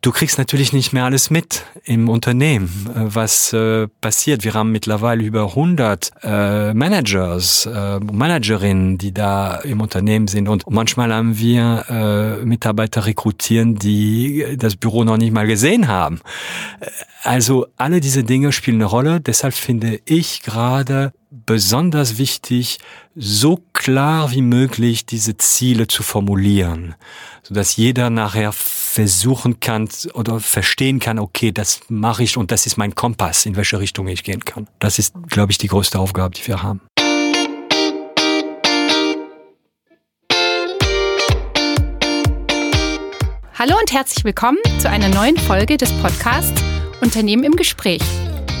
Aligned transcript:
Du 0.00 0.12
kriegst 0.12 0.38
natürlich 0.38 0.72
nicht 0.72 0.92
mehr 0.92 1.04
alles 1.04 1.28
mit 1.28 1.64
im 1.84 2.08
Unternehmen, 2.08 2.68
äh, 2.94 3.14
was 3.14 3.52
äh, 3.52 3.88
passiert. 4.00 4.44
Wir 4.44 4.54
haben 4.54 4.70
mittlerweile 4.70 5.24
über 5.24 5.44
100 5.46 6.10
äh, 6.22 6.72
Managers, 6.72 7.66
äh, 7.66 7.98
Managerinnen, 7.98 8.98
die 8.98 9.12
da 9.12 9.56
im 9.56 9.80
Unternehmen 9.80 10.28
sind. 10.28 10.48
Und 10.48 10.70
manchmal 10.70 11.12
haben 11.12 11.36
wir 11.38 11.84
äh, 11.88 12.44
Mitarbeiter 12.44 13.06
rekrutieren, 13.06 13.74
die 13.76 14.56
das 14.56 14.76
Büro 14.76 15.02
noch 15.02 15.16
nicht 15.16 15.32
mal 15.32 15.46
gesehen 15.46 15.88
haben. 15.88 16.20
Also 17.24 17.66
alle 17.76 18.00
diese 18.00 18.22
Dinge 18.22 18.52
spielen 18.52 18.76
eine 18.76 18.84
Rolle. 18.84 19.20
Deshalb 19.20 19.54
finde 19.54 20.00
ich 20.04 20.42
gerade 20.42 21.12
besonders 21.30 22.16
wichtig, 22.16 22.78
so 23.16 23.60
klar 23.72 24.30
wie 24.30 24.42
möglich 24.42 25.04
diese 25.04 25.36
Ziele 25.36 25.88
zu 25.88 26.02
formulieren, 26.02 26.94
sodass 27.42 27.76
jeder 27.76 28.08
nachher 28.08 28.52
versuchen 28.52 29.58
kann 29.58 29.88
oder 30.14 30.38
verstehen 30.38 31.00
kann, 31.00 31.18
okay, 31.18 31.50
das 31.50 31.80
mache 31.88 32.22
ich 32.22 32.36
und 32.36 32.52
das 32.52 32.66
ist 32.66 32.76
mein 32.76 32.94
Kompass, 32.94 33.46
in 33.46 33.56
welche 33.56 33.80
Richtung 33.80 34.06
ich 34.06 34.22
gehen 34.22 34.44
kann. 34.44 34.68
Das 34.78 34.98
ist, 34.98 35.14
glaube 35.28 35.50
ich, 35.50 35.58
die 35.58 35.68
größte 35.68 35.98
Aufgabe, 35.98 36.34
die 36.36 36.46
wir 36.46 36.62
haben. 36.62 36.80
Hallo 43.58 43.74
und 43.76 43.92
herzlich 43.92 44.24
willkommen 44.24 44.58
zu 44.78 44.88
einer 44.88 45.08
neuen 45.08 45.36
Folge 45.36 45.76
des 45.76 45.90
Podcasts 46.00 46.62
Unternehmen 47.00 47.44
im 47.44 47.54
Gespräch, 47.54 48.02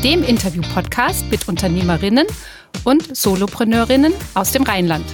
dem 0.04 0.22
Interview-Podcast 0.22 1.28
mit 1.30 1.48
Unternehmerinnen 1.48 2.26
und 2.84 3.16
Solopreneurinnen 3.16 4.12
aus 4.34 4.52
dem 4.52 4.62
Rheinland. 4.62 5.04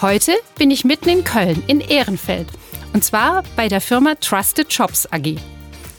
Heute 0.00 0.32
bin 0.58 0.70
ich 0.70 0.84
mitten 0.84 1.08
in 1.08 1.24
Köln, 1.24 1.62
in 1.68 1.80
Ehrenfeld, 1.80 2.48
und 2.92 3.04
zwar 3.04 3.44
bei 3.56 3.68
der 3.68 3.80
Firma 3.80 4.16
Trusted 4.16 4.72
Jobs 4.72 5.06
AG. 5.12 5.36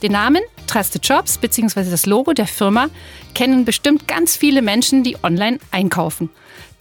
Den 0.01 0.11
Namen 0.11 0.41
Trusted 0.67 1.05
Jobs 1.07 1.37
bzw. 1.37 1.89
das 1.89 2.05
Logo 2.05 2.33
der 2.33 2.47
Firma 2.47 2.89
kennen 3.33 3.63
bestimmt 3.63 4.07
ganz 4.07 4.35
viele 4.35 4.61
Menschen, 4.61 5.03
die 5.03 5.17
online 5.23 5.59
einkaufen. 5.71 6.29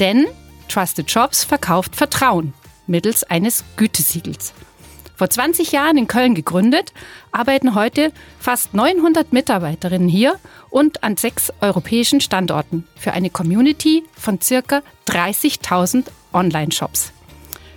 Denn 0.01 0.27
Trusted 0.69 1.09
Jobs 1.11 1.45
verkauft 1.45 1.95
Vertrauen 1.95 2.55
mittels 2.87 3.25
eines 3.25 3.65
Gütesiegels. 3.77 4.53
Vor 5.17 5.31
20 5.31 5.71
Jahren 5.71 5.97
in 5.97 6.09
Köln 6.09 6.35
gegründet, 6.35 6.93
arbeiten 7.31 7.75
heute 7.75 8.13
fast 8.41 8.75
900 8.75 9.33
Mitarbeiterinnen 9.33 10.09
hier 10.09 10.41
und 10.71 11.05
an 11.05 11.17
sechs 11.17 11.53
europäischen 11.61 12.21
Standorten 12.21 12.87
für 12.97 13.13
eine 13.13 13.31
Community 13.31 14.05
von 14.19 14.41
circa 14.41 14.83
30.000 15.09 16.07
Online-Shops. 16.33 17.13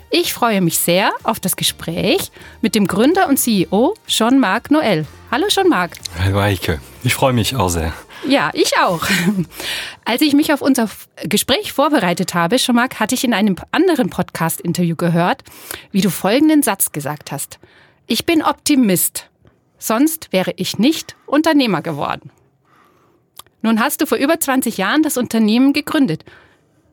Ich 0.09 0.33
freue 0.33 0.61
mich 0.61 0.79
sehr 0.79 1.11
auf 1.23 1.39
das 1.39 1.55
Gespräch 1.55 2.31
mit 2.61 2.73
dem 2.73 2.87
Gründer 2.87 3.27
und 3.27 3.37
CEO 3.37 3.93
Jean-Marc 4.07 4.69
Noël. 4.71 5.05
Hallo 5.29 5.47
Jean-Marc. 5.49 5.97
Hallo 6.17 6.39
Eike, 6.39 6.79
ich 7.03 7.13
freue 7.13 7.33
mich 7.33 7.53
auch 7.53 7.67
sehr. 7.67 7.91
Ja, 8.25 8.49
ich 8.53 8.77
auch. 8.77 9.05
Als 10.05 10.21
ich 10.21 10.33
mich 10.33 10.53
auf 10.53 10.61
unser 10.61 10.89
Gespräch 11.23 11.73
vorbereitet 11.73 12.33
habe, 12.33 12.55
Jean-Marc, 12.55 13.01
hatte 13.01 13.13
ich 13.13 13.25
in 13.25 13.33
einem 13.33 13.57
anderen 13.71 14.09
Podcast-Interview 14.09 14.95
gehört, 14.95 15.43
wie 15.91 15.99
du 15.99 16.09
folgenden 16.09 16.63
Satz 16.63 16.93
gesagt 16.93 17.33
hast. 17.33 17.59
Ich 18.07 18.25
bin 18.25 18.41
Optimist. 18.41 19.29
Sonst 19.77 20.31
wäre 20.31 20.53
ich 20.55 20.79
nicht 20.79 21.17
Unternehmer 21.25 21.81
geworden. 21.81 22.31
Nun 23.61 23.81
hast 23.81 23.99
du 23.99 24.05
vor 24.05 24.17
über 24.17 24.39
20 24.39 24.77
Jahren 24.77 25.03
das 25.03 25.17
Unternehmen 25.17 25.73
gegründet. 25.73 26.23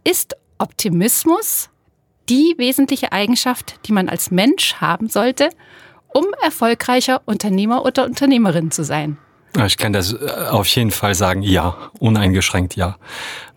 Ist 0.02 0.36
Optimismus 0.58 1.70
die 2.28 2.54
wesentliche 2.56 3.12
Eigenschaft, 3.12 3.78
die 3.86 3.92
man 3.92 4.08
als 4.08 4.32
Mensch 4.32 4.74
haben 4.80 5.08
sollte, 5.08 5.50
um 6.14 6.24
erfolgreicher 6.42 7.20
Unternehmer 7.26 7.84
oder 7.84 8.04
Unternehmerin 8.06 8.70
zu 8.70 8.84
sein? 8.84 9.18
Ich 9.66 9.76
kann 9.76 9.92
das 9.92 10.12
äh, 10.12 10.26
auf 10.50 10.66
jeden 10.68 10.90
Fall 10.90 11.14
sagen, 11.14 11.42
ja, 11.42 11.76
uneingeschränkt 12.00 12.74
ja. 12.74 12.96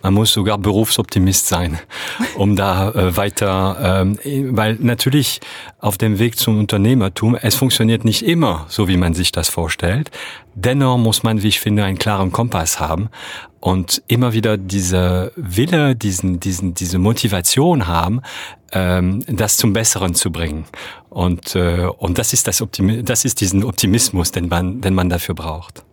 Man 0.03 0.13
muss 0.13 0.31
sogar 0.31 0.59
Berufsoptimist 0.59 1.47
sein, 1.47 1.79
um 2.35 2.55
da 2.55 2.91
äh, 2.91 3.17
weiter, 3.17 4.05
ähm, 4.05 4.55
weil 4.55 4.77
natürlich 4.79 5.39
auf 5.79 5.97
dem 5.97 6.19
Weg 6.19 6.37
zum 6.37 6.59
Unternehmertum, 6.59 7.35
es 7.35 7.55
funktioniert 7.55 8.05
nicht 8.05 8.21
immer 8.21 8.65
so, 8.69 8.87
wie 8.87 8.97
man 8.97 9.15
sich 9.15 9.31
das 9.31 9.49
vorstellt. 9.49 10.11
Dennoch 10.59 10.97
muss 10.97 11.21
man, 11.21 11.43
wie 11.43 11.49
ich 11.49 11.59
finde, 11.59 11.83
einen 11.83 11.99
klaren 11.99 12.31
Kompass 12.31 12.79
haben 12.79 13.09
und 13.59 14.01
immer 14.07 14.33
wieder 14.33 14.57
diese 14.57 15.31
Wille, 15.35 15.95
diesen, 15.95 16.39
diesen, 16.39 16.73
diese 16.73 16.97
Motivation 16.97 17.85
haben, 17.85 18.21
ähm, 18.71 19.23
das 19.27 19.57
zum 19.57 19.73
Besseren 19.73 20.15
zu 20.15 20.31
bringen. 20.31 20.65
Und, 21.11 21.55
äh, 21.55 21.85
und 21.85 22.17
das 22.17 22.33
ist 22.33 22.47
das 22.47 22.63
Optimi 22.63 23.03
das 23.03 23.23
ist 23.23 23.39
diesen 23.39 23.63
Optimismus, 23.63 24.31
den 24.31 24.47
man, 24.47 24.81
den 24.81 24.95
man 24.95 25.09
dafür 25.09 25.35
braucht. 25.35 25.83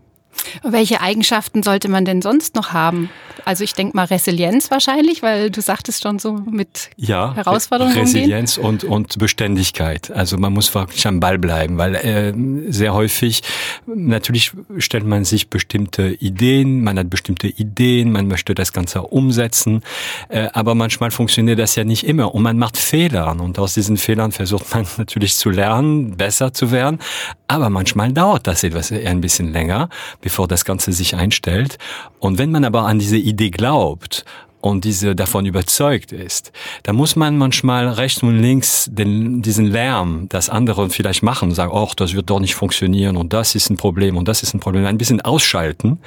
Welche 0.62 1.00
Eigenschaften 1.00 1.62
sollte 1.62 1.88
man 1.88 2.04
denn 2.04 2.22
sonst 2.22 2.54
noch 2.54 2.72
haben? 2.72 3.10
Also 3.44 3.64
ich 3.64 3.74
denke 3.74 3.96
mal 3.96 4.06
Resilienz 4.06 4.70
wahrscheinlich, 4.70 5.22
weil 5.22 5.50
du 5.50 5.60
sagtest 5.60 6.02
schon 6.02 6.18
so 6.18 6.32
mit 6.32 6.90
ja, 6.96 7.34
Herausforderungen. 7.34 7.96
Resilienz 7.96 8.58
und, 8.58 8.84
und 8.84 9.18
Beständigkeit. 9.18 10.10
Also 10.10 10.38
man 10.38 10.52
muss 10.52 10.74
wirklich 10.74 11.06
am 11.06 11.20
Ball 11.20 11.38
bleiben, 11.38 11.78
weil 11.78 11.94
äh, 11.94 12.32
sehr 12.72 12.94
häufig, 12.94 13.42
natürlich 13.86 14.52
stellt 14.78 15.04
man 15.04 15.24
sich 15.24 15.50
bestimmte 15.50 16.08
Ideen, 16.08 16.82
man 16.82 16.98
hat 16.98 17.10
bestimmte 17.10 17.48
Ideen, 17.48 18.12
man 18.12 18.28
möchte 18.28 18.54
das 18.54 18.72
Ganze 18.72 19.02
umsetzen, 19.02 19.82
äh, 20.28 20.48
aber 20.52 20.74
manchmal 20.74 21.10
funktioniert 21.10 21.58
das 21.58 21.76
ja 21.76 21.84
nicht 21.84 22.04
immer 22.04 22.34
und 22.34 22.42
man 22.42 22.58
macht 22.58 22.76
Fehler 22.76 23.36
und 23.38 23.58
aus 23.58 23.74
diesen 23.74 23.96
Fehlern 23.96 24.32
versucht 24.32 24.74
man 24.74 24.86
natürlich 24.96 25.36
zu 25.36 25.50
lernen, 25.50 26.16
besser 26.16 26.52
zu 26.52 26.70
werden, 26.70 26.98
aber 27.46 27.70
manchmal 27.70 28.12
dauert 28.12 28.46
das 28.46 28.64
etwas 28.64 28.90
ein 28.90 29.20
bisschen 29.20 29.52
länger, 29.52 29.88
bevor 30.20 30.33
das 30.46 30.64
Ganze 30.64 30.92
sich 30.92 31.14
einstellt. 31.16 31.78
Und 32.18 32.38
wenn 32.38 32.50
man 32.50 32.64
aber 32.64 32.82
an 32.82 32.98
diese 32.98 33.16
Idee 33.16 33.50
glaubt 33.50 34.24
und 34.60 34.84
diese 34.84 35.14
davon 35.14 35.44
überzeugt 35.44 36.12
ist, 36.12 36.52
dann 36.84 36.96
muss 36.96 37.16
man 37.16 37.36
manchmal 37.36 37.88
rechts 37.88 38.22
und 38.22 38.38
links 38.38 38.88
den, 38.90 39.42
diesen 39.42 39.66
Lärm, 39.66 40.26
das 40.30 40.48
andere 40.48 40.88
vielleicht 40.90 41.22
machen, 41.22 41.52
sagen, 41.52 41.72
oh, 41.72 41.90
das 41.96 42.14
wird 42.14 42.30
doch 42.30 42.40
nicht 42.40 42.54
funktionieren 42.54 43.16
und 43.16 43.32
das 43.32 43.54
ist 43.54 43.70
ein 43.70 43.76
Problem 43.76 44.16
und 44.16 44.26
das 44.26 44.42
ist 44.42 44.54
ein 44.54 44.60
Problem, 44.60 44.86
ein 44.86 44.98
bisschen 44.98 45.20
ausschalten 45.20 45.98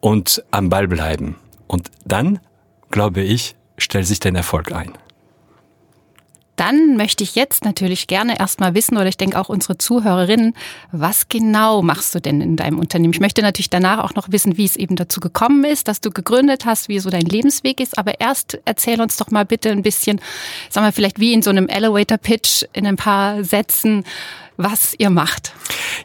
und 0.00 0.42
am 0.50 0.68
Ball 0.68 0.88
bleiben. 0.88 1.36
Und 1.68 1.90
dann, 2.04 2.40
glaube 2.90 3.22
ich, 3.22 3.54
stellt 3.78 4.06
sich 4.06 4.20
der 4.20 4.34
Erfolg 4.34 4.72
ein. 4.72 4.92
Dann 6.56 6.96
möchte 6.96 7.24
ich 7.24 7.34
jetzt 7.34 7.64
natürlich 7.64 8.06
gerne 8.06 8.38
erstmal 8.38 8.74
wissen, 8.74 8.96
oder 8.96 9.06
ich 9.06 9.16
denke 9.16 9.40
auch 9.40 9.48
unsere 9.48 9.78
Zuhörerinnen, 9.78 10.54
was 10.90 11.28
genau 11.28 11.82
machst 11.82 12.14
du 12.14 12.20
denn 12.20 12.40
in 12.40 12.56
deinem 12.56 12.78
Unternehmen? 12.78 13.14
Ich 13.14 13.20
möchte 13.20 13.42
natürlich 13.42 13.70
danach 13.70 14.04
auch 14.04 14.14
noch 14.14 14.30
wissen, 14.30 14.58
wie 14.58 14.64
es 14.64 14.76
eben 14.76 14.96
dazu 14.96 15.20
gekommen 15.20 15.64
ist, 15.64 15.88
dass 15.88 16.00
du 16.00 16.10
gegründet 16.10 16.66
hast, 16.66 16.88
wie 16.88 16.98
so 16.98 17.08
dein 17.08 17.22
Lebensweg 17.22 17.80
ist. 17.80 17.98
Aber 17.98 18.20
erst 18.20 18.58
erzähl 18.64 19.00
uns 19.00 19.16
doch 19.16 19.30
mal 19.30 19.44
bitte 19.44 19.70
ein 19.70 19.82
bisschen, 19.82 20.20
sagen 20.68 20.86
wir 20.86 20.92
vielleicht 20.92 21.20
wie 21.20 21.32
in 21.32 21.42
so 21.42 21.50
einem 21.50 21.68
Elevator 21.68 22.18
Pitch 22.18 22.64
in 22.72 22.86
ein 22.86 22.96
paar 22.96 23.44
Sätzen, 23.44 24.04
was 24.58 24.94
ihr 24.98 25.10
macht. 25.10 25.52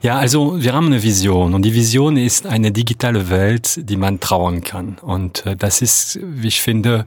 Ja, 0.01 0.17
also 0.17 0.61
wir 0.61 0.73
haben 0.73 0.87
eine 0.87 1.03
Vision 1.03 1.53
und 1.53 1.63
die 1.63 1.73
Vision 1.73 2.17
ist 2.17 2.45
eine 2.45 2.71
digitale 2.71 3.29
Welt, 3.29 3.89
die 3.89 3.97
man 3.97 4.19
trauen 4.19 4.63
kann. 4.63 4.97
Und 5.01 5.45
äh, 5.45 5.55
das 5.55 5.81
ist, 5.81 6.19
wie 6.21 6.47
ich 6.47 6.61
finde, 6.61 7.05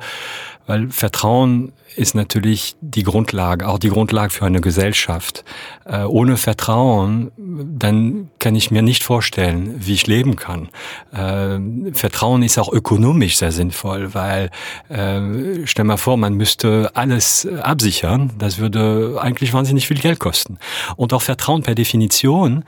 weil 0.67 0.91
Vertrauen 0.91 1.73
ist 1.97 2.15
natürlich 2.15 2.77
die 2.81 3.03
Grundlage, 3.03 3.69
auch 3.69 3.79
die 3.79 3.89
Grundlage 3.89 4.31
für 4.31 4.47
eine 4.47 4.61
Gesellschaft. 4.61 5.45
Äh, 5.85 6.05
ohne 6.05 6.37
Vertrauen, 6.37 7.33
dann 7.37 8.31
kann 8.39 8.55
ich 8.55 8.71
mir 8.71 8.83
nicht 8.83 9.03
vorstellen, 9.03 9.75
wie 9.79 9.95
ich 9.95 10.07
leben 10.07 10.37
kann. 10.37 10.69
Äh, 11.13 11.93
Vertrauen 11.93 12.43
ist 12.43 12.59
auch 12.59 12.73
ökonomisch 12.73 13.39
sehr 13.39 13.53
sinnvoll, 13.53 14.15
weil 14.15 14.51
äh, 14.89 15.67
stell 15.67 15.85
mal 15.85 15.97
vor, 15.97 16.17
man 16.17 16.35
müsste 16.35 16.93
alles 16.95 17.47
absichern. 17.47 18.33
Das 18.39 18.59
würde 18.59 19.19
eigentlich 19.21 19.53
wahnsinnig 19.53 19.89
viel 19.89 19.99
Geld 19.99 20.21
kosten. 20.21 20.59
Und 20.97 21.13
auch 21.13 21.23
Vertrauen 21.23 21.63
per 21.63 21.75
Definition, 21.75 22.65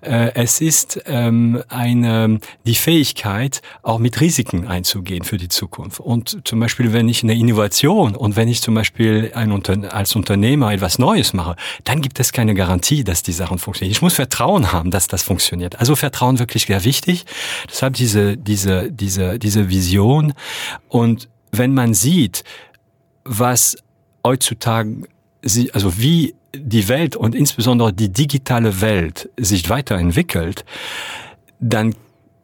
äh, 0.00 0.32
es 0.34 0.60
ist 0.60 1.00
ähm, 1.06 1.62
eine 1.68 2.40
die 2.66 2.74
Fähigkeit, 2.74 3.62
auch 3.82 3.98
mit 3.98 4.20
Risiken 4.20 4.66
einzugehen 4.66 5.24
für 5.24 5.36
die 5.36 5.48
Zukunft. 5.48 6.00
Und 6.00 6.40
zum 6.44 6.60
Beispiel, 6.60 6.92
wenn 6.92 7.08
ich 7.08 7.22
eine 7.22 7.34
Innovation 7.34 8.16
und 8.16 8.36
wenn 8.36 8.48
ich 8.48 8.63
zum 8.64 8.74
Beispiel 8.74 9.30
ein 9.34 9.52
als 9.84 10.16
Unternehmer 10.16 10.72
etwas 10.72 10.98
Neues 10.98 11.32
mache, 11.32 11.54
dann 11.84 12.00
gibt 12.00 12.18
es 12.18 12.32
keine 12.32 12.54
Garantie, 12.54 13.04
dass 13.04 13.22
die 13.22 13.32
Sachen 13.32 13.58
funktionieren. 13.58 13.92
Ich 13.92 14.02
muss 14.02 14.14
Vertrauen 14.14 14.72
haben, 14.72 14.90
dass 14.90 15.06
das 15.06 15.22
funktioniert. 15.22 15.78
Also 15.78 15.94
Vertrauen 15.94 16.38
wirklich 16.38 16.66
sehr 16.66 16.84
wichtig. 16.84 17.24
Deshalb 17.68 17.94
diese, 17.94 18.36
diese, 18.36 18.90
diese, 18.90 19.38
diese 19.38 19.68
Vision. 19.68 20.32
Und 20.88 21.28
wenn 21.52 21.74
man 21.74 21.94
sieht, 21.94 22.42
was 23.24 23.76
heutzutage, 24.24 25.02
also 25.72 25.98
wie 25.98 26.34
die 26.56 26.88
Welt 26.88 27.16
und 27.16 27.34
insbesondere 27.34 27.92
die 27.92 28.12
digitale 28.12 28.80
Welt 28.80 29.28
sich 29.36 29.68
weiterentwickelt, 29.68 30.64
dann 31.60 31.94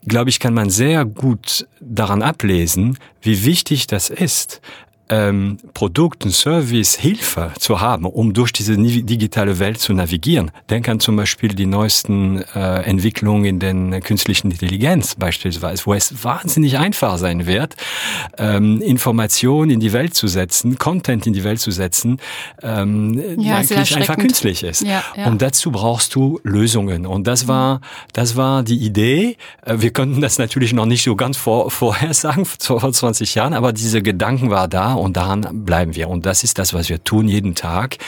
glaube 0.06 0.30
ich, 0.30 0.40
kann 0.40 0.54
man 0.54 0.70
sehr 0.70 1.04
gut 1.04 1.66
daran 1.80 2.22
ablesen, 2.22 2.98
wie 3.20 3.44
wichtig 3.44 3.86
das 3.86 4.10
ist, 4.10 4.60
ähm, 5.10 5.58
Produkt 5.74 6.24
und 6.24 6.30
Service 6.30 6.96
Hilfe 6.96 7.52
zu 7.58 7.80
haben, 7.80 8.06
um 8.06 8.32
durch 8.32 8.52
diese 8.52 8.76
digitale 8.76 9.58
Welt 9.58 9.80
zu 9.80 9.92
navigieren. 9.92 10.52
Denk 10.70 10.88
an 10.88 11.00
zum 11.00 11.16
Beispiel 11.16 11.50
die 11.50 11.66
neuesten 11.66 12.42
äh, 12.54 12.82
Entwicklungen 12.82 13.44
in 13.44 13.58
den 13.58 14.00
künstlichen 14.02 14.50
Intelligenz 14.50 15.16
beispielsweise, 15.16 15.84
wo 15.84 15.94
es 15.94 16.24
wahnsinnig 16.24 16.78
einfach 16.78 17.18
sein 17.18 17.46
wird, 17.46 17.74
ähm, 18.38 18.80
Informationen 18.80 19.70
in 19.70 19.80
die 19.80 19.92
Welt 19.92 20.14
zu 20.14 20.28
setzen, 20.28 20.78
Content 20.78 21.26
in 21.26 21.32
die 21.32 21.44
Welt 21.44 21.60
zu 21.60 21.72
setzen, 21.72 22.18
ähm, 22.62 23.40
ja, 23.40 23.56
eigentlich 23.56 23.96
einfach 23.96 24.16
künstlich 24.16 24.62
ist. 24.62 24.82
Ja, 24.82 25.02
ja. 25.16 25.26
Und 25.26 25.42
dazu 25.42 25.72
brauchst 25.72 26.14
du 26.14 26.40
Lösungen. 26.44 27.04
Und 27.06 27.26
das 27.26 27.48
war, 27.48 27.80
das 28.12 28.36
war 28.36 28.62
die 28.62 28.78
Idee. 28.78 29.36
Äh, 29.64 29.76
wir 29.78 29.92
konnten 29.92 30.20
das 30.20 30.38
natürlich 30.38 30.72
noch 30.72 30.86
nicht 30.86 31.02
so 31.02 31.16
ganz 31.16 31.36
vor, 31.36 31.70
vorher 31.70 32.14
sagen, 32.14 32.44
vor 32.44 32.92
20 32.92 33.34
Jahren, 33.34 33.54
aber 33.54 33.72
diese 33.72 34.02
Gedanken 34.02 34.50
war 34.50 34.68
da 34.68 34.99
und 35.00 35.16
daran 35.16 35.64
bleiben 35.64 35.94
wir. 35.94 36.08
Und 36.08 36.26
das 36.26 36.44
ist 36.44 36.58
das, 36.58 36.74
was 36.74 36.88
wir 36.88 37.02
tun 37.02 37.28
jeden 37.28 37.54
Tag. 37.54 37.98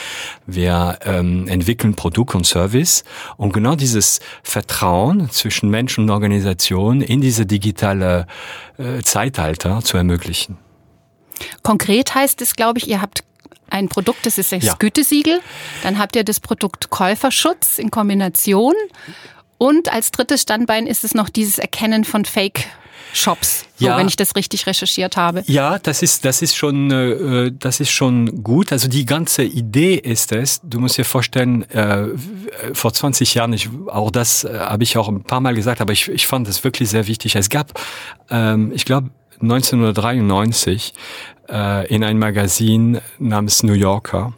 Wir 0.45 0.99
ähm, 1.05 1.47
entwickeln 1.47 1.95
Produkt 1.95 2.35
und 2.35 2.45
Service 2.45 3.03
und 3.37 3.53
genau 3.53 3.75
dieses 3.75 4.19
Vertrauen 4.43 5.29
zwischen 5.29 5.69
Mensch 5.69 5.97
und 5.97 6.09
Organisation 6.09 7.01
in 7.01 7.21
diese 7.21 7.45
digitale 7.45 8.27
äh, 8.77 9.01
Zeitalter 9.01 9.81
zu 9.83 9.97
ermöglichen. 9.97 10.57
Konkret 11.63 12.15
heißt 12.15 12.41
es, 12.41 12.55
glaube 12.55 12.79
ich, 12.79 12.87
ihr 12.87 13.01
habt 13.01 13.23
ein 13.69 13.89
Produkt, 13.89 14.25
das 14.25 14.37
ist 14.37 14.51
das 14.51 14.63
ja. 14.63 14.75
Gütesiegel. 14.77 15.41
Dann 15.81 15.97
habt 15.97 16.15
ihr 16.15 16.23
das 16.23 16.39
Produkt 16.39 16.89
Käuferschutz 16.89 17.79
in 17.79 17.89
Kombination. 17.89 18.75
Und 19.57 19.91
als 19.91 20.11
drittes 20.11 20.41
Standbein 20.41 20.87
ist 20.87 21.03
es 21.03 21.15
noch 21.15 21.29
dieses 21.29 21.57
Erkennen 21.57 22.03
von 22.03 22.25
Fake 22.25 22.65
Shops, 23.13 23.65
so, 23.77 23.85
ja, 23.85 23.97
wenn 23.97 24.07
ich 24.07 24.15
das 24.15 24.35
richtig 24.35 24.65
recherchiert 24.65 25.15
habe. 25.17 25.43
Ja, 25.45 25.77
das 25.79 26.01
ist 26.01 26.25
das 26.25 26.41
ist 26.41 26.55
schon 26.55 26.91
äh, 26.91 27.51
das 27.57 27.79
ist 27.79 27.91
schon 27.91 28.43
gut. 28.43 28.71
Also 28.71 28.87
die 28.87 29.05
ganze 29.05 29.43
Idee 29.43 29.95
ist 29.95 30.31
es. 30.31 30.59
Du 30.63 30.79
musst 30.79 30.97
dir 30.97 31.05
vorstellen, 31.05 31.69
äh, 31.69 32.07
vor 32.73 32.91
20 32.91 33.35
Jahren, 33.35 33.53
ich, 33.53 33.69
auch 33.87 34.11
das 34.11 34.43
äh, 34.43 34.57
habe 34.57 34.83
ich 34.83 34.97
auch 34.97 35.07
ein 35.07 35.23
paar 35.23 35.41
Mal 35.41 35.53
gesagt, 35.53 35.79
aber 35.79 35.93
ich, 35.93 36.09
ich 36.09 36.27
fand 36.27 36.47
das 36.47 36.63
wirklich 36.63 36.89
sehr 36.89 37.07
wichtig. 37.07 37.35
Es 37.35 37.49
gab, 37.49 37.79
ähm, 38.29 38.71
ich 38.73 38.85
glaube 38.85 39.11
1993 39.41 40.93
äh, 41.49 41.87
in 41.87 42.03
ein 42.03 42.17
Magazin 42.17 42.99
namens 43.19 43.63
New 43.63 43.73
Yorker 43.73 44.33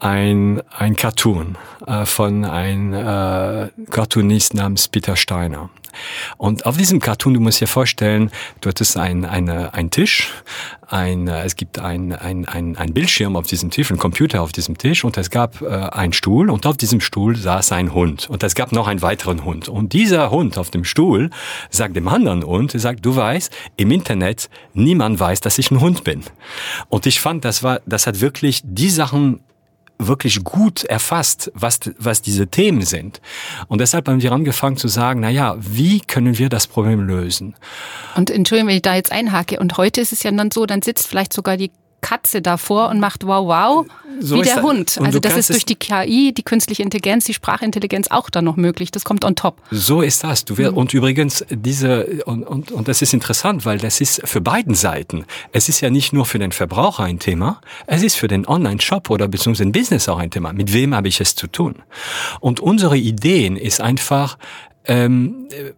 ein, 0.00 0.62
ein 0.76 0.96
Cartoon 0.96 1.56
äh, 1.86 2.04
von 2.06 2.44
einem 2.44 2.92
äh, 2.94 3.68
Cartoonist 3.90 4.54
namens 4.54 4.88
Peter 4.88 5.16
Steiner. 5.16 5.70
Und 6.36 6.66
auf 6.66 6.76
diesem 6.76 7.00
Cartoon, 7.00 7.34
du 7.34 7.40
musst 7.40 7.60
dir 7.60 7.66
vorstellen, 7.66 8.30
du 8.60 8.68
hattest 8.68 8.96
ein, 8.96 9.24
eine, 9.24 9.74
ein 9.74 9.90
Tisch, 9.90 10.30
ein, 10.88 11.28
äh, 11.28 11.44
es 11.44 11.56
gibt 11.56 11.78
ein, 11.78 12.12
ein, 12.12 12.46
ein, 12.46 12.76
ein 12.76 12.92
Bildschirm 12.92 13.36
auf 13.36 13.46
diesem 13.46 13.70
Tisch, 13.70 13.90
ein 13.90 13.98
Computer 13.98 14.42
auf 14.42 14.52
diesem 14.52 14.76
Tisch 14.76 15.04
und 15.04 15.16
es 15.16 15.30
gab 15.30 15.62
äh, 15.62 15.66
einen 15.66 16.12
Stuhl 16.12 16.50
und 16.50 16.66
auf 16.66 16.76
diesem 16.76 17.00
Stuhl 17.00 17.36
saß 17.36 17.72
ein 17.72 17.94
Hund 17.94 18.28
und 18.28 18.42
es 18.42 18.54
gab 18.54 18.72
noch 18.72 18.88
einen 18.88 19.02
weiteren 19.02 19.44
Hund. 19.44 19.68
Und 19.68 19.92
dieser 19.92 20.30
Hund 20.30 20.58
auf 20.58 20.70
dem 20.70 20.84
Stuhl 20.84 21.30
sagt 21.70 21.96
dem 21.96 22.08
anderen 22.08 22.44
Hund, 22.44 22.72
sagt, 22.72 23.04
du 23.06 23.14
weißt, 23.14 23.52
im 23.76 23.90
Internet 23.90 24.50
niemand 24.74 25.20
weiß, 25.20 25.40
dass 25.40 25.58
ich 25.58 25.70
ein 25.70 25.80
Hund 25.80 26.04
bin. 26.04 26.22
Und 26.88 27.06
ich 27.06 27.20
fand, 27.20 27.44
das 27.44 27.62
war, 27.62 27.80
das 27.86 28.06
hat 28.06 28.20
wirklich 28.20 28.62
die 28.64 28.90
Sachen 28.90 29.40
wirklich 30.06 30.42
gut 30.44 30.84
erfasst, 30.84 31.50
was, 31.54 31.80
was 31.98 32.22
diese 32.22 32.46
Themen 32.46 32.82
sind. 32.82 33.20
Und 33.68 33.80
deshalb 33.80 34.08
haben 34.08 34.22
wir 34.22 34.32
angefangen 34.32 34.76
zu 34.76 34.88
sagen, 34.88 35.20
na 35.20 35.30
ja, 35.30 35.56
wie 35.58 36.00
können 36.00 36.38
wir 36.38 36.48
das 36.48 36.66
Problem 36.66 37.00
lösen? 37.00 37.54
Und 38.16 38.30
Entschuldigung, 38.30 38.68
wenn 38.68 38.76
ich 38.76 38.82
da 38.82 38.94
jetzt 38.94 39.12
einhake. 39.12 39.60
Und 39.60 39.76
heute 39.76 40.00
ist 40.00 40.12
es 40.12 40.22
ja 40.22 40.30
dann 40.30 40.50
so, 40.50 40.66
dann 40.66 40.82
sitzt 40.82 41.06
vielleicht 41.06 41.32
sogar 41.32 41.56
die 41.56 41.70
Katze 42.00 42.42
davor 42.42 42.88
und 42.88 43.00
macht 43.00 43.26
wow 43.26 43.46
wow 43.46 43.86
so 44.20 44.36
wie 44.36 44.42
der 44.42 44.56
da, 44.56 44.62
Hund. 44.62 44.98
Also 45.02 45.18
das 45.18 45.36
ist 45.36 45.50
durch 45.50 45.64
die 45.64 45.76
KI, 45.76 46.32
die 46.32 46.42
künstliche 46.42 46.82
Intelligenz, 46.82 47.24
die 47.24 47.34
Sprachintelligenz 47.34 48.08
auch 48.10 48.30
dann 48.30 48.44
noch 48.44 48.56
möglich. 48.56 48.90
Das 48.90 49.04
kommt 49.04 49.24
on 49.24 49.36
top. 49.36 49.60
So 49.70 50.02
ist 50.02 50.24
das. 50.24 50.44
Du 50.44 50.58
wirst, 50.58 50.72
mhm. 50.72 50.78
Und 50.78 50.94
übrigens 50.94 51.44
diese 51.50 52.22
und, 52.24 52.42
und, 52.42 52.72
und 52.72 52.88
das 52.88 53.02
ist 53.02 53.14
interessant, 53.14 53.64
weil 53.64 53.78
das 53.78 54.00
ist 54.00 54.22
für 54.24 54.40
beiden 54.40 54.74
Seiten. 54.74 55.24
Es 55.52 55.68
ist 55.68 55.80
ja 55.80 55.90
nicht 55.90 56.12
nur 56.12 56.26
für 56.26 56.38
den 56.38 56.52
Verbraucher 56.52 57.04
ein 57.04 57.18
Thema, 57.18 57.60
es 57.86 58.02
ist 58.02 58.16
für 58.16 58.28
den 58.28 58.46
Online-Shop 58.46 59.10
oder 59.10 59.28
beziehungsweise 59.28 59.64
den 59.64 59.72
Business 59.72 60.08
auch 60.08 60.18
ein 60.18 60.30
Thema. 60.30 60.52
Mit 60.52 60.72
wem 60.72 60.94
habe 60.94 61.08
ich 61.08 61.20
es 61.20 61.34
zu 61.34 61.46
tun? 61.46 61.76
Und 62.40 62.60
unsere 62.60 62.96
Ideen 62.96 63.56
ist 63.56 63.80
einfach 63.80 64.36
ähm, 64.86 65.48
äh, 65.50 65.72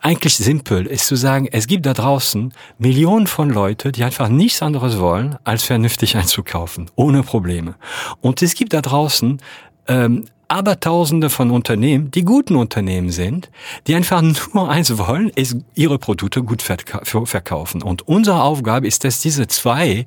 eigentlich 0.00 0.36
simpel 0.36 0.86
ist 0.86 1.06
zu 1.06 1.16
sagen, 1.16 1.48
es 1.50 1.66
gibt 1.66 1.86
da 1.86 1.94
draußen 1.94 2.52
Millionen 2.78 3.26
von 3.26 3.50
Leute, 3.50 3.92
die 3.92 4.04
einfach 4.04 4.28
nichts 4.28 4.62
anderes 4.62 4.98
wollen, 4.98 5.36
als 5.44 5.64
vernünftig 5.64 6.16
einzukaufen, 6.16 6.90
ohne 6.94 7.22
Probleme. 7.22 7.76
Und 8.20 8.42
es 8.42 8.54
gibt 8.54 8.72
da 8.74 8.82
draußen 8.82 9.40
ähm, 9.88 10.26
aber 10.52 10.78
Tausende 10.78 11.30
von 11.30 11.50
Unternehmen, 11.50 12.10
die 12.10 12.26
guten 12.26 12.56
Unternehmen 12.56 13.10
sind, 13.10 13.50
die 13.86 13.94
einfach 13.94 14.22
nur 14.52 14.68
eins 14.68 14.98
wollen, 14.98 15.30
ist 15.30 15.56
ihre 15.74 15.98
Produkte 15.98 16.42
gut 16.42 16.60
verkaufen. 16.62 17.82
Und 17.82 18.06
unsere 18.06 18.42
Aufgabe 18.42 18.86
ist 18.86 19.06
es, 19.06 19.20
diese 19.20 19.46
zwei, 19.46 20.04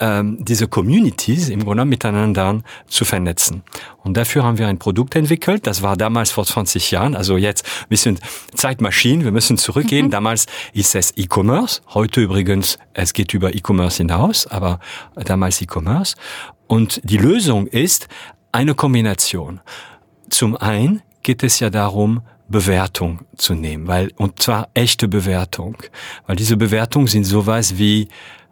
ähm, 0.00 0.38
diese 0.40 0.66
Communities 0.66 1.48
im 1.48 1.64
Grunde 1.64 1.84
miteinander 1.84 2.62
zu 2.88 3.04
vernetzen. 3.04 3.62
Und 4.02 4.16
dafür 4.16 4.42
haben 4.42 4.58
wir 4.58 4.66
ein 4.66 4.80
Produkt 4.80 5.14
entwickelt. 5.14 5.64
Das 5.64 5.80
war 5.80 5.96
damals 5.96 6.32
vor 6.32 6.44
20 6.44 6.90
Jahren. 6.90 7.14
Also 7.14 7.36
jetzt, 7.36 7.64
wir 7.88 7.96
sind 7.96 8.18
Zeitmaschinen, 8.52 9.22
wir 9.22 9.30
müssen 9.30 9.58
zurückgehen. 9.58 10.06
Mhm. 10.06 10.10
Damals 10.10 10.46
ist 10.72 10.96
es 10.96 11.16
E-Commerce. 11.16 11.82
Heute 11.94 12.20
übrigens, 12.20 12.80
es 12.94 13.12
geht 13.12 13.32
über 13.32 13.54
E-Commerce 13.54 13.98
hinaus, 13.98 14.48
aber 14.48 14.80
damals 15.14 15.62
E-Commerce. 15.62 16.16
Und 16.66 17.00
die 17.04 17.18
Lösung 17.18 17.68
ist, 17.68 18.08
eine 18.54 18.74
Kombination. 18.74 19.60
Zum 20.30 20.56
einen 20.56 21.02
geht 21.24 21.42
es 21.42 21.58
ja 21.58 21.70
darum, 21.70 22.22
Bewertung 22.48 23.20
zu 23.36 23.54
nehmen, 23.54 23.88
weil, 23.88 24.12
und 24.16 24.40
zwar 24.40 24.68
echte 24.74 25.08
Bewertung, 25.08 25.76
weil 26.26 26.36
diese 26.36 26.56
Bewertungen 26.56 27.08
sind 27.08 27.24
sowas 27.24 27.78
wie, 27.78 28.08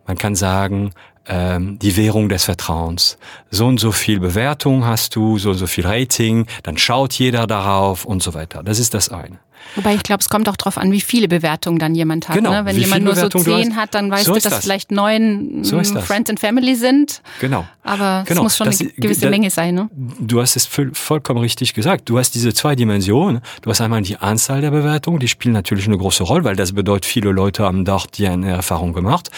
man 0.06 0.18
kann 0.18 0.34
sagen, 0.34 0.90
ähm, 1.26 1.78
die 1.78 1.96
Währung 1.96 2.28
des 2.28 2.44
Vertrauens. 2.44 3.16
So 3.50 3.66
und 3.66 3.78
so 3.78 3.92
viel 3.92 4.18
Bewertung 4.18 4.84
hast 4.84 5.14
du, 5.14 5.38
so 5.38 5.50
und 5.50 5.56
so 5.56 5.68
viel 5.68 5.86
Rating, 5.86 6.46
dann 6.64 6.78
schaut 6.78 7.12
jeder 7.12 7.46
darauf 7.46 8.04
und 8.04 8.22
so 8.22 8.34
weiter. 8.34 8.64
Das 8.64 8.80
ist 8.80 8.94
das 8.94 9.08
eine. 9.08 9.38
Wobei 9.74 9.94
ich 9.94 10.02
glaube, 10.02 10.20
es 10.20 10.28
kommt 10.28 10.48
auch 10.48 10.56
darauf 10.56 10.78
an, 10.78 10.92
wie 10.92 11.00
viele 11.00 11.28
Bewertungen 11.28 11.78
dann 11.78 11.94
jemand 11.94 12.28
hat. 12.28 12.36
Genau. 12.36 12.50
Ne? 12.50 12.64
Wenn 12.64 12.76
jemand 12.76 13.04
nur 13.04 13.16
so 13.16 13.28
zehn 13.28 13.76
hat, 13.76 13.94
dann 13.94 14.10
weißt 14.10 14.24
so 14.24 14.34
du, 14.34 14.40
dass 14.40 14.52
das. 14.52 14.64
vielleicht 14.64 14.90
neun 14.90 15.64
so 15.64 15.82
Friends 15.82 16.30
and 16.30 16.40
Family 16.40 16.74
sind. 16.74 17.22
Genau. 17.40 17.66
Aber 17.82 18.24
genau. 18.26 18.40
es 18.40 18.44
muss 18.44 18.56
schon 18.56 18.66
das, 18.66 18.80
eine 18.80 18.90
gewisse 18.90 19.22
da, 19.22 19.30
Menge 19.30 19.50
sein. 19.50 19.74
Ne? 19.74 19.90
Du 20.20 20.40
hast 20.40 20.56
es 20.56 20.68
vollkommen 20.92 21.40
richtig 21.40 21.74
gesagt. 21.74 22.08
Du 22.08 22.18
hast 22.18 22.34
diese 22.34 22.52
zwei 22.54 22.76
Dimensionen. 22.76 23.40
Du 23.62 23.70
hast 23.70 23.80
einmal 23.80 24.02
die 24.02 24.16
Anzahl 24.16 24.60
der 24.60 24.70
Bewertungen, 24.70 25.18
die 25.18 25.28
spielen 25.28 25.54
natürlich 25.54 25.86
eine 25.86 25.98
große 25.98 26.22
Rolle, 26.22 26.44
weil 26.44 26.56
das 26.56 26.72
bedeutet, 26.72 27.06
viele 27.06 27.30
Leute 27.30 27.64
haben 27.64 27.84
dort 27.84 28.18
die 28.18 28.28
eine 28.28 28.50
Erfahrung 28.50 28.92
gemacht. 28.92 29.30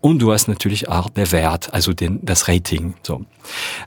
Und 0.00 0.20
du 0.20 0.32
hast 0.32 0.48
natürlich 0.48 0.88
auch 0.88 1.08
der 1.10 1.32
Wert, 1.32 1.72
also 1.72 1.92
den, 1.92 2.24
das 2.24 2.48
Rating. 2.48 2.94
So. 3.02 3.24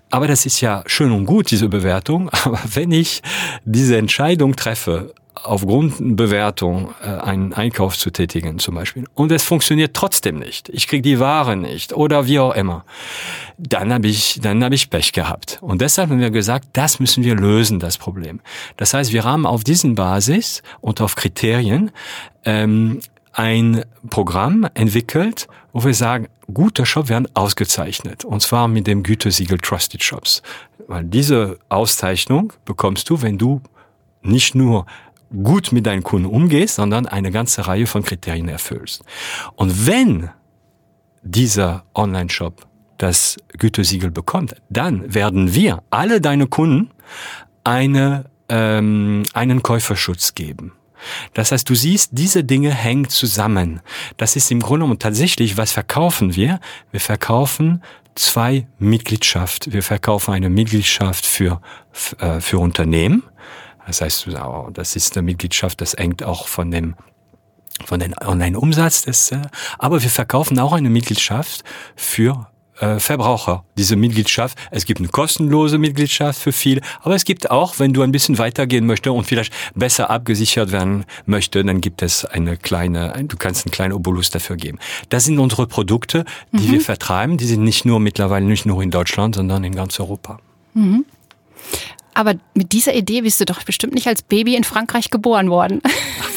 Aber 0.09 0.27
das 0.27 0.45
ist 0.45 0.61
ja 0.61 0.83
schön 0.85 1.11
und 1.11 1.25
gut, 1.25 1.51
diese 1.51 1.69
Bewertung. 1.69 2.29
Aber 2.43 2.59
wenn 2.73 2.91
ich 2.91 3.21
diese 3.65 3.97
Entscheidung 3.97 4.55
treffe, 4.55 5.13
aufgrund 5.35 6.17
Bewertung 6.17 6.93
äh, 7.01 7.07
einen 7.07 7.53
Einkauf 7.53 7.97
zu 7.97 8.11
tätigen 8.11 8.59
zum 8.59 8.75
Beispiel 8.75 9.05
und 9.13 9.31
es 9.31 9.43
funktioniert 9.43 9.93
trotzdem 9.93 10.39
nicht, 10.39 10.69
ich 10.69 10.87
kriege 10.87 11.01
die 11.01 11.19
Ware 11.19 11.55
nicht 11.55 11.93
oder 11.93 12.27
wie 12.27 12.39
auch 12.39 12.53
immer, 12.53 12.85
dann 13.57 13.93
habe 13.93 14.07
ich, 14.07 14.39
dann 14.41 14.63
habe 14.63 14.75
ich 14.75 14.89
Pech 14.89 15.11
gehabt. 15.11 15.59
Und 15.61 15.81
deshalb 15.81 16.09
haben 16.09 16.19
wir 16.19 16.31
gesagt, 16.31 16.69
das 16.73 16.99
müssen 16.99 17.23
wir 17.23 17.35
lösen, 17.35 17.79
das 17.79 17.97
Problem. 17.97 18.39
Das 18.77 18.93
heißt, 18.93 19.13
wir 19.13 19.23
haben 19.23 19.45
auf 19.45 19.63
diesen 19.63 19.95
Basis 19.95 20.63
und 20.81 21.01
auf 21.01 21.15
Kriterien 21.15 21.91
ähm, 22.45 23.01
ein 23.33 23.83
Programm 24.09 24.67
entwickelt, 24.73 25.47
wo 25.73 25.83
wir 25.83 25.93
sagen, 25.93 26.27
gute 26.53 26.85
Shop 26.85 27.09
werden 27.09 27.27
ausgezeichnet. 27.35 28.25
Und 28.25 28.41
zwar 28.41 28.67
mit 28.67 28.87
dem 28.87 29.03
Gütesiegel 29.03 29.57
Trusted 29.59 30.03
Shops. 30.03 30.41
Weil 30.87 31.03
diese 31.03 31.59
Auszeichnung 31.69 32.53
bekommst 32.65 33.09
du, 33.09 33.21
wenn 33.21 33.37
du 33.37 33.61
nicht 34.21 34.55
nur 34.55 34.85
gut 35.31 35.71
mit 35.71 35.85
deinen 35.85 36.03
Kunden 36.03 36.27
umgehst, 36.27 36.75
sondern 36.75 37.05
eine 37.05 37.31
ganze 37.31 37.67
Reihe 37.67 37.87
von 37.87 38.03
Kriterien 38.03 38.49
erfüllst. 38.49 39.03
Und 39.55 39.87
wenn 39.87 40.29
dieser 41.21 41.85
Online-Shop 41.93 42.65
das 42.97 43.37
Gütesiegel 43.57 44.11
bekommt, 44.11 44.55
dann 44.69 45.13
werden 45.13 45.53
wir 45.53 45.83
alle 45.89 46.21
deine 46.21 46.47
Kunden 46.47 46.91
eine, 47.63 48.25
ähm, 48.49 49.23
einen 49.33 49.63
Käuferschutz 49.63 50.35
geben. 50.35 50.73
Das 51.33 51.51
heißt, 51.51 51.69
du 51.69 51.75
siehst, 51.75 52.09
diese 52.13 52.43
Dinge 52.43 52.71
hängen 52.71 53.07
zusammen. 53.07 53.79
Das 54.17 54.35
ist 54.35 54.51
im 54.51 54.59
Grunde 54.59 54.83
genommen 54.83 54.99
tatsächlich, 54.99 55.55
was 55.55 55.71
verkaufen 55.71 56.35
wir? 56.35 56.59
Wir 56.91 56.99
verkaufen 56.99 57.81
zwei 58.15 58.67
Mitgliedschaft. 58.79 59.71
Wir 59.71 59.83
verkaufen 59.83 60.33
eine 60.33 60.49
Mitgliedschaft 60.49 61.25
für, 61.25 61.61
äh, 62.19 62.41
für 62.41 62.59
Unternehmen 62.59 63.23
das 63.89 64.01
heißt, 64.01 64.27
das 64.73 64.95
ist 64.95 65.17
eine 65.17 65.23
Mitgliedschaft, 65.23 65.81
das 65.81 65.93
hängt 65.93 66.23
auch 66.23 66.47
von 66.47 66.69
dem 66.69 66.95
von 67.85 67.99
den 67.99 68.13
Online-Umsatz. 68.17 69.03
Das, 69.03 69.31
äh, 69.31 69.41
aber 69.77 70.03
wir 70.03 70.09
verkaufen 70.09 70.59
auch 70.59 70.73
eine 70.73 70.89
Mitgliedschaft 70.89 71.63
für 71.95 72.47
äh, 72.79 72.99
Verbraucher, 72.99 73.63
diese 73.77 73.95
Mitgliedschaft. 73.95 74.57
Es 74.69 74.85
gibt 74.85 74.99
eine 74.99 75.07
kostenlose 75.07 75.77
Mitgliedschaft 75.77 76.39
für 76.39 76.51
viele, 76.51 76.81
aber 77.01 77.15
es 77.15 77.25
gibt 77.25 77.49
auch, 77.49 77.79
wenn 77.79 77.93
du 77.93 78.01
ein 78.01 78.11
bisschen 78.11 78.37
weitergehen 78.37 78.85
möchtest 78.85 79.15
und 79.15 79.23
vielleicht 79.23 79.53
besser 79.75 80.09
abgesichert 80.09 80.71
werden 80.71 81.05
möchte, 81.25 81.63
dann 81.63 81.81
gibt 81.81 82.01
es 82.01 82.25
eine 82.25 82.57
kleine, 82.57 83.13
du 83.27 83.37
kannst 83.37 83.65
einen 83.65 83.71
kleinen 83.71 83.93
Obolus 83.93 84.29
dafür 84.29 84.55
geben. 84.55 84.77
Das 85.09 85.25
sind 85.25 85.39
unsere 85.39 85.65
Produkte, 85.65 86.25
die 86.51 86.67
mhm. 86.67 86.71
wir 86.73 86.81
vertreiben. 86.81 87.37
Die 87.37 87.45
sind 87.45 87.63
nicht 87.63 87.85
nur 87.85 87.99
mittlerweile 87.99 88.45
nicht 88.45 88.65
nur 88.65 88.83
in 88.83 88.91
Deutschland, 88.91 89.35
sondern 89.35 89.63
in 89.63 89.73
ganz 89.73 89.99
Europa. 89.99 90.39
Mhm. 90.73 91.05
Aber 92.19 92.33
mit 92.53 92.73
dieser 92.73 92.93
Idee 92.93 93.21
bist 93.21 93.39
du 93.39 93.45
doch 93.45 93.63
bestimmt 93.63 93.93
nicht 93.93 94.05
als 94.05 94.23
Baby 94.23 94.55
in 94.55 94.65
Frankreich 94.65 95.09
geboren 95.09 95.49
worden. 95.49 95.81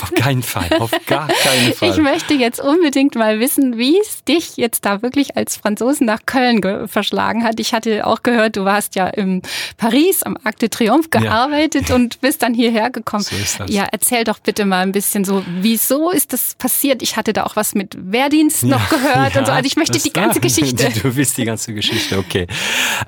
Auf 0.00 0.12
keinen 0.14 0.44
Fall, 0.44 0.68
auf 0.78 0.92
gar 1.06 1.26
keinen 1.26 1.72
Fall. 1.74 1.90
Ich 1.90 1.96
möchte 1.96 2.34
jetzt 2.34 2.60
unbedingt 2.60 3.16
mal 3.16 3.40
wissen, 3.40 3.78
wie 3.78 3.98
es 3.98 4.22
dich 4.22 4.56
jetzt 4.56 4.84
da 4.84 5.02
wirklich 5.02 5.36
als 5.36 5.56
Franzosen 5.56 6.06
nach 6.06 6.20
Köln 6.24 6.86
verschlagen 6.86 7.42
hat. 7.42 7.58
Ich 7.58 7.74
hatte 7.74 8.06
auch 8.06 8.22
gehört, 8.22 8.56
du 8.56 8.64
warst 8.64 8.94
ja 8.94 9.08
in 9.08 9.42
Paris 9.76 10.22
am 10.22 10.36
Arc 10.44 10.60
de 10.60 10.68
Triomphe 10.68 11.08
gearbeitet 11.08 11.88
ja. 11.88 11.96
und 11.96 12.20
bist 12.20 12.42
dann 12.42 12.54
hierher 12.54 12.90
gekommen. 12.90 13.24
So 13.24 13.34
ist 13.34 13.58
das. 13.58 13.68
Ja, 13.68 13.88
erzähl 13.90 14.22
doch 14.22 14.38
bitte 14.38 14.64
mal 14.64 14.82
ein 14.82 14.92
bisschen 14.92 15.24
so, 15.24 15.42
wieso 15.60 16.10
ist 16.12 16.32
das 16.32 16.54
passiert? 16.54 17.02
Ich 17.02 17.16
hatte 17.16 17.32
da 17.32 17.42
auch 17.42 17.56
was 17.56 17.74
mit 17.74 17.96
Wehrdienst 17.98 18.62
noch 18.62 18.92
ja, 18.92 18.98
gehört 18.98 19.34
ja, 19.34 19.40
und 19.40 19.46
so. 19.46 19.52
Also 19.52 19.66
ich 19.66 19.74
möchte 19.74 19.98
die 19.98 20.12
ganze 20.12 20.38
da. 20.38 20.42
Geschichte. 20.46 20.88
Du 21.02 21.16
willst 21.16 21.36
die 21.38 21.44
ganze 21.44 21.74
Geschichte, 21.74 22.18
okay. 22.18 22.46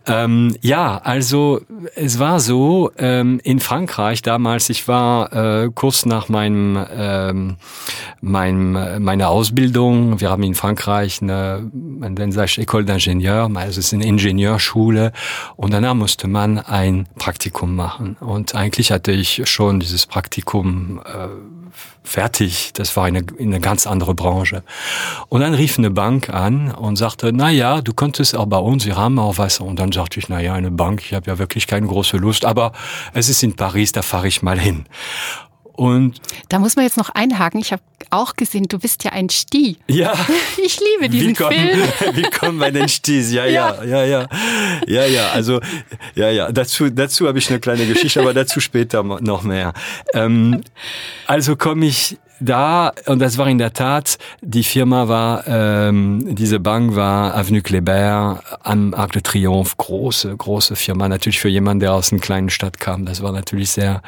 Ähm, 0.07 0.57
ja, 0.61 0.99
also 0.99 1.61
es 1.95 2.19
war 2.19 2.41
so, 2.41 2.64
so, 2.65 2.91
ähm, 2.97 3.41
in 3.45 3.61
Frankreich 3.61 4.23
damals, 4.23 4.71
ich 4.71 4.89
war 4.89 5.31
äh, 5.35 5.71
kurz 5.75 6.07
nach 6.07 6.31
meinem, 6.31 6.83
ähm, 6.97 7.57
meinem, 8.23 9.03
meiner 9.05 9.29
Ausbildung, 9.29 10.19
wir 10.19 10.31
haben 10.31 10.43
in 10.45 10.55
Frankreich 10.55 11.21
eine, 11.21 11.71
man 11.75 12.17
sich 12.33 12.59
École 12.59 12.87
d'Ingénieur, 12.87 13.55
also 13.55 13.81
es 13.81 13.89
ist 13.89 13.93
eine 13.93 14.07
Ingenieurschule. 14.07 15.13
Und 15.57 15.75
danach 15.75 15.93
musste 15.93 16.27
man 16.27 16.59
ein 16.59 17.07
Praktikum 17.19 17.77
machen. 17.77 18.17
Und 18.21 18.55
eigentlich 18.55 18.91
hatte 18.91 19.13
ich 19.13 19.43
schon 19.45 19.79
dieses 19.79 20.07
Praktikum 20.07 21.03
äh, 21.05 21.29
fertig. 22.05 22.71
Das 22.75 22.97
war 22.97 23.07
eine, 23.07 23.25
eine 23.41 23.59
ganz 23.61 23.87
andere 23.87 24.15
Branche. 24.15 24.63
Und 25.29 25.41
dann 25.41 25.55
rief 25.55 25.79
eine 25.79 25.91
Bank 25.91 26.29
an 26.29 26.71
und 26.71 26.97
sagte, 26.97 27.33
na 27.33 27.51
ja, 27.51 27.81
du 27.81 27.95
könntest 27.95 28.37
auch 28.37 28.47
bei 28.47 28.59
uns, 28.59 28.85
wir 28.85 28.97
haben 28.97 29.19
auch 29.19 29.39
was. 29.39 29.59
Und 29.59 29.79
dann 29.79 29.91
sagte 29.91 30.21
ich, 30.21 30.29
na 30.29 30.41
ja, 30.41 30.53
eine 30.55 30.71
Bank, 30.71 31.03
ich 31.05 31.15
habe 31.15 31.27
ja 31.31 31.39
wirklich 31.39 31.67
keine 31.67 31.87
große 31.87 32.19
Lust, 32.19 32.45
aber 32.45 32.73
es 33.15 33.29
ist 33.29 33.43
in 33.43 33.57
Paris, 33.57 33.93
da 33.93 34.03
fahre 34.03 34.29
ich 34.29 34.43
mal 34.43 34.61
hin. 34.61 34.85
Und 35.77 36.21
da 36.49 36.61
muss 36.61 36.77
man 36.77 36.85
jetzt 36.85 36.97
noch 36.97 37.11
einhaken. 37.11 37.61
Ich 37.61 37.73
habe 37.73 37.83
auch 38.11 38.37
gesehen, 38.37 38.67
du 38.69 38.79
bist 38.79 39.03
ja 39.03 39.11
ein 39.13 39.29
Sti. 39.29 39.77
Ja. 39.89 40.15
Ich 40.67 40.81
liebe 40.81 41.11
diesen 41.11 41.29
willkommen, 41.29 41.53
Film. 41.53 42.17
Willkommen 42.17 42.59
bei 42.59 42.71
den 42.71 42.89
Stis. 42.89 43.33
Ja, 43.33 43.45
ja, 43.45 43.85
ja, 43.85 44.05
ja, 44.05 44.27
ja, 44.87 45.05
ja. 45.05 45.31
Also, 45.31 45.61
ja, 46.15 46.31
ja. 46.31 46.51
Dazu, 46.51 46.89
dazu 46.89 47.27
habe 47.29 47.39
ich 47.39 47.51
eine 47.51 47.61
kleine 47.61 47.87
Geschichte, 47.87 48.21
aber 48.21 48.33
dazu 48.33 48.61
später 48.61 49.03
noch 49.03 49.43
mehr. 49.43 49.75
Ähm, 50.15 50.63
also 51.27 51.57
komme 51.57 51.87
ich 51.87 52.17
da, 52.41 52.93
und 53.07 53.21
das 53.21 53.39
war 53.39 53.49
in 53.49 53.59
der 53.59 53.73
Tat, 53.73 54.19
die 54.43 54.65
Firma 54.65 55.09
war, 55.09 55.47
ähm, 55.47 56.35
diese 56.35 56.61
Bank 56.61 56.95
war 56.97 57.37
Avenue 57.37 57.61
Kléber 57.61 58.41
am 58.63 58.95
Arc 58.95 59.13
de 59.13 59.23
Triomphe, 59.23 59.75
große, 59.77 60.37
große 60.37 60.77
Firma, 60.77 61.09
natürlich 61.09 61.41
für 61.41 61.49
jemanden, 61.49 61.81
der 61.81 61.95
aus 61.95 62.13
einer 62.13 62.21
kleinen 62.21 62.51
Stadt 62.51 62.81
kam. 62.81 63.07
Das 63.07 63.23
war 63.23 63.33
natürlich 63.33 63.71
sehr 63.71 64.03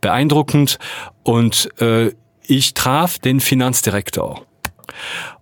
beeindruckend. 0.00 0.78
Und 1.22 1.68
äh, 1.80 2.12
ich 2.46 2.74
traf 2.74 3.18
den 3.18 3.40
Finanzdirektor. 3.40 4.42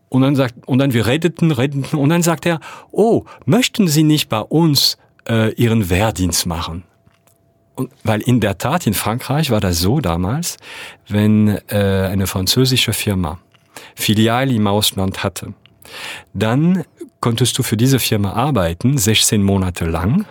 Und 0.09 0.23
dann 0.23 0.35
sagt, 0.35 0.55
und 0.67 0.79
dann 0.79 0.93
wir 0.93 1.07
redeten, 1.07 1.53
redeten, 1.53 1.97
und 1.97 2.09
dann 2.09 2.23
sagt 2.23 2.47
er, 2.47 2.61
oh, 2.91 3.25
möchten 3.45 3.87
Sie 3.87 4.03
nicht 4.03 4.29
bei 4.29 4.41
uns 4.41 4.99
äh, 5.29 5.53
Ihren 5.55 5.89
Wehrdienst 5.89 6.47
machen? 6.47 6.85
Weil 8.05 8.21
in 8.21 8.41
der 8.41 8.59
Tat 8.59 8.87
in 8.87 8.95
Frankreich 8.95 9.51
war 9.51 9.61
das 9.61 9.79
so 9.79 10.01
damals, 10.01 10.57
wenn 11.09 11.59
äh, 11.69 12.09
eine 12.11 12.27
französische 12.27 12.93
Firma 12.93 13.39
Filiale 13.95 14.53
im 14.53 14.67
Ausland 14.67 15.23
hatte, 15.23 15.55
dann 16.35 16.85
konntest 17.21 17.59
du 17.59 17.63
für 17.63 17.77
diese 17.77 17.99
Firma 17.99 18.33
arbeiten, 18.33 18.99
16 18.99 19.43
Monate 19.43 19.85
lang, 19.85 20.27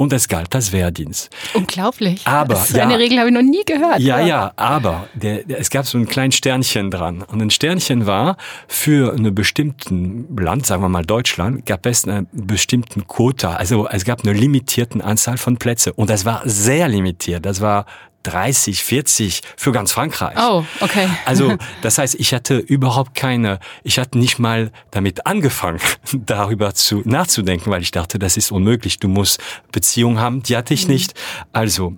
und 0.00 0.14
es 0.14 0.28
galt 0.28 0.54
als 0.54 0.72
Wehrdienst. 0.72 1.28
Unglaublich. 1.52 2.26
Aber 2.26 2.54
das 2.54 2.70
ja, 2.70 2.84
eine 2.84 2.98
Regel 2.98 3.18
habe 3.18 3.28
ich 3.28 3.34
noch 3.34 3.42
nie 3.42 3.62
gehört. 3.66 4.00
Ja, 4.00 4.14
oder? 4.14 4.26
ja, 4.26 4.52
aber 4.56 5.08
der, 5.12 5.44
der, 5.44 5.60
es 5.60 5.68
gab 5.68 5.84
so 5.84 5.98
ein 5.98 6.06
kleines 6.06 6.36
Sternchen 6.36 6.90
dran 6.90 7.20
und 7.20 7.42
ein 7.42 7.50
Sternchen 7.50 8.06
war 8.06 8.38
für 8.66 9.12
einen 9.12 9.34
bestimmten 9.34 10.34
Land, 10.38 10.64
sagen 10.64 10.82
wir 10.82 10.88
mal 10.88 11.04
Deutschland, 11.04 11.66
gab 11.66 11.84
es 11.84 12.08
einen 12.08 12.28
bestimmten 12.32 13.06
Quota, 13.06 13.52
also 13.52 13.88
es 13.88 14.06
gab 14.06 14.22
eine 14.24 14.32
limitierte 14.32 15.04
Anzahl 15.04 15.36
von 15.36 15.58
Plätze 15.58 15.92
und 15.92 16.08
das 16.08 16.24
war 16.24 16.40
sehr 16.46 16.88
limitiert. 16.88 17.44
Das 17.44 17.60
war 17.60 17.84
30, 18.22 18.82
40 18.82 19.42
für 19.56 19.72
ganz 19.72 19.92
Frankreich. 19.92 20.36
Oh, 20.38 20.64
okay. 20.80 21.08
Also, 21.24 21.56
das 21.82 21.98
heißt, 21.98 22.16
ich 22.16 22.34
hatte 22.34 22.58
überhaupt 22.58 23.14
keine, 23.14 23.58
ich 23.82 23.98
hatte 23.98 24.18
nicht 24.18 24.38
mal 24.38 24.72
damit 24.90 25.26
angefangen, 25.26 25.80
darüber 26.12 26.74
zu, 26.74 27.02
nachzudenken, 27.04 27.70
weil 27.70 27.82
ich 27.82 27.90
dachte, 27.90 28.18
das 28.18 28.36
ist 28.36 28.52
unmöglich. 28.52 28.98
Du 28.98 29.08
musst 29.08 29.42
Beziehungen 29.72 30.18
haben, 30.18 30.42
die 30.42 30.56
hatte 30.56 30.74
ich 30.74 30.86
mhm. 30.86 30.94
nicht. 30.94 31.14
Also, 31.52 31.94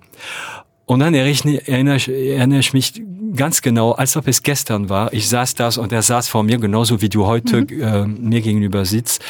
und 0.85 0.99
dann 0.99 1.13
erinnere 1.13 1.95
ich, 1.95 2.09
erinnere 2.09 2.59
ich 2.59 2.73
mich 2.73 3.01
ganz 3.35 3.61
genau, 3.61 3.93
als 3.93 4.15
ob 4.17 4.27
es 4.27 4.43
gestern 4.43 4.89
war. 4.89 5.13
Ich 5.13 5.29
saß 5.29 5.55
da 5.55 5.69
und 5.77 5.91
er 5.91 6.01
saß 6.01 6.27
vor 6.27 6.43
mir, 6.43 6.57
genauso 6.57 7.01
wie 7.01 7.09
du 7.09 7.25
heute 7.25 7.61
mhm. 7.61 7.81
äh, 7.81 8.05
mir 8.05 8.41
gegenüber 8.41 8.85
sitzt. 8.85 9.23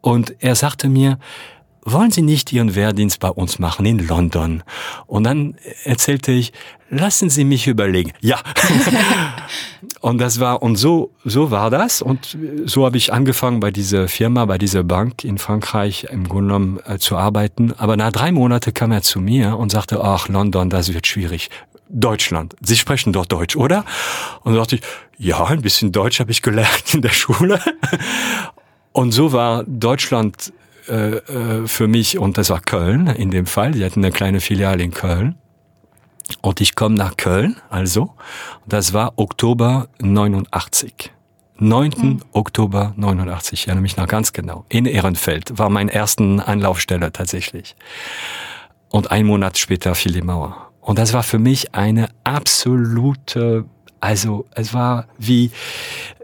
Und 0.00 0.34
er 0.40 0.54
sagte 0.54 0.88
mir, 0.88 1.18
wollen 1.92 2.10
Sie 2.10 2.22
nicht 2.22 2.52
Ihren 2.52 2.74
Wehrdienst 2.74 3.20
bei 3.20 3.28
uns 3.28 3.58
machen 3.58 3.86
in 3.86 4.06
London? 4.06 4.62
Und 5.06 5.24
dann 5.24 5.56
erzählte 5.84 6.32
ich, 6.32 6.52
lassen 6.90 7.30
Sie 7.30 7.44
mich 7.44 7.66
überlegen. 7.66 8.12
Ja. 8.20 8.38
und 10.00 10.18
das 10.18 10.40
war, 10.40 10.62
und 10.62 10.76
so, 10.76 11.12
so 11.24 11.50
war 11.50 11.70
das. 11.70 12.02
Und 12.02 12.36
so 12.64 12.84
habe 12.84 12.96
ich 12.96 13.12
angefangen 13.12 13.60
bei 13.60 13.70
dieser 13.70 14.08
Firma, 14.08 14.44
bei 14.44 14.58
dieser 14.58 14.84
Bank 14.84 15.24
in 15.24 15.38
Frankreich 15.38 16.08
im 16.10 16.28
Grunde 16.28 16.48
genommen 16.48 16.80
äh, 16.86 16.98
zu 16.98 17.16
arbeiten. 17.16 17.72
Aber 17.76 17.96
nach 17.96 18.12
drei 18.12 18.32
Monaten 18.32 18.72
kam 18.74 18.92
er 18.92 19.02
zu 19.02 19.20
mir 19.20 19.56
und 19.56 19.70
sagte, 19.70 20.02
ach, 20.02 20.28
London, 20.28 20.70
das 20.70 20.92
wird 20.92 21.06
schwierig. 21.06 21.50
Deutschland. 21.90 22.54
Sie 22.60 22.76
sprechen 22.76 23.12
dort 23.12 23.32
Deutsch, 23.32 23.56
oder? 23.56 23.84
Und 24.42 24.52
da 24.52 24.60
dachte 24.60 24.76
ich, 24.76 24.82
ja, 25.18 25.44
ein 25.46 25.62
bisschen 25.62 25.90
Deutsch 25.90 26.20
habe 26.20 26.30
ich 26.30 26.42
gelernt 26.42 26.94
in 26.94 27.02
der 27.02 27.10
Schule. 27.10 27.60
Und 28.92 29.12
so 29.12 29.32
war 29.32 29.64
Deutschland 29.64 30.52
äh, 30.88 31.16
äh, 31.16 31.66
für 31.66 31.88
mich, 31.88 32.18
und 32.18 32.38
das 32.38 32.50
war 32.50 32.60
Köln 32.60 33.06
in 33.06 33.30
dem 33.30 33.46
Fall, 33.46 33.72
die 33.72 33.84
hatten 33.84 34.04
eine 34.04 34.12
kleine 34.12 34.40
Filiale 34.40 34.82
in 34.82 34.92
Köln. 34.92 35.36
Und 36.42 36.60
ich 36.60 36.74
komme 36.74 36.94
nach 36.94 37.16
Köln, 37.16 37.56
also, 37.70 38.14
das 38.66 38.92
war 38.92 39.14
Oktober 39.16 39.88
89. 40.00 41.12
9. 41.60 41.92
Hm. 41.92 42.20
Oktober 42.32 42.92
89, 42.96 43.60
ich 43.60 43.66
erinnere 43.66 43.82
mich 43.82 43.96
noch 43.96 44.06
ganz 44.06 44.32
genau. 44.32 44.64
In 44.68 44.86
Ehrenfeld 44.86 45.58
war 45.58 45.70
mein 45.70 45.88
ersten 45.88 46.38
Anlaufstelle 46.40 47.10
tatsächlich. 47.12 47.74
Und 48.90 49.10
ein 49.10 49.26
Monat 49.26 49.58
später 49.58 49.94
fiel 49.94 50.12
die 50.12 50.22
Mauer. 50.22 50.70
Und 50.80 50.98
das 50.98 51.12
war 51.12 51.22
für 51.22 51.38
mich 51.38 51.74
eine 51.74 52.10
absolute 52.24 53.66
also 54.00 54.46
es 54.54 54.74
war 54.74 55.06
wie, 55.18 55.50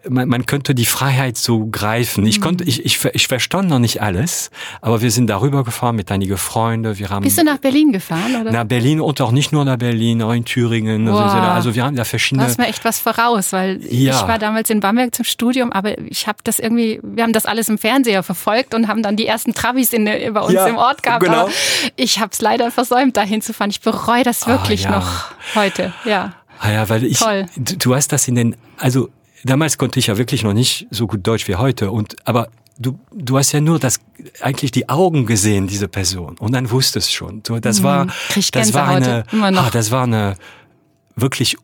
man, 0.09 0.29
man 0.29 0.47
könnte 0.47 0.75
die 0.75 0.87
Freiheit 0.87 1.37
so 1.37 1.67
greifen. 1.67 2.27
Ich 2.27 2.41
konnte, 2.41 2.65
ich, 2.65 2.85
ich, 2.85 3.05
ich 3.05 3.27
verstand 3.27 3.69
noch 3.69 3.79
nicht 3.79 4.03
alles, 4.03 4.51
aber 4.81 5.01
wir 5.01 5.11
sind 5.11 5.29
darüber 5.29 5.65
gefahren 5.65 5.97
mit 5.97 6.11
einigen 6.11 6.37
Freunden. 6.37 6.99
Wir 6.99 7.11
haben 7.11 7.23
Bist 7.23 7.39
du 7.39 7.45
nach 7.45 7.59
Berlin 7.59 7.93
gefahren, 7.93 8.37
oder? 8.41 8.51
Nach 8.51 8.65
Berlin 8.65 9.01
und 9.01 9.21
auch 9.21 9.31
nicht 9.31 9.53
nur 9.53 9.65
nach 9.65 9.77
Berlin, 9.77 10.23
auch 10.23 10.33
in 10.33 10.45
Thüringen. 10.45 11.09
Wow. 11.09 11.21
Also, 11.21 11.39
also 11.39 11.75
wir 11.75 11.85
haben 11.85 11.97
da 11.97 12.05
verschiedene. 12.05 12.45
Du 12.45 12.49
hast 12.49 12.59
mir 12.59 12.67
echt 12.67 12.85
was 12.85 12.99
voraus, 12.99 13.53
weil 13.53 13.81
ja. 13.91 14.15
ich 14.15 14.29
war 14.29 14.39
damals 14.39 14.71
in 14.71 14.81
Bamberg 14.81 15.15
zum 15.15 15.25
Studium, 15.25 15.73
aber 15.73 15.99
ich 15.99 16.27
habe 16.27 16.39
das 16.45 16.59
irgendwie, 16.59 17.01
wir 17.03 17.23
haben 17.23 17.33
das 17.33 17.47
alles 17.47 17.69
im 17.69 17.79
Fernseher 17.79 18.23
verfolgt 18.23 18.75
und 18.75 18.89
haben 18.89 19.03
dann 19.03 19.17
die 19.17 19.27
ersten 19.27 19.55
Travis 19.55 19.93
in, 19.93 20.05
bei 20.05 20.41
uns 20.41 20.53
ja, 20.53 20.67
im 20.67 20.77
Ort 20.77 21.03
gehabt. 21.03 21.25
Genau. 21.25 21.43
Aber 21.43 21.51
ich 21.97 22.19
habe 22.21 22.31
es 22.33 22.41
leider 22.41 22.71
versäumt, 22.71 23.17
dahin 23.17 23.41
zu 23.41 23.53
fahren. 23.53 23.71
Ich 23.71 23.81
bereue 23.81 24.23
das 24.23 24.45
ah, 24.45 24.49
wirklich 24.49 24.87
ah, 24.87 24.91
ja. 24.91 24.99
noch 24.99 25.25
heute. 25.55 25.93
Ja. 26.05 26.35
Ah 26.59 26.73
ja, 26.73 26.89
weil 26.89 27.05
ich, 27.05 27.19
Toll. 27.19 27.47
du 27.57 27.95
hast 27.95 28.13
das 28.13 28.29
in 28.29 28.35
den, 28.35 28.57
also 28.79 29.11
damals 29.45 29.79
konnte 29.79 29.99
ich 29.99 30.07
ja 30.09 30.17
wirklich 30.17 30.43
noch 30.43 30.53
nicht 30.53 30.87
so 30.91 31.07
gut 31.07 31.27
Deutsch 31.27 31.49
wie 31.49 31.57
heute 31.57 31.91
und, 31.91 32.17
aber 32.27 32.49
du, 32.79 32.99
du 33.13 33.39
hast 33.39 33.53
ja 33.53 33.61
nur 33.61 33.79
das, 33.79 34.01
eigentlich 34.41 34.71
die 34.71 34.89
Augen 34.89 35.27
gesehen, 35.27 35.67
diese 35.67 35.89
Person 35.89 36.37
und 36.39 36.53
dann 36.53 36.71
wusstest 36.71 37.13
schon. 37.13 37.43
Du, 37.43 37.59
das 37.61 37.81
mhm. 37.81 37.85
war, 37.85 38.07
das 38.53 38.75
war 38.75 38.89
eine, 38.89 39.25
ah, 39.33 39.71
das 39.71 39.91
war 39.91 40.05
eine 40.05 40.37
wirklich 41.17 41.57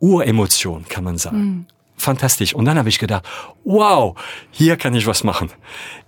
Uremotion, 0.00 0.84
kann 0.88 1.04
man 1.04 1.18
sagen. 1.18 1.38
Mhm. 1.38 1.66
Fantastisch. 2.00 2.54
Und 2.54 2.64
dann 2.64 2.78
habe 2.78 2.88
ich 2.88 2.98
gedacht, 2.98 3.24
wow, 3.64 4.16
hier 4.50 4.76
kann 4.76 4.94
ich 4.94 5.06
was 5.06 5.24
machen. 5.24 5.50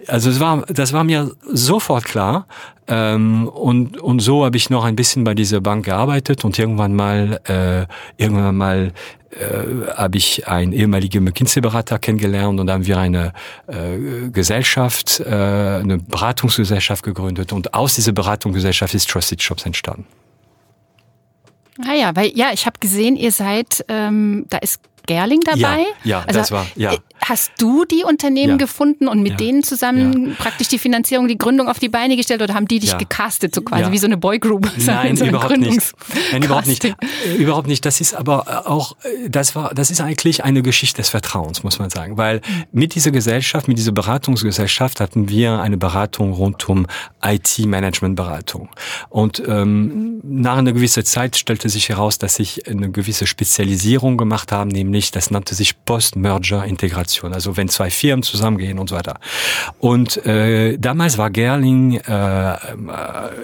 Also 0.08 0.30
es 0.30 0.40
war, 0.40 0.62
das 0.66 0.92
war 0.92 1.04
mir 1.04 1.30
sofort 1.52 2.04
klar. 2.04 2.46
Ähm, 2.88 3.48
und, 3.48 4.00
und 4.00 4.20
so 4.20 4.44
habe 4.44 4.56
ich 4.56 4.68
noch 4.68 4.84
ein 4.84 4.96
bisschen 4.96 5.24
bei 5.24 5.34
dieser 5.34 5.60
Bank 5.60 5.84
gearbeitet 5.84 6.44
und 6.44 6.58
irgendwann 6.58 6.94
mal, 6.94 7.40
äh, 7.44 7.86
irgendwann 8.22 8.56
mal 8.56 8.92
äh, 9.30 9.94
habe 9.94 10.18
ich 10.18 10.46
einen 10.46 10.72
ehemaligen 10.72 11.24
McKinsey-Berater 11.24 11.98
kennengelernt 11.98 12.60
und 12.60 12.70
haben 12.70 12.84
wir 12.84 12.98
eine 12.98 13.32
äh, 13.66 14.28
Gesellschaft, 14.30 15.20
äh, 15.20 15.24
eine 15.24 15.98
Beratungsgesellschaft 15.98 17.02
gegründet 17.02 17.52
und 17.52 17.72
aus 17.72 17.94
dieser 17.94 18.12
Beratungsgesellschaft 18.12 18.94
ist 18.94 19.08
Trusted 19.08 19.40
Shops 19.40 19.64
entstanden. 19.64 20.06
Ah 21.86 21.94
ja, 21.94 22.14
weil 22.14 22.30
ja, 22.34 22.50
ich 22.52 22.66
habe 22.66 22.78
gesehen, 22.78 23.16
ihr 23.16 23.32
seid, 23.32 23.84
ähm, 23.88 24.44
da 24.50 24.58
ist 24.58 24.80
Gerling 25.06 25.40
dabei. 25.40 25.86
Ja, 26.04 26.18
ja 26.18 26.24
also, 26.26 26.40
das 26.40 26.52
war, 26.52 26.66
ja. 26.76 26.94
Hast 27.24 27.52
du 27.58 27.84
die 27.84 28.02
Unternehmen 28.04 28.52
Ja. 28.52 28.56
gefunden 28.56 29.06
und 29.08 29.22
mit 29.22 29.32
Ja. 29.32 29.36
denen 29.38 29.62
zusammen 29.62 30.30
Ja. 30.30 30.34
praktisch 30.38 30.68
die 30.68 30.78
Finanzierung, 30.78 31.28
die 31.28 31.38
Gründung 31.38 31.68
auf 31.68 31.78
die 31.78 31.88
Beine 31.88 32.16
gestellt 32.16 32.42
oder 32.42 32.54
haben 32.54 32.66
die 32.68 32.78
dich 32.80 32.98
gecastet, 32.98 33.54
so 33.54 33.62
quasi 33.62 33.90
wie 33.92 33.98
so 33.98 34.06
eine 34.06 34.16
Boygroup? 34.16 34.70
Nein, 34.84 35.16
so 35.16 35.24
überhaupt 35.24 35.56
nicht. 35.58 35.92
Nein, 36.32 36.42
überhaupt 36.42 36.66
nicht. 36.66 36.84
Äh, 36.84 36.92
Überhaupt 37.36 37.68
nicht. 37.68 37.84
Das 37.84 38.00
ist 38.00 38.14
aber 38.14 38.44
äh, 38.48 38.68
auch, 38.68 38.96
äh, 39.04 39.28
das 39.30 39.54
war, 39.54 39.72
das 39.74 39.90
ist 39.90 40.00
eigentlich 40.00 40.42
eine 40.44 40.62
Geschichte 40.62 41.00
des 41.00 41.10
Vertrauens, 41.10 41.62
muss 41.62 41.78
man 41.78 41.90
sagen. 41.90 42.16
Weil 42.16 42.40
mit 42.72 42.94
dieser 42.94 43.10
Gesellschaft, 43.12 43.68
mit 43.68 43.78
dieser 43.78 43.92
Beratungsgesellschaft 43.92 45.00
hatten 45.00 45.28
wir 45.28 45.60
eine 45.60 45.76
Beratung 45.76 46.32
rund 46.32 46.68
um 46.68 46.86
IT-Management-Beratung. 47.24 48.68
Und 49.10 49.42
ähm, 49.46 50.20
nach 50.24 50.56
einer 50.56 50.72
gewissen 50.72 51.04
Zeit 51.04 51.36
stellte 51.36 51.68
sich 51.68 51.88
heraus, 51.88 52.18
dass 52.18 52.38
ich 52.38 52.66
eine 52.68 52.90
gewisse 52.90 53.26
Spezialisierung 53.26 54.16
gemacht 54.16 54.52
habe, 54.52 54.70
nämlich 54.70 55.10
das 55.10 55.30
nannte 55.30 55.54
sich 55.54 55.84
Post-Merger-Integration. 55.84 57.11
Also 57.34 57.56
wenn 57.56 57.68
zwei 57.68 57.90
Firmen 57.90 58.22
zusammengehen 58.22 58.78
und 58.78 58.90
so 58.90 58.96
weiter. 58.96 59.18
Und 59.78 60.24
äh, 60.26 60.78
damals 60.78 61.18
war 61.18 61.30
Gerling 61.30 61.96
äh, 61.96 62.52
äh, 62.52 62.56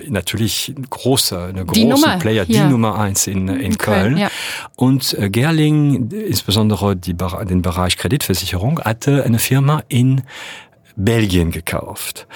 natürlich 0.08 0.68
ein 0.76 0.86
großer, 0.88 1.46
eine 1.46 1.64
große 1.64 1.86
Nummer 1.86 2.18
Player, 2.18 2.44
hier. 2.44 2.64
die 2.64 2.70
Nummer 2.70 2.98
eins 2.98 3.26
in, 3.26 3.48
in, 3.48 3.60
In 3.60 3.78
Köln, 3.78 4.02
Köln. 4.02 4.16
ja. 4.16 4.28
Und 4.76 5.14
äh, 5.14 5.30
Gerling, 5.30 6.10
insbesondere 6.10 6.96
die, 6.96 7.14
den 7.14 7.62
Bereich 7.62 7.96
Kreditversicherung, 7.96 8.80
hatte 8.80 9.24
eine 9.24 9.38
Firma 9.38 9.82
in 9.88 10.22
Belgien 10.96 11.50
gekauft. 11.50 12.26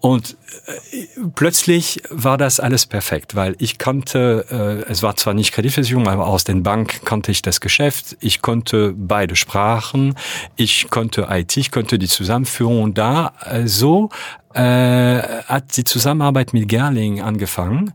Und 0.00 0.36
äh, 0.66 1.06
plötzlich 1.34 2.02
war 2.10 2.38
das 2.38 2.60
alles 2.60 2.86
perfekt, 2.86 3.34
weil 3.34 3.56
ich 3.58 3.78
konnte, 3.78 4.84
äh, 4.86 4.90
es 4.90 5.02
war 5.02 5.16
zwar 5.16 5.34
nicht 5.34 5.52
Kreditversicherung, 5.52 6.06
aber 6.06 6.26
aus 6.28 6.44
den 6.44 6.62
Bank 6.62 7.04
kannte 7.04 7.32
ich 7.32 7.42
das 7.42 7.60
Geschäft, 7.60 8.16
ich 8.20 8.40
konnte 8.40 8.94
beide 8.96 9.34
Sprachen, 9.34 10.14
ich 10.56 10.88
konnte 10.90 11.26
IT, 11.30 11.56
ich 11.56 11.72
konnte 11.72 11.98
die 11.98 12.06
Zusammenführung. 12.06 12.94
Da 12.94 13.32
äh, 13.44 13.66
so 13.66 14.10
äh, 14.58 15.42
hat 15.46 15.76
die 15.76 15.84
Zusammenarbeit 15.84 16.52
mit 16.52 16.68
Gerling 16.68 17.22
angefangen. 17.22 17.92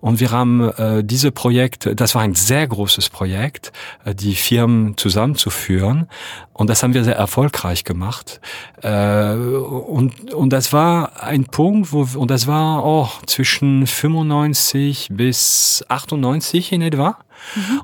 Und 0.00 0.20
wir 0.20 0.30
haben 0.30 0.70
äh, 0.70 1.02
diese 1.02 1.32
Projekt, 1.32 1.90
das 1.98 2.14
war 2.14 2.22
ein 2.22 2.34
sehr 2.34 2.68
großes 2.68 3.10
Projekt, 3.10 3.72
äh, 4.04 4.14
die 4.14 4.36
Firmen 4.36 4.96
zusammenzuführen. 4.96 6.08
Und 6.52 6.70
das 6.70 6.84
haben 6.84 6.94
wir 6.94 7.02
sehr 7.02 7.16
erfolgreich 7.16 7.82
gemacht. 7.82 8.40
Äh, 8.82 9.32
und 9.34 10.32
und 10.32 10.50
das 10.52 10.72
war 10.72 11.20
ein 11.20 11.46
Punkt, 11.46 11.92
wo 11.92 12.06
und 12.16 12.30
das 12.30 12.46
war 12.46 12.84
auch 12.84 13.22
zwischen 13.26 13.86
95 13.86 15.08
bis 15.10 15.84
98 15.88 16.70
in 16.70 16.82
etwa. 16.82 17.18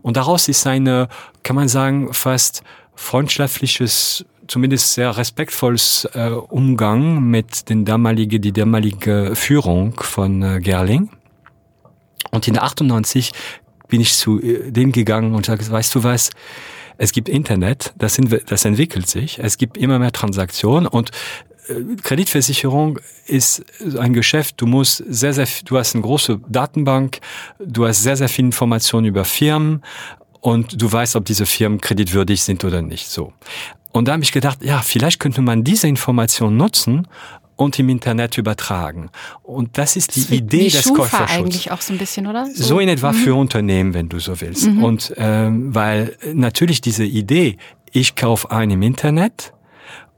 Und 0.03 0.17
daraus 0.17 0.49
ist 0.49 0.67
eine, 0.67 1.09
kann 1.43 1.57
man 1.57 1.69
sagen, 1.69 2.15
fast 2.15 2.63
freundschaftliches 2.95 4.25
zumindest 4.51 4.95
sehr 4.95 5.17
respektvolles 5.17 6.09
äh, 6.13 6.31
Umgang 6.31 7.23
mit 7.23 7.69
den 7.69 7.85
damalige, 7.85 8.41
die 8.41 8.53
damalige 8.53 9.33
Führung 9.35 9.95
von 10.01 10.43
äh, 10.43 10.59
Gerling. 10.61 11.09
Und 12.33 12.49
in 12.49 12.55
der 12.55 12.65
98 12.65 13.33
bin 13.89 14.01
ich 14.01 14.15
zu 14.15 14.41
äh, 14.41 14.71
denen 14.73 14.93
gegangen 14.93 15.35
und 15.35 15.47
sage, 15.47 15.69
weißt 15.71 15.95
du 15.95 16.03
was, 16.03 16.31
es 16.99 17.13
gibt 17.13 17.29
Internet, 17.29 17.95
das, 17.97 18.15
sind, 18.15 18.37
das 18.51 18.65
entwickelt 18.65 19.09
sich, 19.09 19.39
es 19.39 19.57
gibt 19.57 19.79
immer 19.79 19.99
mehr 19.99 20.13
Transaktionen 20.13 20.89
und 20.89 21.13
äh, 21.69 21.97
Kreditversicherung 22.03 22.99
ist 23.27 23.65
ein 23.99 24.13
Geschäft, 24.13 24.61
du 24.61 24.67
musst 24.67 25.05
sehr, 25.09 25.33
sehr, 25.33 25.47
du 25.65 25.79
hast 25.79 25.95
eine 25.95 26.03
große 26.03 26.41
Datenbank, 26.49 27.21
du 27.59 27.87
hast 27.87 28.03
sehr, 28.03 28.17
sehr 28.17 28.29
viel 28.29 28.47
Informationen 28.47 29.07
über 29.07 29.25
Firmen 29.25 29.83
und 30.41 30.81
du 30.81 30.91
weißt, 30.91 31.17
ob 31.17 31.25
diese 31.25 31.47
Firmen 31.47 31.81
kreditwürdig 31.81 32.43
sind 32.43 32.65
oder 32.65 32.83
nicht. 32.83 33.09
So. 33.09 33.33
Und 33.93 34.09
da 34.09 34.13
habe 34.13 34.23
ich 34.23 34.33
gedacht, 34.33 34.59
ja, 34.63 34.81
vielleicht 34.81 35.21
könnte 35.21 35.43
man 35.43 35.65
diese 35.65 35.89
Information 35.89 36.57
nutzen 36.57 37.09
und 37.57 37.79
im 37.79 37.89
Internet 37.91 38.39
übertragen. 38.39 39.11
Und 39.43 39.77
das 39.77 39.97
ist 39.97 40.17
die 40.17 40.23
Das 40.23 40.31
Idee 40.31 40.69
des 40.71 40.93
Käuferschutzes. 40.93 41.37
eigentlich 41.37 41.71
auch 41.71 41.81
so 41.81 41.93
ein 41.93 41.99
bisschen, 41.99 42.27
oder? 42.27 42.47
So 42.55 42.79
in 42.79 42.89
etwa 42.89 43.13
für 43.13 43.35
Unternehmen, 43.35 43.93
wenn 43.93 44.09
du 44.09 44.19
so 44.19 44.41
willst. 44.41 44.67
Und 44.67 45.13
ähm, 45.17 45.75
weil 45.75 46.17
natürlich 46.33 46.81
diese 46.81 47.05
Idee, 47.05 47.59
ich 47.93 48.17
kaufe 48.17 48.51
ein 48.51 48.71
im 48.71 48.81
Internet 48.83 49.53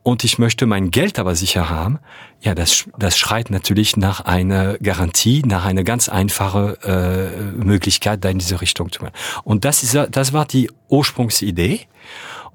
und 0.04 0.22
ich 0.24 0.38
möchte 0.38 0.66
mein 0.66 0.90
Geld 0.90 1.18
aber 1.18 1.35
sicher 1.35 1.68
haben, 1.68 1.98
ja, 2.40 2.54
das, 2.54 2.85
das 2.98 3.16
schreit 3.16 3.50
natürlich 3.50 3.96
nach 3.96 4.20
einer 4.20 4.76
Garantie, 4.78 5.42
nach 5.46 5.64
einer 5.64 5.85
ganz 5.85 6.08
einfache 6.08 6.78
äh, 6.82 7.64
Möglichkeit, 7.64 8.24
da 8.24 8.28
in 8.28 8.38
diese 8.38 8.61
Richtung 8.61 8.90
zu 8.90 9.02
machen. 9.02 9.14
Und 9.44 9.64
das, 9.64 9.82
ist, 9.82 9.96
das 10.11 10.32
war 10.32 10.44
die 10.44 10.70
Ursprungsidee. 10.88 11.80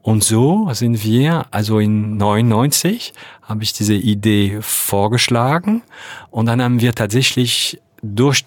Und 0.08 0.24
so 0.24 0.70
sind 0.72 1.04
wir, 1.04 1.48
also 1.52 1.80
in 1.80 2.16
99 2.16 3.14
habe 3.42 3.64
ich 3.64 3.74
diese 3.74 3.94
Idee 3.94 4.60
vorgeschlagen 4.62 5.84
und 6.32 6.46
dann 6.46 6.62
haben 6.62 6.80
wir 6.80 6.96
tatsächlich 6.96 7.82
durch 8.02 8.46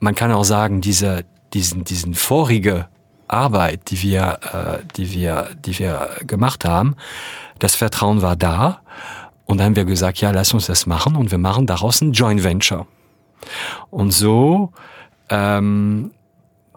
man 0.00 0.16
kann 0.16 0.32
auch 0.32 0.42
sagen, 0.42 0.80
diese, 0.80 1.24
diesen, 1.54 1.84
diesen 1.84 2.14
vorige 2.14 2.88
Arbeit, 3.28 3.88
die 3.92 4.02
wir, 4.02 4.40
äh, 4.52 4.84
die 4.96 5.12
wir, 5.12 5.50
die 5.64 5.78
wir 5.78 6.10
gemacht 6.26 6.64
haben, 6.64 6.96
das 7.60 7.76
Vertrauen 7.76 8.20
war 8.20 8.34
da. 8.34 8.80
Und 9.44 9.58
dann 9.58 9.66
haben 9.66 9.76
wir 9.76 9.84
gesagt, 9.84 10.20
ja, 10.20 10.32
lass 10.32 10.52
uns 10.52 10.66
das 10.66 10.86
machen 10.86 11.14
und 11.14 11.30
wir 11.30 11.38
machen 11.38 11.68
daraus 11.68 12.00
ein 12.00 12.10
Joint 12.10 12.42
Venture. 12.42 12.88
Und 13.90 14.10
so 14.10 14.72
ähm, 15.30 16.10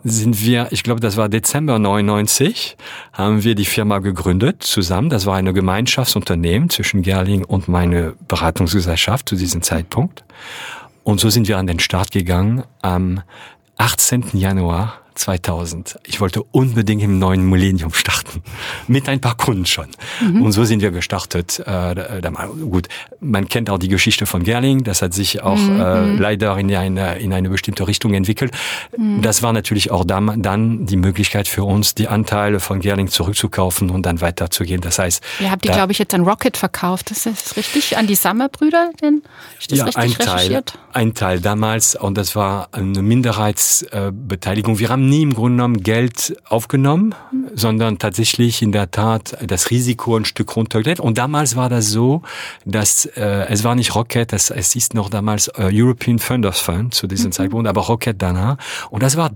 sind 0.03 0.43
wir, 0.43 0.67
ich 0.71 0.83
glaube, 0.83 0.99
das 0.99 1.17
war 1.17 1.29
Dezember 1.29 1.79
99, 1.79 2.77
haben 3.13 3.43
wir 3.43 3.55
die 3.55 3.65
Firma 3.65 3.99
gegründet 3.99 4.63
zusammen. 4.63 5.09
Das 5.09 5.25
war 5.25 5.35
eine 5.35 5.53
Gemeinschaftsunternehmen 5.53 6.69
zwischen 6.69 7.01
Gerling 7.01 7.43
und 7.43 7.67
meine 7.67 8.13
Beratungsgesellschaft 8.27 9.29
zu 9.29 9.35
diesem 9.35 9.61
Zeitpunkt. 9.61 10.23
Und 11.03 11.19
so 11.19 11.29
sind 11.29 11.47
wir 11.47 11.57
an 11.57 11.67
den 11.67 11.79
Start 11.79 12.11
gegangen 12.11 12.63
am 12.81 13.21
18. 13.77 14.25
Januar 14.33 15.01
2000. 15.19 15.99
Ich 16.05 16.21
wollte 16.21 16.43
unbedingt 16.43 17.03
im 17.03 17.19
neuen 17.19 17.47
Millennium 17.49 17.93
starten. 17.93 18.41
Mit 18.87 19.09
ein 19.09 19.19
paar 19.19 19.35
Kunden 19.35 19.65
schon. 19.65 19.87
Und 20.21 20.51
so 20.53 20.63
sind 20.63 20.81
wir 20.81 20.91
gestartet. 20.91 21.59
Äh, 21.59 22.21
gut, 22.69 22.87
man 23.19 23.47
kennt 23.47 23.69
auch 23.69 23.77
die 23.77 23.89
Geschichte 23.89 24.25
von 24.25 24.43
Gerling. 24.43 24.83
Das 24.83 25.01
hat 25.01 25.13
sich 25.13 25.43
auch 25.43 25.59
äh, 25.59 26.15
leider 26.15 26.57
in 26.57 26.73
eine, 26.73 27.19
in 27.19 27.33
eine 27.33 27.49
bestimmte 27.49 27.87
Richtung 27.87 28.13
entwickelt. 28.13 28.51
Das 29.21 29.43
war 29.43 29.53
natürlich 29.53 29.91
auch 29.91 30.05
dann, 30.05 30.41
dann 30.41 30.85
die 30.85 30.97
Möglichkeit 30.97 31.47
für 31.47 31.63
uns, 31.63 31.95
die 31.95 32.07
Anteile 32.07 32.59
von 32.59 32.79
Gerling 32.79 33.09
zurückzukaufen 33.09 33.89
und 33.89 34.05
dann 34.05 34.21
weiterzugehen. 34.21 34.81
Das 34.81 34.99
heißt, 34.99 35.21
Ihr 35.39 35.51
habt 35.51 35.65
die, 35.65 35.69
glaube 35.69 35.91
ich, 35.91 35.99
jetzt 35.99 36.13
an 36.13 36.21
Rocket 36.21 36.55
verkauft. 36.55 37.11
Das 37.11 37.25
ist 37.25 37.57
richtig? 37.57 37.97
An 37.97 38.07
die 38.07 38.15
Summer-Brüder? 38.15 38.91
Das 39.01 39.77
ja, 39.77 39.85
ein 39.95 40.13
Teil, 40.13 40.63
ein 40.93 41.13
Teil 41.13 41.41
damals 41.41 41.95
und 41.95 42.17
das 42.17 42.35
war 42.35 42.69
eine 42.71 43.01
Minderheitsbeteiligung. 43.01 44.79
Wir 44.79 44.89
haben 44.89 45.08
nie 45.09 45.23
im 45.23 45.33
Grunde 45.33 45.57
genommen 45.57 45.83
Geld 45.83 46.37
aufgenommen, 46.47 47.15
sondern 47.53 47.99
tatsächlich 47.99 48.61
in 48.61 48.71
der 48.71 48.91
Tat 48.91 49.37
das 49.45 49.71
Risiko 49.71 50.15
ein 50.15 50.25
Stück 50.25 50.55
runtergelegt. 50.55 50.99
Und 50.99 51.17
damals 51.17 51.55
war 51.55 51.69
das 51.69 51.87
so, 51.87 52.21
dass 52.65 53.05
äh, 53.05 53.47
es 53.49 53.63
war 53.63 53.75
nicht 53.75 53.95
Rocket, 53.95 54.31
das, 54.31 54.49
es 54.51 54.75
ist 54.75 54.93
noch 54.93 55.09
damals 55.09 55.47
äh, 55.49 55.69
European 55.73 56.19
Funders 56.19 56.59
Fund 56.59 56.93
zu 56.93 57.07
diesem 57.07 57.31
Zeitpunkt, 57.31 57.67
aber 57.67 57.81
Rocket 57.81 58.21
danach. 58.21 58.57
Und 58.89 59.03
das 59.03 59.17
war, 59.17 59.31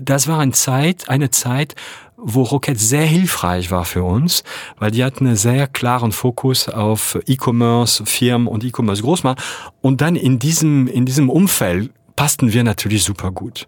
das 0.00 0.28
war 0.28 0.38
eine 0.38 0.52
Zeit, 0.52 1.08
eine 1.08 1.30
Zeit, 1.30 1.74
wo 2.16 2.42
Rocket 2.42 2.80
sehr 2.80 3.04
hilfreich 3.04 3.70
war 3.70 3.84
für 3.84 4.02
uns, 4.02 4.42
weil 4.78 4.90
die 4.90 5.04
hatten 5.04 5.26
einen 5.26 5.36
sehr 5.36 5.66
klaren 5.66 6.12
Fokus 6.12 6.68
auf 6.68 7.18
E-Commerce, 7.26 8.04
Firmen 8.06 8.48
und 8.48 8.64
E-Commerce 8.64 9.02
Großmarkt. 9.02 9.42
Und 9.82 10.00
dann 10.00 10.16
in 10.16 10.38
diesem, 10.38 10.88
in 10.88 11.04
diesem 11.06 11.28
Umfeld 11.28 11.90
passten 12.16 12.52
wir 12.52 12.64
natürlich 12.64 13.04
super 13.04 13.30
gut. 13.30 13.66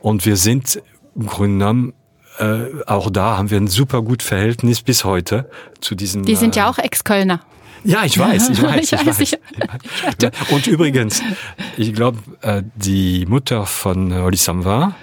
Und 0.00 0.26
wir 0.26 0.36
sind 0.36 0.82
im 1.14 1.26
Grunde 1.26 1.58
genommen, 1.58 1.92
äh, 2.38 2.82
auch 2.86 3.10
da 3.10 3.38
haben 3.38 3.50
wir 3.50 3.56
ein 3.58 3.68
super 3.68 4.02
gut 4.02 4.22
Verhältnis 4.22 4.82
bis 4.82 5.04
heute 5.04 5.48
zu 5.80 5.94
diesen. 5.94 6.24
Die 6.24 6.36
sind 6.36 6.54
äh, 6.56 6.60
ja 6.60 6.68
auch 6.70 6.78
Ex-Kölner. 6.78 7.40
ja, 7.84 8.04
ich 8.04 8.18
weiß, 8.18 8.48
ich 8.52 8.62
weiß, 8.62 8.82
Ich 8.84 8.92
ich, 8.92 9.06
weiß, 9.06 9.20
weiß. 9.20 9.32
ich- 9.32 10.52
Und 10.52 10.66
übrigens, 10.66 11.22
ich 11.76 11.94
glaube, 11.94 12.18
äh, 12.42 12.62
die 12.74 13.24
Mutter 13.26 13.64
von 13.64 14.12
Oli 14.12 14.36
Samwa, 14.36 14.94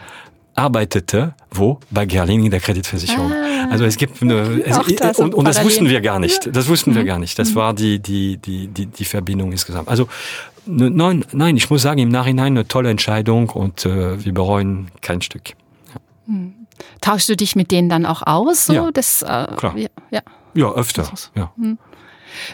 arbeitete 0.55 1.33
wo 1.51 1.79
bei 1.89 2.05
Gerling 2.05 2.45
in 2.45 2.51
der 2.51 2.59
Kreditversicherung. 2.59 3.31
Ah, 3.31 3.69
also 3.71 3.85
es 3.85 3.97
gibt 3.97 4.21
eine, 4.21 4.61
es, 4.63 4.77
das 4.97 5.17
und, 5.17 5.33
und 5.33 5.45
das 5.47 5.63
wussten 5.63 5.89
wir 5.89 5.99
gar 6.01 6.19
nicht. 6.19 6.55
Das 6.55 6.67
wussten 6.67 6.91
Mhm. 6.91 6.95
wir 6.95 7.03
gar 7.05 7.17
nicht. 7.19 7.39
Das 7.39 7.55
war 7.55 7.73
die 7.73 7.99
die 7.99 8.37
die 8.37 8.67
die 8.67 8.85
die 8.85 9.05
Verbindung 9.05 9.51
insgesamt. 9.51 9.87
Also 9.89 10.07
nein, 10.65 11.25
nein, 11.31 11.57
ich 11.57 11.69
muss 11.69 11.81
sagen 11.81 11.99
im 11.99 12.09
Nachhinein 12.09 12.53
eine 12.53 12.67
tolle 12.67 12.89
Entscheidung 12.89 13.49
und 13.49 13.85
äh, 13.85 14.23
wir 14.23 14.33
bereuen 14.33 14.89
kein 15.01 15.21
Stück. 15.21 15.53
Tauschst 17.01 17.29
du 17.29 17.35
dich 17.35 17.55
mit 17.55 17.71
denen 17.71 17.89
dann 17.89 18.05
auch 18.05 18.21
aus? 18.21 18.65
So? 18.67 18.73
Ja, 18.73 18.91
das, 18.91 19.21
äh, 19.21 19.47
klar. 19.57 19.77
Ja, 19.77 19.89
ja. 20.09 20.21
Ja, 20.53 20.71
öfter. 20.71 21.11
Ja. 21.35 21.51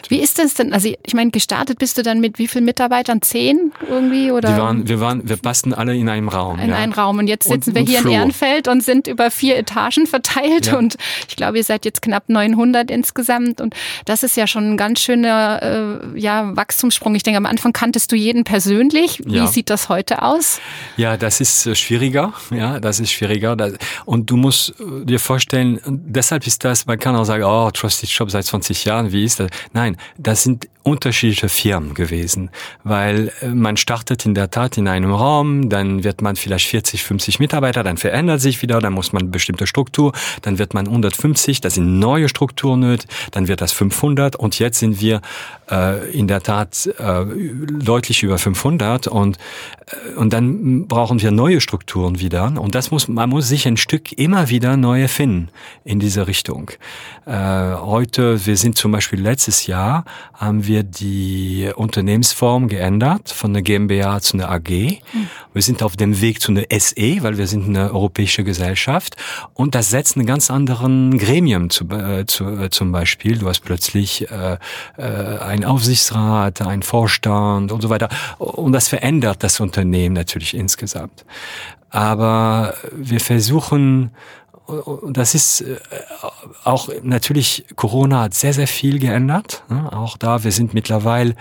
Wie 0.08 0.20
ist 0.20 0.38
das 0.38 0.54
denn? 0.54 0.72
Also 0.72 0.92
ich 1.04 1.14
meine, 1.14 1.30
gestartet 1.30 1.78
bist 1.78 1.98
du 1.98 2.02
dann 2.02 2.20
mit 2.20 2.38
wie 2.38 2.48
vielen 2.48 2.64
Mitarbeitern? 2.64 3.22
Zehn 3.22 3.72
irgendwie? 3.88 4.30
Oder 4.32 4.50
Wir 4.56 4.62
waren, 4.62 4.88
wir 4.88 5.00
waren, 5.00 5.28
wir 5.28 5.36
passten 5.36 5.72
alle 5.74 5.96
in 5.96 6.08
einem 6.08 6.28
Raum. 6.28 6.58
in 6.58 6.70
ja. 6.70 6.76
einen 6.76 6.92
Raum. 6.92 7.18
Und 7.18 7.26
jetzt 7.28 7.46
Und- 7.46 7.64
sitzen 7.64 7.74
wir 7.74 7.82
und 7.82 7.88
hier 7.88 8.00
in. 8.00 8.10
Ehrenfeld 8.10 8.68
und 8.68 8.82
sind 8.82 9.06
über 9.06 9.30
vier 9.30 9.56
Etagen 9.56 10.06
verteilt. 10.06 10.66
Ja. 10.66 10.78
Und 10.78 10.96
ich 11.28 11.36
glaube, 11.36 11.58
ihr 11.58 11.64
seid 11.64 11.84
jetzt 11.84 12.02
knapp 12.02 12.28
900 12.28 12.90
insgesamt. 12.90 13.60
Und 13.60 13.74
das 14.04 14.22
ist 14.22 14.36
ja 14.36 14.46
schon 14.46 14.72
ein 14.72 14.76
ganz 14.76 15.00
schöner 15.00 16.00
äh, 16.14 16.18
ja, 16.18 16.54
Wachstumssprung. 16.56 17.14
Ich 17.14 17.22
denke, 17.22 17.38
am 17.38 17.46
Anfang 17.46 17.72
kanntest 17.72 18.12
du 18.12 18.16
jeden 18.16 18.44
persönlich. 18.44 19.20
Wie 19.24 19.36
Ja. 19.36 19.46
sieht 19.46 19.70
das 19.70 19.88
heute 19.88 20.22
aus? 20.22 20.60
Ja, 20.96 21.16
das 21.16 21.40
ist 21.40 21.66
äh, 21.66 21.74
schwieriger. 21.74 22.32
Ja, 22.50 22.80
das 22.80 23.00
ist 23.00 23.10
schwieriger. 23.12 23.56
Und 24.04 24.30
du 24.30 24.36
musst 24.36 24.74
äh, 24.80 25.04
dir 25.04 25.20
vorstellen, 25.20 25.80
deshalb 25.86 26.46
ist 26.46 26.64
das, 26.64 26.86
man 26.86 26.98
kann 26.98 27.16
auch 27.16 27.24
sagen, 27.24 27.44
oh, 27.44 27.70
Trusted 27.70 28.08
Shop 28.10 28.30
seit 28.30 28.44
20 28.44 28.84
Jahren, 28.84 29.12
wie 29.12 29.24
ist 29.24 29.40
das? 29.40 29.48
Nein, 29.72 29.96
das 30.18 30.42
sind 30.42 30.68
unterschiedliche 30.82 31.48
Firmen 31.48 31.94
gewesen, 31.94 32.50
weil 32.84 33.32
äh, 33.42 33.48
man 33.48 33.76
startet 33.76 34.24
in 34.24 34.34
der 34.34 34.50
Tat 34.50 34.78
in 34.78 34.88
einem 34.88 35.12
Raum, 35.12 35.68
dann 35.68 36.04
wird 36.04 36.22
man 36.22 36.36
vielleicht 36.36 36.66
40, 36.68 37.04
50 37.04 37.38
Mitarbeiter, 37.38 37.82
dann 37.82 37.96
verändert 37.96 38.40
sich 38.40 38.62
wieder, 38.62 38.80
dann 38.80 38.94
muss 38.94 39.12
man 39.12 39.30
bestimmte 39.30 39.66
Struktur, 39.66 40.12
dann 40.42 40.58
wird 40.58 40.72
man 40.72 40.86
150, 40.86 41.60
das 41.60 41.74
sind 41.74 41.98
neue 41.98 42.28
Strukturen 42.28 42.80
nötig, 42.80 43.10
dann 43.32 43.48
wird 43.48 43.60
das 43.60 43.72
500 43.72 44.36
und 44.36 44.58
jetzt 44.58 44.78
sind 44.78 45.00
wir 45.00 45.20
äh, 45.70 46.10
in 46.12 46.28
der 46.28 46.42
Tat 46.42 46.86
äh, 46.98 47.24
deutlich 47.78 48.22
über 48.22 48.38
500 48.38 49.06
und 49.06 49.36
äh, 49.86 50.14
und 50.14 50.32
dann 50.32 50.86
brauchen 50.86 51.20
wir 51.20 51.30
neue 51.30 51.60
Strukturen 51.60 52.20
wieder 52.20 52.52
und 52.60 52.74
das 52.74 52.90
muss 52.90 53.08
man 53.08 53.28
muss 53.28 53.48
sich 53.48 53.66
ein 53.66 53.76
Stück 53.76 54.12
immer 54.12 54.48
wieder 54.48 54.76
neu 54.76 55.02
erfinden 55.02 55.48
in 55.84 55.98
diese 55.98 56.26
Richtung. 56.26 56.70
Äh, 57.26 57.32
heute, 57.32 58.46
wir 58.46 58.56
sind 58.56 58.76
zum 58.76 58.92
Beispiel 58.92 59.20
letztes 59.20 59.66
Jahr 59.66 60.04
haben 60.34 60.66
wir 60.66 60.69
die 60.82 61.70
Unternehmensform 61.74 62.68
geändert 62.68 63.30
von 63.30 63.52
der 63.52 63.62
GmbH 63.62 64.20
zu 64.20 64.36
einer 64.36 64.50
AG. 64.50 64.68
Wir 65.52 65.62
sind 65.62 65.82
auf 65.82 65.96
dem 65.96 66.20
Weg 66.20 66.40
zu 66.40 66.52
einer 66.52 66.64
SE, 66.70 67.22
weil 67.22 67.38
wir 67.38 67.46
sind 67.46 67.68
eine 67.68 67.92
europäische 67.92 68.44
Gesellschaft 68.44 69.16
und 69.54 69.74
das 69.74 69.90
setzt 69.90 70.16
einen 70.16 70.26
ganz 70.26 70.50
anderen 70.50 71.18
Gremium 71.18 71.70
zu, 71.70 71.88
äh, 71.90 72.24
zu, 72.26 72.44
äh, 72.46 72.70
zum 72.70 72.92
Beispiel. 72.92 73.38
Du 73.38 73.48
hast 73.48 73.60
plötzlich 73.60 74.30
äh, 74.30 74.58
äh, 74.96 75.02
einen 75.02 75.64
Aufsichtsrat, 75.64 76.62
einen 76.62 76.82
Vorstand 76.82 77.72
und 77.72 77.80
so 77.80 77.90
weiter 77.90 78.08
und 78.38 78.72
das 78.72 78.88
verändert 78.88 79.42
das 79.42 79.60
Unternehmen 79.60 80.14
natürlich 80.14 80.54
insgesamt. 80.54 81.24
Aber 81.90 82.74
wir 82.92 83.20
versuchen 83.20 84.12
und 84.70 85.16
das 85.16 85.34
ist 85.34 85.60
äh, 85.62 85.76
auch 86.64 86.88
natürlich, 87.02 87.66
Corona 87.76 88.22
hat 88.22 88.34
sehr, 88.34 88.52
sehr 88.52 88.66
viel 88.66 88.98
geändert. 88.98 89.64
ne? 89.68 89.92
Auch 89.92 90.16
da, 90.16 90.44
wir 90.44 90.52
sind 90.52 90.74
mittlerweile 90.74 91.34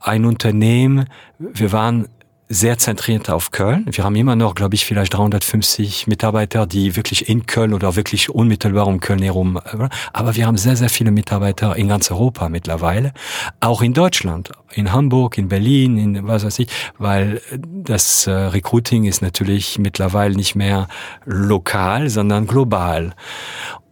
ein 0.00 0.24
Unternehmen, 0.24 1.08
wir 1.38 1.72
waren 1.72 2.08
sehr 2.48 2.78
zentriert 2.78 3.28
auf 3.28 3.50
Köln. 3.50 3.86
Wir 3.90 4.04
haben 4.04 4.14
immer 4.14 4.36
noch, 4.36 4.54
glaube 4.54 4.76
ich, 4.76 4.84
vielleicht 4.84 5.14
350 5.14 6.06
Mitarbeiter, 6.06 6.66
die 6.66 6.94
wirklich 6.94 7.28
in 7.28 7.46
Köln 7.46 7.74
oder 7.74 7.96
wirklich 7.96 8.30
unmittelbar 8.30 8.86
um 8.86 9.00
Köln 9.00 9.22
herum. 9.22 9.56
äh, 9.56 9.88
Aber 10.12 10.36
wir 10.36 10.46
haben 10.46 10.56
sehr, 10.56 10.76
sehr 10.76 10.88
viele 10.88 11.10
Mitarbeiter 11.10 11.74
in 11.76 11.88
ganz 11.88 12.10
Europa 12.10 12.48
mittlerweile. 12.48 13.12
Auch 13.60 13.82
in 13.82 13.94
Deutschland, 13.94 14.52
in 14.72 14.92
Hamburg, 14.92 15.38
in 15.38 15.48
Berlin, 15.48 15.98
in 15.98 16.26
was 16.28 16.44
weiß 16.44 16.60
ich, 16.60 16.68
weil 16.98 17.40
das 17.58 18.26
äh, 18.28 18.30
Recruiting 18.30 19.04
ist 19.04 19.22
natürlich 19.22 19.78
mittlerweile 19.78 20.36
nicht 20.36 20.54
mehr 20.54 20.86
lokal, 21.24 22.08
sondern 22.10 22.46
global. 22.46 23.14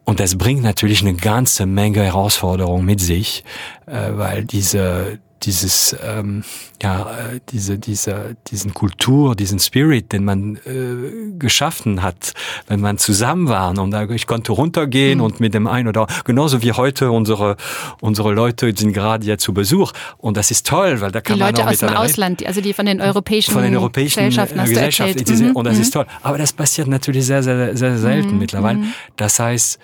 Und 0.05 0.21
das 0.21 0.37
bringt 0.37 0.63
natürlich 0.63 1.01
eine 1.01 1.15
ganze 1.15 1.67
Menge 1.67 2.05
Herausforderungen 2.05 2.85
mit 2.85 3.01
sich, 3.01 3.43
äh, 3.87 4.11
weil 4.13 4.45
diese 4.45 5.19
dieses 5.43 5.95
ähm, 6.03 6.43
ja 6.83 7.03
äh, 7.03 7.41
diese 7.51 7.79
diese 7.79 8.37
diesen 8.47 8.73
Kultur 8.73 9.35
diesen 9.35 9.59
Spirit 9.59 10.13
den 10.13 10.25
man 10.25 10.57
äh, 10.65 11.33
geschaffen 11.39 12.03
hat 12.03 12.33
wenn 12.69 12.81
man 12.81 12.97
zusammen 12.97 13.49
waren 13.49 13.79
und 13.79 13.91
da, 13.91 14.09
ich 14.09 14.27
konnte 14.27 14.53
runtergehen 14.53 15.19
Mhm. 15.19 15.25
und 15.25 15.41
mit 15.41 15.53
dem 15.53 15.67
einen 15.67 15.89
oder 15.89 16.07
genauso 16.25 16.63
wie 16.63 16.73
heute 16.73 17.11
unsere 17.11 17.57
unsere 18.01 18.33
Leute 18.33 18.73
sind 18.75 18.93
gerade 18.95 19.27
jetzt 19.27 19.43
zu 19.45 19.53
Besuch 19.53 19.93
und 20.19 20.37
das 20.39 20.51
ist 20.51 20.67
toll 20.67 21.01
weil 21.03 21.11
da 21.13 21.21
Die 21.21 21.25
kann 21.25 21.39
man 21.39 21.49
Leute 21.55 21.67
aus 21.69 21.79
dem 21.79 21.89
Ausland, 21.91 22.41
die- 22.41 22.47
also 22.47 22.61
die 22.63 22.73
von 22.73 22.87
den 22.87 23.01
europäischen, 23.03 23.53
von 23.53 23.63
den 23.63 23.77
europäischen 23.77 24.17
Gesellschaften 24.21 24.61
hast 24.61 24.69
du 24.69 24.75
Gesellschaften. 24.75 25.19
erzählt. 25.19 25.29
diese- 25.29 25.45
Mhm, 25.45 25.57
Und 25.57 25.65
das 25.67 25.75
mhm. 25.77 25.83
ist 25.83 25.91
toll. 25.93 26.07
Aber 26.23 26.39
das 26.39 26.53
passiert 26.53 26.89
natürlich 26.89 27.27
sehr, 27.27 27.43
sehr, 27.43 27.77
sehr 27.77 27.99
selten 27.99 28.39
mittlerweile. 28.39 28.79
Das 29.17 29.39
heißt, 29.39 29.79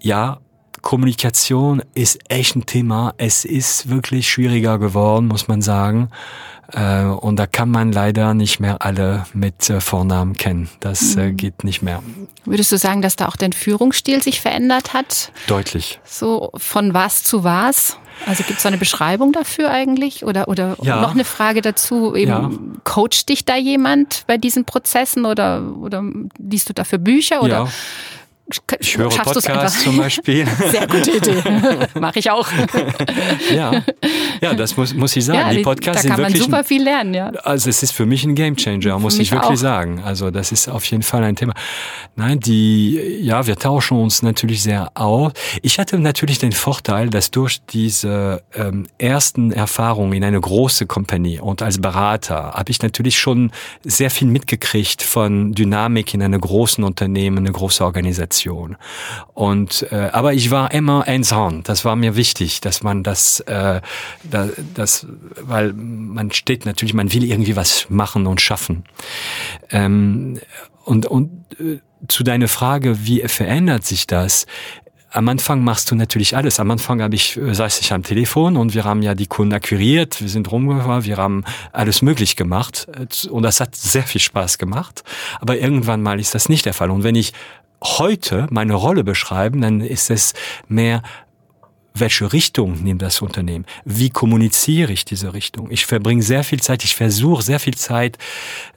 ja, 0.00 0.38
Kommunikation 0.86 1.82
ist 1.94 2.20
echt 2.28 2.54
ein 2.54 2.64
Thema. 2.64 3.12
Es 3.18 3.44
ist 3.44 3.88
wirklich 3.90 4.30
schwieriger 4.30 4.78
geworden, 4.78 5.26
muss 5.26 5.48
man 5.48 5.60
sagen. 5.60 6.10
Äh, 6.72 7.02
Und 7.06 7.36
da 7.40 7.48
kann 7.48 7.70
man 7.72 7.90
leider 7.90 8.34
nicht 8.34 8.60
mehr 8.60 8.82
alle 8.82 9.26
mit 9.34 9.68
äh, 9.68 9.80
Vornamen 9.80 10.34
kennen. 10.36 10.68
Das 10.78 11.16
äh, 11.16 11.32
geht 11.32 11.64
nicht 11.64 11.82
mehr. 11.82 12.04
Würdest 12.44 12.70
du 12.70 12.78
sagen, 12.78 13.02
dass 13.02 13.16
da 13.16 13.26
auch 13.26 13.34
dein 13.34 13.52
Führungsstil 13.52 14.22
sich 14.22 14.40
verändert 14.40 14.94
hat? 14.94 15.32
Deutlich. 15.48 15.98
So 16.04 16.50
von 16.56 16.94
was 16.94 17.24
zu 17.24 17.42
was? 17.42 17.96
Also 18.24 18.44
gibt 18.44 18.58
es 18.58 18.62
da 18.62 18.68
eine 18.68 18.78
Beschreibung 18.78 19.32
dafür 19.32 19.72
eigentlich? 19.72 20.24
Oder, 20.24 20.46
oder 20.46 20.76
Ja. 20.82 21.00
noch 21.00 21.10
eine 21.14 21.24
Frage 21.24 21.62
dazu, 21.62 22.14
eben, 22.14 22.30
Ja. 22.30 22.50
coacht 22.84 23.28
dich 23.28 23.44
da 23.44 23.56
jemand 23.56 24.22
bei 24.28 24.38
diesen 24.38 24.64
Prozessen 24.64 25.24
oder, 25.26 25.64
oder 25.80 26.04
liest 26.38 26.68
du 26.68 26.74
dafür 26.74 26.98
Bücher 26.98 27.42
oder 27.42 27.64
ja, 27.64 27.68
ich 28.78 28.96
höre 28.96 29.08
Podcasts 29.08 29.82
zum 29.82 29.96
Beispiel. 29.96 30.46
Sehr 30.70 30.86
gute 30.86 31.10
Idee. 31.16 31.42
Mache 32.00 32.20
ich 32.20 32.30
auch. 32.30 32.46
ja. 33.52 33.82
ja, 34.40 34.54
das 34.54 34.76
muss, 34.76 34.94
muss 34.94 35.16
ich 35.16 35.24
sagen. 35.24 35.38
Ja, 35.40 35.50
die 35.50 35.62
Podcasts 35.62 36.02
da 36.02 36.02
sind 36.02 36.10
kann 36.12 36.20
man 36.20 36.28
wirklich 36.32 36.44
super 36.44 36.62
viel 36.62 36.82
lernen, 36.82 37.12
ja. 37.12 37.30
Also 37.42 37.68
es 37.68 37.82
ist 37.82 37.90
für 37.90 38.06
mich 38.06 38.22
ein 38.24 38.36
Gamechanger, 38.36 39.00
muss 39.00 39.18
ich 39.18 39.32
wirklich 39.32 39.50
auch. 39.50 39.56
sagen. 39.56 40.00
Also 40.04 40.30
das 40.30 40.52
ist 40.52 40.68
auf 40.68 40.84
jeden 40.84 41.02
Fall 41.02 41.24
ein 41.24 41.34
Thema. 41.34 41.54
Nein, 42.14 42.38
die, 42.38 43.18
ja, 43.20 43.48
wir 43.48 43.56
tauschen 43.56 43.98
uns 43.98 44.22
natürlich 44.22 44.62
sehr 44.62 44.92
aus. 44.94 45.32
Ich 45.62 45.80
hatte 45.80 45.98
natürlich 45.98 46.38
den 46.38 46.52
Vorteil, 46.52 47.10
dass 47.10 47.32
durch 47.32 47.58
diese 47.68 48.42
ähm, 48.54 48.86
ersten 48.98 49.50
Erfahrungen 49.50 50.12
in 50.12 50.22
eine 50.22 50.40
große 50.40 50.86
Kompanie 50.86 51.40
und 51.40 51.62
als 51.62 51.80
Berater 51.80 52.52
habe 52.52 52.70
ich 52.70 52.80
natürlich 52.80 53.18
schon 53.18 53.50
sehr 53.82 54.10
viel 54.10 54.28
mitgekriegt 54.28 55.02
von 55.02 55.52
Dynamik 55.52 56.14
in 56.14 56.22
einem 56.22 56.40
großen 56.40 56.84
Unternehmen, 56.84 57.38
eine 57.38 57.50
große 57.50 57.84
Organisation. 57.84 58.35
Und 59.34 59.86
äh, 59.90 60.10
aber 60.12 60.34
ich 60.34 60.50
war 60.50 60.72
immer 60.72 61.06
hands-on. 61.06 61.62
Das 61.62 61.84
war 61.84 61.96
mir 61.96 62.16
wichtig, 62.16 62.60
dass 62.60 62.82
man 62.82 63.02
das, 63.02 63.40
äh, 63.40 63.80
da, 64.24 64.48
das, 64.74 65.06
weil 65.40 65.72
man 65.72 66.30
steht 66.32 66.66
natürlich, 66.66 66.94
man 66.94 67.12
will 67.12 67.24
irgendwie 67.24 67.56
was 67.56 67.86
machen 67.88 68.26
und 68.26 68.40
schaffen. 68.40 68.84
Ähm, 69.70 70.40
und 70.84 71.06
und 71.06 71.30
äh, 71.58 71.78
zu 72.08 72.24
deiner 72.24 72.48
Frage, 72.48 73.06
wie 73.06 73.20
verändert 73.26 73.84
sich 73.84 74.06
das? 74.06 74.46
Am 75.10 75.28
Anfang 75.28 75.64
machst 75.64 75.90
du 75.90 75.94
natürlich 75.94 76.36
alles. 76.36 76.60
Am 76.60 76.70
Anfang 76.70 77.00
habe 77.00 77.14
ich, 77.14 77.36
äh, 77.38 77.54
saß 77.54 77.80
ich 77.80 77.92
am 77.92 78.02
Telefon 78.02 78.56
und 78.56 78.74
wir 78.74 78.84
haben 78.84 79.02
ja 79.02 79.14
die 79.14 79.26
Kunden 79.26 79.54
akquiriert, 79.54 80.20
wir 80.20 80.28
sind 80.28 80.50
rumgefahren, 80.50 81.04
wir 81.04 81.16
haben 81.16 81.44
alles 81.72 82.02
möglich 82.02 82.36
gemacht 82.36 82.86
äh, 82.92 83.28
und 83.28 83.42
das 83.42 83.60
hat 83.60 83.74
sehr 83.74 84.02
viel 84.02 84.20
Spaß 84.20 84.58
gemacht. 84.58 85.04
Aber 85.40 85.58
irgendwann 85.58 86.02
mal 86.02 86.20
ist 86.20 86.34
das 86.34 86.48
nicht 86.48 86.66
der 86.66 86.74
Fall. 86.74 86.90
Und 86.90 87.02
wenn 87.02 87.14
ich 87.14 87.32
heute 87.82 88.46
meine 88.50 88.74
Rolle 88.74 89.04
beschreibe, 89.04 89.58
dann 89.60 89.80
ist 89.80 90.10
es 90.10 90.34
mehr 90.68 91.02
welche 91.98 92.32
Richtung 92.32 92.82
nimmt 92.82 93.02
das 93.02 93.22
Unternehmen? 93.22 93.64
Wie 93.84 94.10
kommuniziere 94.10 94.92
ich 94.92 95.04
diese 95.04 95.32
Richtung? 95.32 95.70
Ich 95.70 95.86
verbringe 95.86 96.22
sehr 96.22 96.44
viel 96.44 96.60
Zeit, 96.60 96.84
ich 96.84 96.94
versuche 96.94 97.42
sehr 97.42 97.58
viel 97.58 97.74
Zeit 97.74 98.18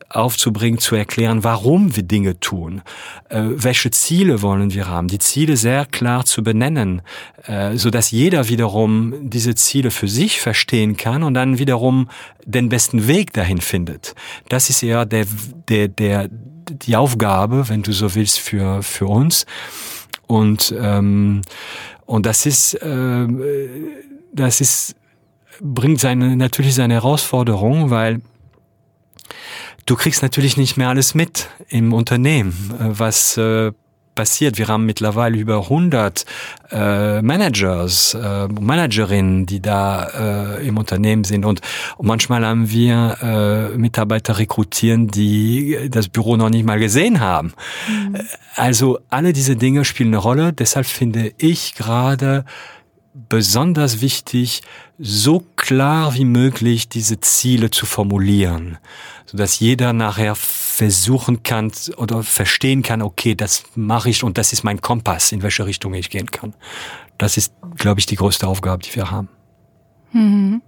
aufzubringen, 0.10 0.80
zu 0.80 0.96
erklären, 0.96 1.44
warum 1.44 1.96
wir 1.96 2.04
Dinge 2.04 2.40
tun, 2.40 2.82
äh, 3.30 3.44
welche 3.44 3.92
Ziele 3.92 4.42
wollen 4.42 4.74
wir 4.74 4.88
haben, 4.88 5.08
die 5.08 5.20
Ziele 5.20 5.56
sehr 5.56 5.86
klar 5.86 6.26
zu 6.26 6.44
benennen, 6.44 7.04
äh, 7.46 7.76
so 7.76 7.92
dass 7.92 8.10
jeder 8.10 8.50
wiederum 8.50 9.30
diese 9.30 9.54
Ziele 9.54 9.92
für 9.92 10.08
sich 10.08 10.42
verstehen 10.42 10.98
kann 10.98 11.22
und 11.22 11.36
dann 11.36 11.60
wiederum 11.60 12.10
den 12.44 12.70
besten 12.70 13.08
Weg 13.08 13.34
dahin 13.34 13.62
findet. 13.62 14.16
Das 14.48 14.72
ist 14.72 14.82
eher 14.82 15.06
der, 15.06 15.28
der, 15.68 15.88
der, 15.88 16.30
die 16.70 16.96
Aufgabe, 16.96 17.70
wenn 17.70 17.84
du 17.84 17.92
so 17.92 18.16
willst, 18.16 18.40
für, 18.40 18.84
für 18.84 19.08
uns. 19.08 19.46
Und, 20.28 20.74
ähm, 20.80 21.42
und 22.06 22.26
das 22.26 22.46
ist, 22.46 22.76
äh, 22.76 23.28
das 24.34 24.62
ist, 24.62 24.96
bringt 25.62 26.00
seine, 26.00 26.36
natürlich 26.36 26.76
seine 26.76 26.94
Herausforderung, 26.96 27.90
weil 27.90 28.22
du 29.86 29.96
kriegst 29.96 30.22
natürlich 30.22 30.56
nicht 30.56 30.78
mehr 30.78 30.90
alles 30.90 31.16
mit 31.16 31.50
im 31.68 31.94
Unternehmen, 31.94 32.74
äh, 32.80 33.00
was 33.00 33.38
äh, 33.38 33.72
passiert. 34.20 34.58
Wir 34.58 34.68
haben 34.68 34.86
mittlerweile 34.86 35.38
über 35.38 35.64
100 35.64 36.26
äh, 36.72 37.22
Managers, 37.22 38.16
äh, 38.16 38.50
Managerinnen, 38.50 39.46
die 39.46 39.62
da 39.62 40.58
äh, 40.58 40.68
im 40.68 40.78
Unternehmen 40.78 41.24
sind 41.24 41.46
und, 41.46 41.62
manchmal 42.02 42.46
haben 42.46 42.70
wir 42.70 43.18
äh, 43.22 43.78
Mitarbeiter 43.78 44.38
rekrutieren, 44.38 45.08
die 45.08 45.88
das 45.90 46.10
Büro 46.10 46.36
noch 46.36 46.50
nicht 46.50 46.66
mal 46.66 46.80
gesehen 46.80 47.22
haben. 47.22 47.54
Mhm. 47.88 48.18
Also 48.56 49.00
alle 49.10 49.32
diese 49.32 49.56
Dinge 49.56 49.86
spielen 49.86 50.10
eine 50.10 50.18
Rolle. 50.18 50.52
Deshalb 50.52 50.86
finde 50.86 51.32
ich 51.38 51.76
gerade 51.76 52.44
besonders 53.30 54.02
wichtig, 54.02 54.64
so 54.98 55.46
klar 55.56 56.14
wie 56.16 56.26
möglich 56.26 56.90
diese 56.90 57.22
Ziele 57.22 57.72
zu 57.72 57.86
formulieren, 57.86 58.80
so 59.26 59.38
dass 59.38 59.60
jeder 59.60 59.94
nachher 59.94 60.36
versuchen 60.80 61.44
kann 61.44 61.74
oder 61.98 62.24
verstehen 62.24 62.84
kann, 62.84 63.02
okay, 63.02 63.36
das 63.36 63.66
mache 63.76 64.10
ich 64.10 64.24
und 64.24 64.38
das 64.38 64.54
ist 64.54 64.64
mein 64.64 64.80
Kompass, 64.80 65.34
in 65.34 65.42
welche 65.42 65.66
Richtung 65.66 65.94
ich 65.94 66.10
gehen 66.10 66.32
kann. 66.32 66.54
Das 67.18 67.36
ist, 67.36 67.54
glaube 67.76 68.00
ich, 68.00 68.06
die 68.06 68.16
größte 68.16 68.48
Aufgabe, 68.48 68.82
die 68.82 68.96
wir 68.96 69.12
haben. 69.12 69.28
Mhm. 70.14 70.62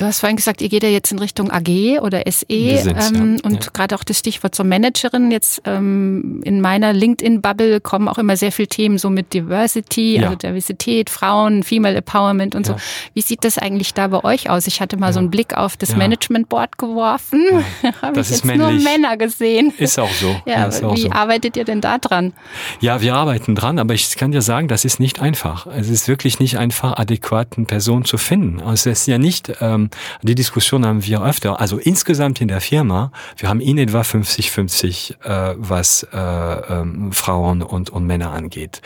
Du 0.00 0.06
hast 0.06 0.20
vorhin 0.20 0.36
gesagt, 0.36 0.62
ihr 0.62 0.70
geht 0.70 0.82
ja 0.82 0.88
jetzt 0.88 1.12
in 1.12 1.18
Richtung 1.18 1.50
AG 1.50 2.00
oder 2.00 2.22
SE 2.26 2.46
ähm, 2.48 3.36
ja. 3.36 3.44
und 3.44 3.64
ja. 3.64 3.70
gerade 3.70 3.94
auch 3.94 4.02
das 4.02 4.18
Stichwort 4.18 4.54
zur 4.54 4.64
Managerin. 4.64 5.30
Jetzt 5.30 5.60
ähm, 5.66 6.40
in 6.42 6.62
meiner 6.62 6.94
LinkedIn-Bubble 6.94 7.82
kommen 7.82 8.08
auch 8.08 8.16
immer 8.16 8.38
sehr 8.38 8.50
viele 8.50 8.68
Themen 8.68 8.96
so 8.96 9.10
mit 9.10 9.34
Diversity, 9.34 10.16
ja. 10.16 10.22
also 10.22 10.36
Diversität, 10.36 11.10
Frauen, 11.10 11.64
Female 11.64 11.98
Empowerment 11.98 12.54
und 12.54 12.64
so. 12.64 12.76
Wie 13.12 13.20
sieht 13.20 13.44
das 13.44 13.58
eigentlich 13.58 13.92
da 13.92 14.06
bei 14.08 14.24
euch 14.24 14.48
aus? 14.48 14.66
Ich 14.66 14.80
hatte 14.80 14.96
mal 14.96 15.12
so 15.12 15.18
einen 15.18 15.28
Blick 15.28 15.54
auf 15.54 15.76
das 15.76 15.94
Management 15.94 16.48
Board 16.48 16.78
geworfen. 16.78 17.44
Habe 18.00 18.20
ich 18.20 18.30
jetzt 18.30 18.46
männlich. 18.46 18.82
nur 18.82 18.92
Männer 18.92 19.18
gesehen. 19.18 19.70
Ist 19.76 19.98
auch 19.98 20.12
so. 20.12 20.34
Ja, 20.46 20.68
auch 20.68 20.96
wie 20.96 21.02
so. 21.02 21.10
arbeitet 21.10 21.58
ihr 21.58 21.64
denn 21.64 21.82
da 21.82 21.98
dran? 21.98 22.32
Ja, 22.80 23.02
wir 23.02 23.14
arbeiten 23.14 23.54
dran, 23.54 23.78
aber 23.78 23.92
ich 23.92 24.16
kann 24.16 24.32
dir 24.32 24.40
sagen, 24.40 24.66
das 24.66 24.86
ist 24.86 24.98
nicht 24.98 25.20
einfach. 25.20 25.66
Es 25.66 25.90
ist 25.90 26.08
wirklich 26.08 26.40
nicht 26.40 26.56
einfach, 26.56 26.96
adäquaten 26.96 27.66
Personen 27.66 28.06
zu 28.06 28.16
finden. 28.16 28.62
Also 28.62 28.88
es 28.88 29.00
ist 29.00 29.06
ja 29.06 29.18
nicht 29.18 29.52
ähm, 29.60 29.89
die 30.22 30.34
Diskussion 30.34 30.84
haben 30.86 31.04
wir 31.04 31.22
öfter. 31.22 31.60
Also 31.60 31.78
insgesamt 31.78 32.40
in 32.40 32.48
der 32.48 32.60
Firma, 32.60 33.12
wir 33.36 33.48
haben 33.48 33.60
in 33.60 33.78
etwa 33.78 34.00
50-50, 34.00 35.22
äh, 35.24 35.54
was 35.58 36.06
äh, 36.12 36.18
ähm, 36.18 37.12
Frauen 37.12 37.62
und, 37.62 37.90
und 37.90 38.06
Männer 38.06 38.32
angeht. 38.32 38.80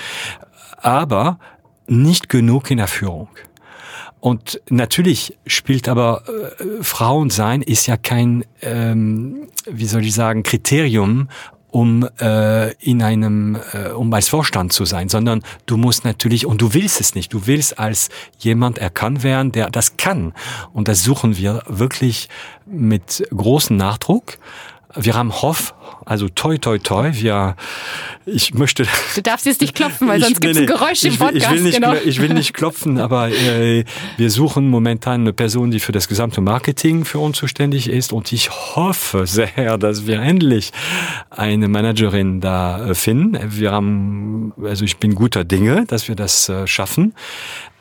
Aber 0.79 1.39
nicht 1.87 2.29
genug 2.29 2.71
in 2.71 2.79
der 2.79 2.89
Führung. 2.89 3.29
Und 4.25 4.59
natürlich 4.71 5.37
spielt 5.47 5.87
aber 5.87 6.23
äh, 6.27 6.83
Frauen 6.83 7.29
sein 7.29 7.61
ist 7.61 7.87
ja 7.87 7.99
kein, 7.99 8.47
ähm, 8.63 9.49
wie 9.67 9.85
soll 9.85 10.03
ich 10.03 10.15
sagen, 10.15 10.43
Kriterium, 10.43 11.29
um 11.75 12.09
äh, 12.21 12.73
in 12.75 13.03
einem, 13.03 13.59
äh, 13.73 13.89
um 13.89 14.15
als 14.15 14.29
Vorstand 14.29 14.73
zu 14.73 14.85
sein, 14.85 15.09
sondern 15.09 15.43
du 15.67 15.77
musst 15.77 16.05
natürlich, 16.05 16.47
und 16.47 16.61
du 16.61 16.73
willst 16.73 17.01
es 17.01 17.17
nicht, 17.17 17.33
du 17.33 17.49
willst 17.49 17.81
als 17.81 18.11
jemand 18.39 18.79
erkannt 18.79 19.25
werden, 19.25 19.51
der 19.51 19.71
das 19.71 19.97
kann. 19.97 20.35
Und 20.73 20.87
das 20.87 21.03
suchen 21.03 21.37
wir 21.37 21.65
wirklich 21.67 22.29
mit 22.65 23.27
großem 23.37 23.77
Nachdruck. 23.77 24.39
Wir 24.97 25.15
haben 25.15 25.33
Hoff, 25.43 25.75
also 26.05 26.29
toi 26.29 26.57
toi 26.59 26.79
toi. 26.79 27.11
Wir, 27.13 27.57
ich 28.27 28.55
möchte. 28.55 28.87
Du 29.15 29.23
darfst 29.23 29.47
jetzt 29.47 29.61
nicht 29.61 29.75
klopfen, 29.75 30.07
weil 30.09 30.21
sonst 30.21 30.41
gibt 30.41 30.55
es 30.55 30.61
ein 30.61 30.67
Geräusch 30.67 31.05
im 31.05 31.17
Podcast. 31.17 31.45
Ich 31.45 31.51
will, 31.51 31.63
nicht, 31.63 31.75
genau. 31.75 31.95
ich 31.95 32.21
will 32.21 32.35
nicht 32.35 32.55
klopfen, 32.55 32.99
aber 32.99 33.31
äh, 33.31 33.85
wir 34.17 34.31
suchen 34.31 34.69
momentan 34.69 35.23
eine 35.23 35.33
Person, 35.33 35.71
die 35.71 35.81
für 35.81 35.93
das 35.93 36.09
gesamte 36.09 36.41
Marketing 36.41 37.05
für 37.05 37.19
uns 37.19 37.39
zuständig 37.39 37.89
ist. 37.89 38.13
Und 38.13 38.33
ich 38.33 38.51
hoffe 38.51 39.27
sehr, 39.27 39.79
dass 39.79 40.07
wir 40.07 40.21
endlich 40.21 40.73
eine 41.31 41.69
Managerin 41.69 42.41
da 42.41 42.91
äh, 42.91 42.95
finden. 42.95 43.39
Wir 43.59 43.73
haben, 43.73 44.53
also 44.63 44.85
ich 44.85 44.99
bin 44.99 45.15
guter 45.15 45.45
Dinge, 45.45 45.85
dass 45.87 46.09
wir 46.09 46.15
das 46.15 46.49
äh, 46.49 46.67
schaffen. 46.67 47.15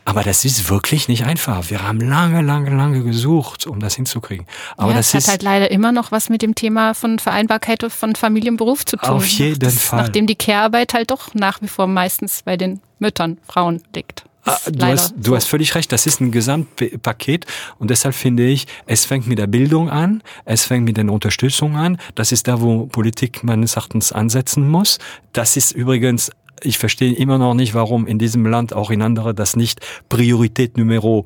Aber 0.06 0.24
das 0.24 0.46
ist 0.46 0.70
wirklich 0.70 1.08
nicht 1.08 1.26
einfach. 1.26 1.70
Wir 1.70 1.84
haben 1.84 2.00
lange, 2.00 2.42
lange, 2.42 2.76
lange 2.76 3.04
gesucht, 3.04 3.66
um 3.68 3.80
das 3.80 3.96
hinzukriegen. 3.96 4.46
Aber 4.78 4.92
ja, 4.92 4.98
das 4.98 5.14
ist 5.14 5.28
hat 5.28 5.32
halt 5.32 5.44
leider 5.44 5.72
immer 5.72 5.92
noch 5.92 6.12
was 6.12 6.30
mit 6.30 6.42
dem 6.42 6.56
Thema 6.56 6.94
von 6.94 7.20
Vereinbarkeit 7.20 7.84
von 7.92 8.16
Familie 8.16 8.52
und 8.52 8.58
Beruf 8.58 8.86
zu 8.86 8.98
tun. 8.98 9.10
Auf 9.10 9.26
jeden 9.26 9.60
das, 9.60 9.80
Fall. 9.80 10.02
Nachdem 10.02 10.28
die 10.28 10.36
Care-Arbeit 10.36 10.94
halt 10.94 11.12
doch 11.12 11.34
nach 11.34 11.62
wie 11.62 11.68
vor 11.68 11.88
meistens 11.88 12.44
bei 12.44 12.58
den 12.58 12.82
Müttern, 13.00 13.38
Frauen 13.48 13.82
liegt. 13.96 14.26
Ah, 14.46 14.58
du, 14.70 14.86
hast, 14.86 15.14
du 15.16 15.36
hast 15.36 15.46
völlig 15.46 15.74
recht, 15.74 15.90
das 15.94 16.06
ist 16.06 16.20
ein 16.20 16.32
Gesamtpaket 16.32 17.46
und 17.80 17.90
deshalb 17.90 18.14
finde 18.14 18.46
ich, 18.46 18.68
es 18.86 19.06
fängt 19.06 19.26
mit 19.26 19.40
der 19.40 19.48
Bildung 19.48 19.90
an, 19.90 20.22
es 20.44 20.66
fängt 20.66 20.84
mit 20.84 20.98
der 20.98 21.10
Unterstützung 21.10 21.78
an. 21.78 21.98
Das 22.16 22.34
ist 22.34 22.50
da, 22.50 22.60
wo 22.60 22.88
Politik 22.88 23.46
meines 23.46 23.78
Erachtens 23.78 24.12
ansetzen 24.12 24.70
muss. 24.70 25.00
Das 25.32 25.56
ist 25.56 25.72
übrigens 25.72 26.30
ich 26.64 26.78
verstehe 26.78 27.14
immer 27.14 27.38
noch 27.38 27.54
nicht, 27.54 27.74
warum 27.74 28.08
in 28.08 28.20
diesem 28.20 28.46
Land, 28.46 28.74
auch 28.74 28.92
in 28.92 29.02
anderen, 29.02 29.36
das 29.36 29.56
nicht 29.56 29.80
Priorität 30.10 30.78
Numero 30.78 31.26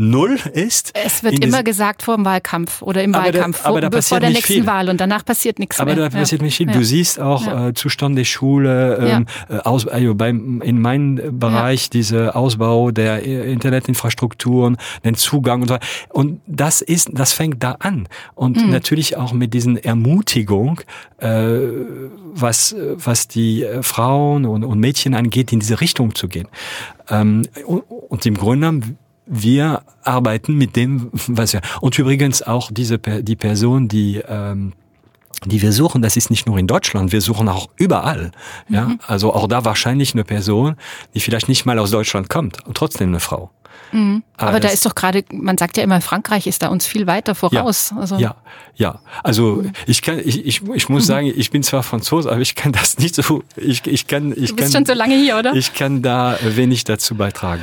null 0.00 0.38
ist. 0.54 0.92
Es 0.94 1.22
wird 1.22 1.44
immer 1.44 1.62
gesagt 1.62 2.02
vor 2.02 2.16
dem 2.16 2.24
Wahlkampf 2.24 2.80
oder 2.80 3.04
im 3.04 3.14
aber 3.14 3.26
Wahlkampf, 3.26 3.62
da, 3.62 3.68
aber 3.68 3.80
da 3.82 4.00
vor 4.00 4.18
der 4.18 4.30
nächsten 4.30 4.52
viel. 4.54 4.66
Wahl 4.66 4.88
und 4.88 4.98
danach 4.98 5.24
passiert 5.24 5.58
nichts 5.58 5.78
aber 5.78 5.94
mehr. 5.94 6.04
Aber 6.04 6.10
da 6.10 6.18
passiert 6.18 6.40
ja. 6.40 6.46
nicht 6.46 6.56
viel. 6.56 6.66
Du 6.68 6.78
ja. 6.78 6.84
siehst 6.84 7.20
auch 7.20 7.46
ja. 7.46 7.68
äh, 7.68 7.74
Zustand 7.74 8.16
der 8.16 8.24
Schule, 8.24 8.96
ähm, 8.96 9.26
äh, 9.50 9.58
aus, 9.58 9.86
also 9.86 10.14
beim, 10.14 10.62
in 10.62 10.80
meinem 10.80 11.38
Bereich 11.38 11.90
diese 11.90 12.34
Ausbau 12.34 12.90
der 12.90 13.22
Internetinfrastrukturen, 13.22 14.78
den 15.04 15.16
Zugang 15.16 15.62
und 15.62 15.68
so. 15.68 15.76
Und 16.08 16.40
das 16.46 16.80
ist, 16.80 17.10
das 17.12 17.34
fängt 17.34 17.62
da 17.62 17.72
an. 17.72 18.08
Und 18.34 18.56
mhm. 18.56 18.70
natürlich 18.70 19.18
auch 19.18 19.34
mit 19.34 19.52
diesen 19.52 19.76
Ermutigung, 19.76 20.80
äh, 21.18 21.58
was, 22.32 22.74
was 22.94 23.28
die 23.28 23.64
äh, 23.64 23.82
Frauen 23.82 24.46
und, 24.46 24.64
und 24.64 24.80
Mädchen 24.80 25.14
angeht, 25.14 25.52
in 25.52 25.60
diese 25.60 25.82
Richtung 25.82 26.14
zu 26.14 26.26
gehen. 26.26 26.48
Ähm, 27.10 27.42
und, 27.66 27.80
und 27.80 28.24
im 28.24 28.36
Grunde 28.36 28.66
genommen 28.66 28.98
wir 29.26 29.82
arbeiten 30.02 30.56
mit 30.56 30.76
dem, 30.76 31.10
was 31.28 31.52
wir. 31.52 31.60
Und 31.80 31.98
übrigens 31.98 32.42
auch 32.42 32.70
diese 32.72 32.98
die 32.98 33.36
Person, 33.36 33.88
die 33.88 34.22
ähm, 34.26 34.72
die 35.46 35.62
wir 35.62 35.72
suchen, 35.72 36.02
das 36.02 36.16
ist 36.16 36.30
nicht 36.30 36.46
nur 36.46 36.58
in 36.58 36.66
Deutschland, 36.66 37.12
wir 37.12 37.20
suchen 37.20 37.48
auch 37.48 37.68
überall. 37.76 38.30
Ja, 38.68 38.88
mhm. 38.88 39.00
also 39.06 39.32
auch 39.32 39.48
da 39.48 39.64
wahrscheinlich 39.64 40.12
eine 40.12 40.24
Person, 40.24 40.76
die 41.14 41.20
vielleicht 41.20 41.48
nicht 41.48 41.64
mal 41.64 41.78
aus 41.78 41.90
Deutschland 41.90 42.28
kommt 42.28 42.66
und 42.66 42.76
trotzdem 42.76 43.08
eine 43.08 43.20
Frau. 43.20 43.50
Mhm. 43.92 44.22
Aber, 44.36 44.50
Aber 44.50 44.60
da 44.60 44.68
ist 44.68 44.84
doch 44.84 44.94
gerade, 44.94 45.24
man 45.32 45.56
sagt 45.56 45.76
ja 45.76 45.82
immer, 45.82 46.00
Frankreich 46.00 46.46
ist 46.46 46.62
da 46.62 46.68
uns 46.68 46.86
viel 46.86 47.06
weiter 47.06 47.34
voraus. 47.34 47.90
Ja, 47.90 48.00
also. 48.00 48.16
ja, 48.18 48.36
ja. 48.74 49.00
Also 49.22 49.64
ich 49.86 50.02
kann, 50.02 50.18
ich, 50.18 50.44
ich, 50.44 50.62
ich 50.62 50.88
muss 50.88 51.04
mhm. 51.04 51.06
sagen, 51.06 51.32
ich 51.34 51.50
bin 51.50 51.62
zwar 51.62 51.82
Franzose, 51.82 52.30
aber 52.30 52.40
ich 52.40 52.54
kann 52.54 52.72
das 52.72 52.98
nicht 52.98 53.14
so. 53.14 53.42
Ich, 53.56 53.86
ich 53.86 54.06
kann, 54.06 54.32
ich 54.32 54.50
du 54.50 54.56
bist 54.56 54.72
kann, 54.72 54.84
schon 54.84 54.86
so 54.86 54.92
lange 54.92 55.16
hier, 55.16 55.38
oder? 55.38 55.54
Ich 55.54 55.72
kann 55.74 56.02
da 56.02 56.36
wenig 56.42 56.84
dazu 56.84 57.14
beitragen 57.14 57.62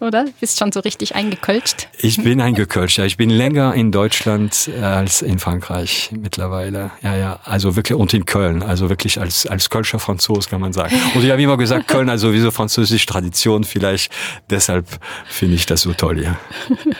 oder? 0.00 0.26
Bist 0.40 0.58
schon 0.58 0.72
so 0.72 0.80
richtig 0.80 1.14
eingekölscht? 1.14 1.88
Ich 1.98 2.22
bin 2.22 2.40
eingekölscht, 2.40 2.98
ja. 2.98 3.04
Ich 3.04 3.16
bin 3.16 3.30
länger 3.30 3.74
in 3.74 3.92
Deutschland 3.92 4.70
als 4.80 5.22
in 5.22 5.38
Frankreich 5.38 6.10
mittlerweile. 6.12 6.90
Ja, 7.02 7.16
ja. 7.16 7.40
Also 7.44 7.76
wirklich, 7.76 7.98
und 7.98 8.12
in 8.12 8.26
Köln. 8.26 8.62
Also 8.62 8.88
wirklich 8.88 9.20
als, 9.20 9.46
als 9.46 9.70
Kölscher 9.70 9.98
Franzos 9.98 10.48
kann 10.48 10.60
man 10.60 10.72
sagen. 10.72 10.94
Und 11.14 11.24
ich 11.24 11.30
habe 11.30 11.42
immer 11.42 11.56
gesagt, 11.56 11.88
Köln, 11.88 12.08
also 12.08 12.32
wie 12.32 12.40
so 12.40 12.50
französische 12.50 13.06
Tradition 13.06 13.64
vielleicht. 13.64 14.12
Deshalb 14.50 14.86
finde 15.26 15.54
ich 15.54 15.66
das 15.66 15.82
so 15.82 15.92
toll, 15.92 16.22
ja. 16.22 16.36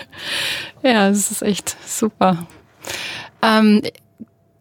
ja, 0.83 1.09
das 1.09 1.31
ist 1.31 1.43
echt 1.43 1.77
super. 1.87 2.47
Ähm, 3.43 3.83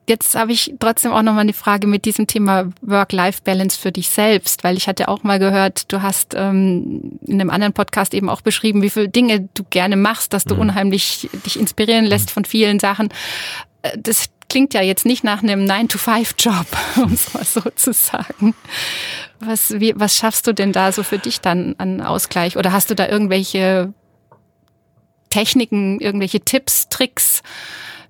Jetzt 0.07 0.35
habe 0.35 0.51
ich 0.51 0.75
trotzdem 0.79 1.11
auch 1.11 1.23
nochmal 1.23 1.41
eine 1.41 1.53
Frage 1.53 1.87
mit 1.87 2.05
diesem 2.05 2.27
Thema 2.27 2.69
Work-Life-Balance 2.81 3.79
für 3.79 3.91
dich 3.91 4.09
selbst, 4.09 4.63
weil 4.63 4.77
ich 4.77 4.87
hatte 4.87 5.07
auch 5.07 5.23
mal 5.23 5.39
gehört, 5.39 5.91
du 5.91 6.03
hast 6.03 6.35
ähm, 6.35 7.19
in 7.25 7.41
einem 7.41 7.49
anderen 7.49 7.73
Podcast 7.73 8.13
eben 8.13 8.29
auch 8.29 8.41
beschrieben, 8.41 8.83
wie 8.83 8.91
viele 8.91 9.09
Dinge 9.09 9.49
du 9.55 9.63
gerne 9.63 9.95
machst, 9.95 10.33
dass 10.33 10.45
du 10.45 10.55
mhm. 10.55 10.61
unheimlich 10.61 11.27
dich 11.45 11.59
inspirieren 11.59 12.05
lässt 12.05 12.29
von 12.29 12.45
vielen 12.45 12.79
Sachen. 12.79 13.09
Äh, 13.81 13.97
das 13.97 14.29
klingt 14.47 14.75
ja 14.75 14.81
jetzt 14.81 15.07
nicht 15.07 15.23
nach 15.23 15.41
einem 15.41 15.65
9-to-5-Job, 15.65 16.67
um 17.03 17.13
es 17.13 17.33
mal 17.33 17.43
so 17.43 17.61
zu 17.75 17.91
sagen. 17.91 18.53
Was, 19.39 19.79
wie, 19.79 19.93
was 19.95 20.15
schaffst 20.15 20.45
du 20.45 20.53
denn 20.53 20.71
da 20.71 20.91
so 20.91 21.01
für 21.01 21.17
dich 21.17 21.41
dann 21.41 21.73
an 21.79 22.01
Ausgleich? 22.01 22.57
Oder 22.57 22.71
hast 22.71 22.91
du 22.91 22.95
da 22.95 23.07
irgendwelche 23.07 23.91
Techniken, 25.31 25.99
irgendwelche 25.99 26.41
Tipps, 26.41 26.89
Tricks? 26.89 27.41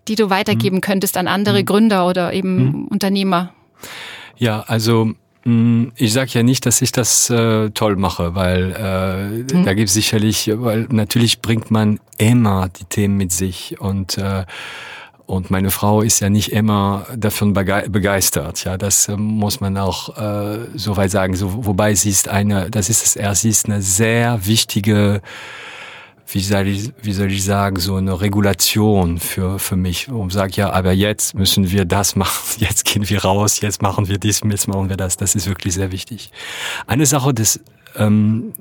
Die 0.07 0.15
du 0.15 0.29
weitergeben 0.29 0.77
mhm. 0.77 0.81
könntest 0.81 1.17
an 1.17 1.27
andere 1.27 1.61
mhm. 1.61 1.65
Gründer 1.65 2.07
oder 2.07 2.33
eben 2.33 2.55
mhm. 2.57 2.87
Unternehmer? 2.87 3.53
Ja, 4.37 4.61
also 4.67 5.11
mm, 5.45 5.87
ich 5.95 6.13
sage 6.13 6.31
ja 6.33 6.43
nicht, 6.43 6.65
dass 6.65 6.81
ich 6.81 6.91
das 6.91 7.29
äh, 7.29 7.69
toll 7.71 7.95
mache, 7.95 8.35
weil 8.35 8.75
äh, 8.77 9.53
mhm. 9.55 9.65
da 9.65 9.73
gibt 9.73 9.89
es 9.89 9.93
sicherlich, 9.93 10.51
weil 10.53 10.87
natürlich 10.89 11.41
bringt 11.41 11.71
man 11.71 11.99
immer 12.17 12.69
die 12.69 12.85
Themen 12.85 13.17
mit 13.17 13.31
sich 13.31 13.79
und 13.79 14.17
äh, 14.17 14.45
und 15.27 15.49
meine 15.49 15.71
Frau 15.71 16.01
ist 16.01 16.19
ja 16.19 16.29
nicht 16.29 16.51
immer 16.51 17.07
davon 17.15 17.53
begeistert. 17.53 18.63
Ja, 18.63 18.77
das 18.77 19.07
äh, 19.07 19.17
muss 19.17 19.59
man 19.59 19.75
auch 19.77 20.15
äh, 20.17 20.67
so 20.75 20.97
weit 20.97 21.11
sagen. 21.11 21.35
So, 21.35 21.65
wobei 21.65 21.95
sie 21.95 22.09
ist 22.09 22.27
eine, 22.27 22.69
das 22.69 22.89
ist 22.89 23.03
es 23.03 23.15
er, 23.15 23.33
sie 23.33 23.49
ist 23.49 23.65
eine 23.65 23.81
sehr 23.81 24.45
wichtige 24.45 25.21
wie 26.27 26.41
soll 26.41 26.67
ich, 26.67 26.91
wie 27.01 27.13
soll 27.13 27.31
ich 27.31 27.43
sagen, 27.43 27.79
so 27.79 27.95
eine 27.95 28.19
Regulation 28.19 29.19
für, 29.19 29.59
für 29.59 29.75
mich 29.75 30.09
und 30.09 30.31
sage, 30.31 30.53
ja, 30.55 30.71
aber 30.71 30.91
jetzt 30.91 31.35
müssen 31.35 31.69
wir 31.71 31.85
das 31.85 32.15
machen, 32.15 32.57
jetzt 32.59 32.85
gehen 32.85 33.07
wir 33.07 33.23
raus, 33.23 33.61
jetzt 33.61 33.81
machen 33.81 34.07
wir 34.07 34.17
dies, 34.17 34.41
jetzt 34.43 34.67
machen 34.67 34.89
wir 34.89 34.97
das. 34.97 35.17
Das 35.17 35.35
ist 35.35 35.47
wirklich 35.47 35.73
sehr 35.73 35.91
wichtig. 35.91 36.31
Eine 36.87 37.05
Sache, 37.05 37.33
das 37.33 37.59
ähm, 37.95 38.53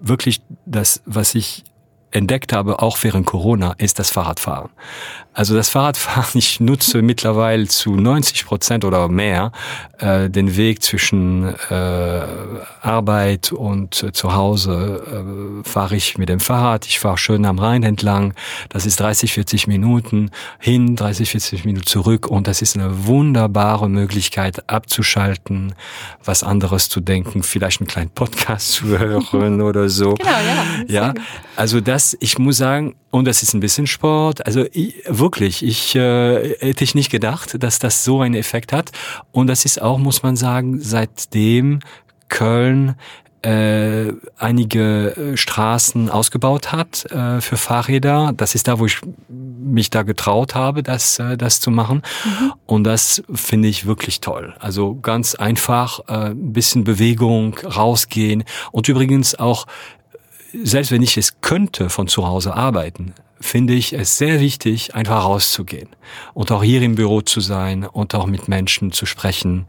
wirklich 0.00 0.40
das, 0.64 1.02
was 1.04 1.34
ich 1.34 1.64
entdeckt 2.16 2.52
habe, 2.52 2.80
auch 2.82 2.98
während 3.02 3.26
Corona, 3.26 3.74
ist 3.78 3.98
das 3.98 4.10
Fahrradfahren. 4.10 4.70
Also 5.36 5.54
das 5.54 5.68
Fahrradfahren, 5.68 6.30
ich 6.34 6.60
nutze 6.60 7.02
mittlerweile 7.02 7.68
zu 7.68 7.94
90 7.94 8.46
Prozent 8.46 8.84
oder 8.84 9.08
mehr 9.08 9.52
äh, 9.98 10.30
den 10.30 10.56
Weg 10.56 10.82
zwischen 10.82 11.54
äh, 11.68 12.22
Arbeit 12.80 13.52
und 13.52 14.02
äh, 14.02 14.12
zu 14.12 14.34
Hause 14.34 15.62
äh, 15.62 15.68
fahre 15.68 15.96
ich 15.96 16.16
mit 16.16 16.30
dem 16.30 16.40
Fahrrad. 16.40 16.86
Ich 16.86 16.98
fahre 16.98 17.18
schön 17.18 17.44
am 17.44 17.58
Rhein 17.58 17.82
entlang. 17.82 18.32
Das 18.70 18.86
ist 18.86 18.98
30, 19.00 19.34
40 19.34 19.66
Minuten 19.66 20.30
hin, 20.58 20.96
30, 20.96 21.30
40 21.30 21.64
Minuten 21.66 21.86
zurück 21.86 22.26
und 22.26 22.46
das 22.46 22.62
ist 22.62 22.76
eine 22.76 23.06
wunderbare 23.06 23.90
Möglichkeit 23.90 24.70
abzuschalten, 24.70 25.74
was 26.24 26.42
anderes 26.42 26.88
zu 26.88 27.00
denken, 27.00 27.42
vielleicht 27.42 27.82
einen 27.82 27.88
kleinen 27.88 28.10
Podcast 28.10 28.72
zu 28.72 28.86
hören 28.86 29.60
oder 29.60 29.90
so. 29.90 30.14
Genau, 30.14 30.30
ja. 30.88 30.96
Ja, 30.96 31.14
also 31.56 31.80
das, 31.80 32.05
ich 32.20 32.38
muss 32.38 32.58
sagen, 32.58 32.94
und 33.10 33.26
das 33.26 33.42
ist 33.42 33.54
ein 33.54 33.60
bisschen 33.60 33.86
Sport. 33.86 34.46
Also 34.46 34.66
ich, 34.72 35.02
wirklich, 35.06 35.64
ich 35.64 35.94
äh, 35.94 36.56
hätte 36.60 36.84
ich 36.84 36.94
nicht 36.94 37.10
gedacht, 37.10 37.62
dass 37.62 37.78
das 37.78 38.04
so 38.04 38.20
einen 38.20 38.34
Effekt 38.34 38.72
hat. 38.72 38.92
Und 39.32 39.46
das 39.46 39.64
ist 39.64 39.80
auch, 39.80 39.98
muss 39.98 40.22
man 40.22 40.36
sagen, 40.36 40.80
seitdem 40.80 41.80
Köln 42.28 42.96
äh, 43.46 44.12
einige 44.38 45.16
äh, 45.16 45.36
Straßen 45.36 46.10
ausgebaut 46.10 46.72
hat 46.72 47.10
äh, 47.12 47.40
für 47.40 47.56
Fahrräder. 47.56 48.32
Das 48.36 48.56
ist 48.56 48.66
da, 48.66 48.80
wo 48.80 48.86
ich 48.86 48.98
mich 49.28 49.90
da 49.90 50.02
getraut 50.02 50.54
habe, 50.54 50.82
das, 50.82 51.18
äh, 51.20 51.36
das 51.36 51.60
zu 51.60 51.70
machen. 51.70 52.02
Mhm. 52.24 52.52
Und 52.66 52.84
das 52.84 53.22
finde 53.32 53.68
ich 53.68 53.86
wirklich 53.86 54.20
toll. 54.20 54.54
Also 54.58 54.96
ganz 54.96 55.36
einfach, 55.36 56.00
äh, 56.08 56.30
ein 56.30 56.52
bisschen 56.52 56.82
Bewegung, 56.82 57.56
rausgehen 57.58 58.42
und 58.72 58.88
übrigens 58.88 59.38
auch 59.38 59.66
selbst 60.62 60.92
wenn 60.92 61.02
ich 61.02 61.16
es 61.16 61.40
könnte 61.40 61.90
von 61.90 62.08
zu 62.08 62.26
Hause 62.26 62.54
arbeiten, 62.54 63.14
finde 63.40 63.74
ich 63.74 63.92
es 63.92 64.18
sehr 64.18 64.40
wichtig, 64.40 64.94
einfach 64.94 65.24
rauszugehen 65.24 65.88
und 66.34 66.50
auch 66.52 66.62
hier 66.62 66.82
im 66.82 66.94
Büro 66.94 67.20
zu 67.20 67.40
sein 67.40 67.84
und 67.84 68.14
auch 68.14 68.26
mit 68.26 68.48
Menschen 68.48 68.92
zu 68.92 69.06
sprechen, 69.06 69.66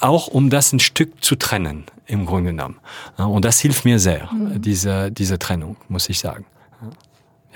auch 0.00 0.28
um 0.28 0.50
das 0.50 0.72
ein 0.72 0.80
Stück 0.80 1.22
zu 1.24 1.36
trennen, 1.36 1.84
im 2.06 2.26
Grunde 2.26 2.50
genommen. 2.50 2.78
Und 3.16 3.44
das 3.44 3.60
hilft 3.60 3.84
mir 3.84 3.98
sehr, 3.98 4.30
mhm. 4.32 4.62
diese, 4.62 5.10
diese 5.10 5.38
Trennung, 5.38 5.76
muss 5.88 6.08
ich 6.08 6.18
sagen. 6.18 6.46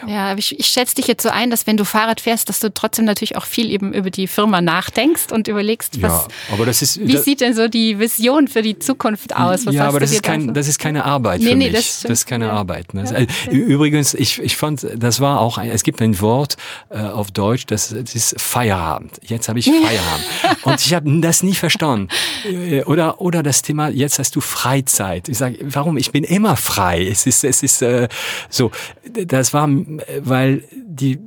Ja, 0.07 0.37
ich, 0.37 0.59
ich 0.59 0.67
schätze 0.67 0.95
dich 0.95 1.07
jetzt 1.09 1.23
so 1.23 1.29
ein, 1.29 1.51
dass 1.51 1.67
wenn 1.67 1.77
du 1.77 1.85
Fahrrad 1.85 2.21
fährst, 2.21 2.49
dass 2.49 2.61
du 2.61 2.73
trotzdem 2.73 3.05
natürlich 3.05 3.37
auch 3.37 3.47
viel 3.47 3.71
eben 3.71 3.93
über 3.93 4.11
die 4.11 4.29
Firma 4.29 4.61
nachdenkst 4.61 5.33
und 5.33 5.49
überlegst, 5.49 6.01
was, 6.01 6.13
ja, 6.13 6.29
aber 6.53 6.67
das 6.67 6.83
ist, 6.83 7.01
wie 7.01 7.15
das, 7.15 7.25
sieht 7.25 7.41
denn 7.41 7.55
so 7.55 7.67
die 7.67 7.99
Vision 7.99 8.47
für 8.47 8.63
die 8.63 8.79
Zukunft 8.79 9.35
aus? 9.35 9.67
Was 9.67 9.75
ja, 9.75 9.89
aber 9.89 9.99
das 9.99 10.13
ist, 10.13 10.23
kein, 10.23 10.55
das 10.55 10.69
ist 10.69 10.79
keine 10.79 11.05
Arbeit 11.05 11.41
nee, 11.41 11.51
für 11.51 11.57
nee, 11.57 11.71
mich. 11.71 11.75
Das, 11.75 12.01
das 12.03 12.11
ist 12.13 12.27
keine 12.27 12.47
ja. 12.47 12.53
Arbeit. 12.53 12.95
Ne? 12.95 13.27
Ja, 13.49 13.53
Übrigens, 13.53 14.15
ich, 14.15 14.41
ich 14.41 14.57
fand, 14.57 14.87
das 14.97 15.21
war 15.21 15.41
auch, 15.41 15.59
ein, 15.59 15.71
es 15.71 15.83
gibt 15.83 16.01
ein 16.01 16.21
Wort 16.21 16.57
äh, 16.91 16.99
auf 16.99 17.33
Deutsch, 17.33 17.67
das, 17.67 17.89
das 17.89 18.15
ist 18.15 18.41
Feierabend. 18.41 19.19
Jetzt 19.25 19.49
habe 19.49 19.59
ich 19.59 19.67
Feierabend. 19.67 20.65
und 20.65 20.81
ich 20.81 20.95
habe 20.95 21.21
das 21.21 21.43
nie 21.43 21.55
verstanden. 21.55 22.09
Äh, 22.45 22.85
oder, 22.85 23.21
oder 23.21 23.43
das 23.43 23.63
Thema, 23.63 23.89
jetzt 23.89 24.19
hast 24.21 24.37
du 24.37 24.41
Freizeit. 24.41 25.29
Ich 25.29 25.39
sage, 25.39 25.59
warum? 25.63 25.97
Ich 25.97 26.13
bin 26.13 26.23
immer 26.23 26.57
frei. 26.57 27.07
Es 27.07 27.27
ist, 27.27 27.43
es 27.43 27.63
ist 27.63 27.83
äh, 27.83 28.09
so, 28.49 28.71
das 29.13 29.53
war 29.53 29.67
weil 30.23 30.65
die 30.73 31.19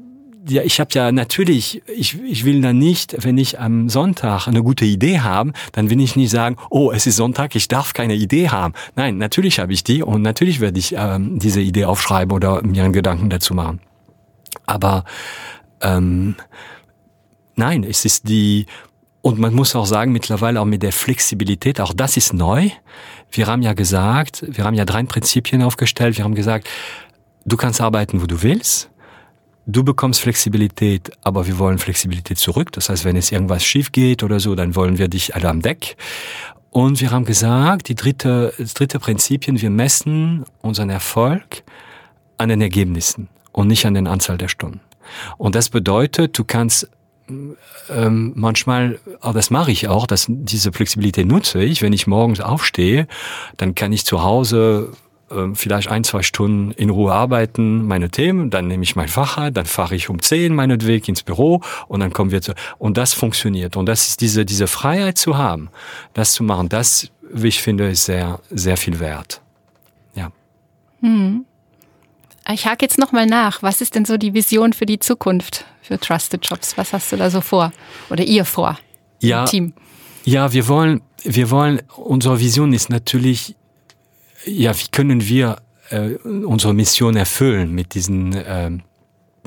ja, 0.47 0.63
ich 0.63 0.79
habe 0.79 0.89
ja 0.93 1.11
natürlich, 1.11 1.83
ich, 1.87 2.19
ich 2.21 2.45
will 2.45 2.61
dann 2.61 2.77
nicht, 2.77 3.15
wenn 3.23 3.37
ich 3.37 3.59
am 3.59 3.89
Sonntag 3.89 4.47
eine 4.47 4.63
gute 4.63 4.85
Idee 4.85 5.19
habe, 5.19 5.53
dann 5.71 5.89
will 5.89 6.01
ich 6.01 6.15
nicht 6.15 6.31
sagen, 6.31 6.55
oh, 6.69 6.91
es 6.91 7.05
ist 7.05 7.17
Sonntag, 7.17 7.55
ich 7.55 7.67
darf 7.67 7.93
keine 7.93 8.15
Idee 8.15 8.49
haben. 8.49 8.73
Nein, 8.95 9.17
natürlich 9.17 9.59
habe 9.59 9.73
ich 9.73 9.83
die 9.83 10.01
und 10.01 10.21
natürlich 10.21 10.59
werde 10.59 10.79
ich 10.79 10.95
ähm, 10.97 11.37
diese 11.37 11.61
Idee 11.61 11.85
aufschreiben 11.85 12.35
oder 12.35 12.63
mir 12.63 12.83
einen 12.83 12.93
Gedanken 12.93 13.29
dazu 13.29 13.53
machen. 13.53 13.81
Aber 14.65 15.05
ähm, 15.81 16.35
nein, 17.55 17.83
es 17.83 18.05
ist 18.05 18.27
die, 18.27 18.65
und 19.21 19.37
man 19.37 19.53
muss 19.53 19.75
auch 19.75 19.85
sagen, 19.85 20.11
mittlerweile 20.11 20.59
auch 20.59 20.65
mit 20.65 20.81
der 20.81 20.91
Flexibilität, 20.91 21.79
auch 21.79 21.93
das 21.93 22.17
ist 22.17 22.33
neu. 22.33 22.69
Wir 23.31 23.47
haben 23.47 23.61
ja 23.61 23.73
gesagt, 23.73 24.43
wir 24.47 24.63
haben 24.63 24.73
ja 24.73 24.85
drei 24.85 25.03
Prinzipien 25.03 25.61
aufgestellt. 25.61 26.17
Wir 26.17 26.25
haben 26.25 26.35
gesagt, 26.35 26.67
du 27.45 27.57
kannst 27.57 27.81
arbeiten, 27.81 28.21
wo 28.21 28.25
du 28.25 28.41
willst. 28.41 28.89
Du 29.67 29.83
bekommst 29.83 30.21
Flexibilität, 30.21 31.11
aber 31.21 31.45
wir 31.45 31.59
wollen 31.59 31.77
Flexibilität 31.77 32.39
zurück. 32.39 32.71
Das 32.71 32.89
heißt, 32.89 33.05
wenn 33.05 33.15
es 33.15 33.31
irgendwas 33.31 33.63
schief 33.63 33.91
geht 33.91 34.23
oder 34.23 34.39
so, 34.39 34.55
dann 34.55 34.75
wollen 34.75 34.97
wir 34.97 35.07
dich 35.07 35.35
alle 35.35 35.49
am 35.49 35.61
Deck. 35.61 35.97
Und 36.71 36.99
wir 36.99 37.11
haben 37.11 37.25
gesagt, 37.25 37.89
die 37.89 37.95
dritte, 37.95 38.53
das 38.57 38.73
dritte 38.73 38.99
Prinzipien, 38.99 39.61
wir 39.61 39.69
messen 39.69 40.45
unseren 40.61 40.89
Erfolg 40.89 41.63
an 42.37 42.49
den 42.49 42.61
Ergebnissen 42.61 43.29
und 43.51 43.67
nicht 43.67 43.85
an 43.85 43.93
den 43.93 44.07
Anzahl 44.07 44.37
der 44.37 44.47
Stunden. 44.47 44.79
Und 45.37 45.55
das 45.55 45.69
bedeutet, 45.69 46.37
du 46.37 46.43
kannst 46.43 46.89
ähm, 47.89 48.33
manchmal, 48.35 48.99
aber 49.19 49.33
das 49.33 49.49
mache 49.49 49.71
ich 49.71 49.87
auch, 49.87 50.07
dass 50.07 50.25
diese 50.27 50.71
Flexibilität 50.71 51.27
nutze 51.27 51.61
ich. 51.63 51.81
Wenn 51.81 51.93
ich 51.93 52.07
morgens 52.07 52.41
aufstehe, 52.41 53.07
dann 53.57 53.75
kann 53.75 53.93
ich 53.93 54.05
zu 54.05 54.23
Hause 54.23 54.91
vielleicht 55.53 55.89
ein, 55.89 56.03
zwei 56.03 56.23
Stunden 56.23 56.71
in 56.71 56.89
Ruhe 56.89 57.13
arbeiten, 57.13 57.85
meine 57.87 58.09
Themen, 58.09 58.49
dann 58.49 58.67
nehme 58.67 58.83
ich 58.83 58.95
mein 58.95 59.07
Fahrrad, 59.07 59.55
dann 59.57 59.65
fahre 59.65 59.95
ich 59.95 60.09
um 60.09 60.21
zehn 60.21 60.53
meinetwegen 60.53 61.07
ins 61.07 61.23
Büro 61.23 61.61
und 61.87 61.99
dann 61.99 62.11
kommen 62.11 62.31
wir 62.31 62.41
zu, 62.41 62.53
und 62.77 62.97
das 62.97 63.13
funktioniert. 63.13 63.77
Und 63.77 63.85
das 63.85 64.09
ist 64.09 64.21
diese, 64.21 64.45
diese 64.45 64.67
Freiheit 64.67 65.17
zu 65.17 65.37
haben, 65.37 65.69
das 66.13 66.33
zu 66.33 66.43
machen, 66.43 66.69
das, 66.69 67.09
wie 67.31 67.47
ich 67.47 67.61
finde, 67.61 67.89
ist 67.89 68.05
sehr, 68.05 68.39
sehr 68.49 68.77
viel 68.77 68.99
wert. 68.99 69.41
Ja. 70.15 70.31
Hm. 71.01 71.45
Ich 72.51 72.65
hake 72.65 72.83
jetzt 72.83 72.97
nochmal 72.97 73.27
nach. 73.27 73.61
Was 73.63 73.81
ist 73.81 73.95
denn 73.95 74.05
so 74.05 74.17
die 74.17 74.33
Vision 74.33 74.73
für 74.73 74.85
die 74.85 74.99
Zukunft 74.99 75.65
für 75.81 75.99
Trusted 75.99 76.45
Jobs? 76.45 76.77
Was 76.77 76.91
hast 76.91 77.11
du 77.11 77.17
da 77.17 77.29
so 77.29 77.39
vor? 77.39 77.71
Oder 78.09 78.23
ihr 78.23 78.45
vor? 78.45 78.77
Ja. 79.19 79.45
Team? 79.45 79.73
Ja, 80.23 80.51
wir 80.51 80.67
wollen, 80.67 81.01
wir 81.23 81.49
wollen, 81.49 81.81
unsere 81.95 82.39
Vision 82.39 82.73
ist 82.73 82.89
natürlich 82.89 83.55
ja, 84.45 84.77
wie 84.77 84.87
können 84.91 85.27
wir 85.27 85.57
äh, 85.89 86.15
unsere 86.25 86.73
Mission 86.73 87.15
erfüllen 87.15 87.73
mit 87.73 87.93
diesen, 87.93 88.33
äh, 88.33 88.71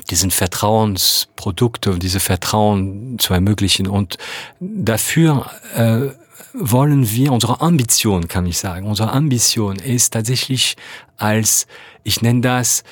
diesen 0.09 0.31
Vertrauensprodukte, 0.31 1.97
diese 1.99 2.19
Vertrauen 2.19 3.17
zu 3.19 3.33
ermöglichen. 3.33 3.87
Und 3.87 4.17
dafür 4.59 5.49
äh, 5.75 6.09
wollen 6.53 7.09
wir, 7.11 7.31
unsere 7.31 7.61
Ambition, 7.61 8.27
kann 8.27 8.45
ich 8.45 8.57
sagen, 8.57 8.87
unsere 8.87 9.11
Ambition 9.11 9.77
ist 9.77 10.13
tatsächlich 10.13 10.75
als, 11.17 11.67
ich 12.03 12.21
nenne 12.21 12.41
das, 12.41 12.83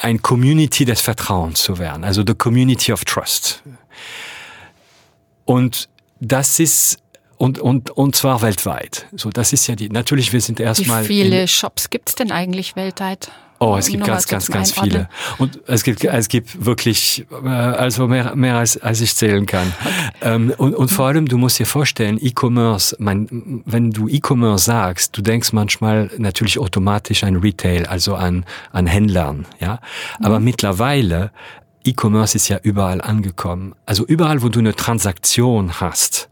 ein 0.00 0.22
Community 0.22 0.84
des 0.84 1.00
Vertrauens 1.00 1.62
zu 1.62 1.78
werden, 1.78 2.02
also 2.02 2.24
the 2.26 2.34
Community 2.34 2.92
of 2.92 3.04
Trust. 3.04 3.62
Und 5.44 5.88
das 6.20 6.58
ist 6.58 6.98
und, 7.44 7.58
und, 7.58 7.90
und 7.90 8.16
zwar 8.16 8.40
weltweit. 8.40 9.06
So, 9.14 9.28
das 9.28 9.52
ist 9.52 9.66
ja 9.66 9.76
die, 9.76 9.90
natürlich, 9.90 10.32
wir 10.32 10.40
sind 10.40 10.60
erstmal. 10.60 11.02
Wie 11.02 11.22
viele 11.22 11.46
Shops 11.46 11.90
gibt's 11.90 12.14
denn 12.14 12.32
eigentlich 12.32 12.74
weltweit? 12.74 13.30
Oh, 13.60 13.76
es 13.76 13.88
gibt 13.88 14.04
ganz, 14.04 14.26
ganz, 14.26 14.48
ganz 14.48 14.72
viele. 14.72 15.10
Und 15.36 15.60
es 15.66 15.84
gibt, 15.84 16.02
es 16.04 16.28
gibt 16.28 16.64
wirklich, 16.64 17.26
äh, 17.44 17.48
also 17.48 18.08
mehr, 18.08 18.34
mehr 18.34 18.56
als, 18.56 18.78
als 18.78 19.02
ich 19.02 19.14
zählen 19.14 19.44
kann. 19.44 19.72
Ähm, 20.22 20.54
und, 20.56 20.74
und 20.74 20.90
vor 20.90 21.06
allem, 21.06 21.28
du 21.28 21.36
musst 21.36 21.58
dir 21.58 21.66
vorstellen, 21.66 22.18
E-Commerce, 22.18 22.96
wenn 22.98 23.90
du 23.90 24.08
E-Commerce 24.08 24.64
sagst, 24.64 25.16
du 25.16 25.20
denkst 25.20 25.52
manchmal 25.52 26.10
natürlich 26.16 26.58
automatisch 26.58 27.24
an 27.24 27.36
Retail, 27.36 27.86
also 27.86 28.14
an, 28.14 28.46
an 28.72 28.86
Händlern, 28.86 29.46
ja. 29.60 29.80
Aber 30.20 30.38
mhm. 30.38 30.46
mittlerweile, 30.46 31.30
E-Commerce 31.84 32.36
ist 32.36 32.48
ja 32.48 32.58
überall 32.62 33.02
angekommen. 33.02 33.74
Also 33.84 34.06
überall, 34.06 34.42
wo 34.42 34.48
du 34.48 34.60
eine 34.60 34.74
Transaktion 34.74 35.80
hast, 35.80 36.30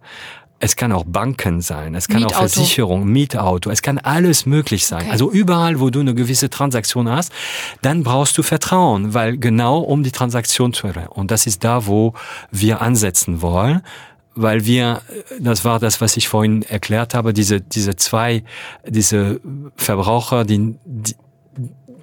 es 0.62 0.76
kann 0.76 0.92
auch 0.92 1.02
Banken 1.04 1.60
sein, 1.60 1.96
es 1.96 2.06
kann 2.06 2.20
Mietauto. 2.20 2.36
auch 2.36 2.38
Versicherung, 2.38 3.04
Mietauto, 3.04 3.68
es 3.68 3.82
kann 3.82 3.98
alles 3.98 4.46
möglich 4.46 4.86
sein. 4.86 5.02
Okay. 5.02 5.10
Also 5.10 5.28
überall, 5.28 5.80
wo 5.80 5.90
du 5.90 5.98
eine 5.98 6.14
gewisse 6.14 6.50
Transaktion 6.50 7.08
hast, 7.08 7.32
dann 7.82 8.04
brauchst 8.04 8.38
du 8.38 8.44
Vertrauen, 8.44 9.12
weil 9.12 9.38
genau 9.38 9.80
um 9.80 10.04
die 10.04 10.12
Transaktion 10.12 10.72
zu 10.72 10.86
erreichen. 10.86 11.08
Und 11.08 11.32
das 11.32 11.48
ist 11.48 11.64
da, 11.64 11.86
wo 11.86 12.14
wir 12.50 12.80
ansetzen 12.80 13.42
wollen 13.42 13.82
weil 14.34 14.64
wir, 14.64 15.02
das 15.40 15.62
war 15.62 15.78
das, 15.78 16.00
was 16.00 16.16
ich 16.16 16.26
vorhin 16.26 16.62
erklärt 16.62 17.12
habe, 17.12 17.34
diese, 17.34 17.60
diese 17.60 17.96
zwei, 17.96 18.44
diese 18.88 19.42
Verbraucher, 19.76 20.46
die, 20.46 20.74
die, 20.86 21.14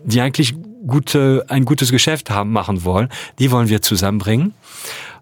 die 0.04 0.22
eigentlich 0.22 0.54
gute, 0.86 1.43
ein 1.48 1.65
gutes 1.65 1.91
Geschäft 1.91 2.30
haben, 2.30 2.52
machen 2.52 2.84
wollen, 2.84 3.10
die 3.40 3.50
wollen 3.50 3.67
wir 3.67 3.81
zusammenbringen. 3.81 4.54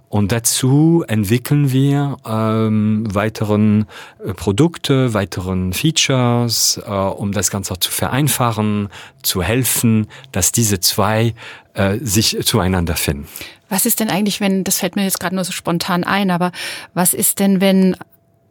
Und 0.09 0.31
dazu 0.31 1.03
entwickeln 1.07 1.71
wir 1.71 2.17
ähm, 2.25 3.03
weiteren 3.13 3.87
äh, 4.23 4.33
Produkte, 4.33 5.13
weiteren 5.13 5.73
Features, 5.73 6.81
äh, 6.85 6.89
um 6.89 7.33
das 7.33 7.51
Ganze 7.51 7.77
zu 7.79 7.91
vereinfachen, 7.91 8.89
zu 9.21 9.43
helfen, 9.43 10.07
dass 10.31 10.53
diese 10.53 10.79
zwei 10.79 11.33
äh, 11.73 11.97
sich 11.97 12.37
zueinander 12.43 12.95
finden. 12.95 13.27
Was 13.69 13.85
ist 13.85 13.99
denn 13.99 14.09
eigentlich, 14.09 14.39
wenn, 14.39 14.63
das 14.63 14.79
fällt 14.79 14.95
mir 14.95 15.03
jetzt 15.03 15.19
gerade 15.19 15.35
nur 15.35 15.43
so 15.43 15.51
spontan 15.51 16.05
ein, 16.05 16.31
aber 16.31 16.53
was 16.93 17.13
ist 17.13 17.39
denn, 17.39 17.59
wenn 17.59 17.97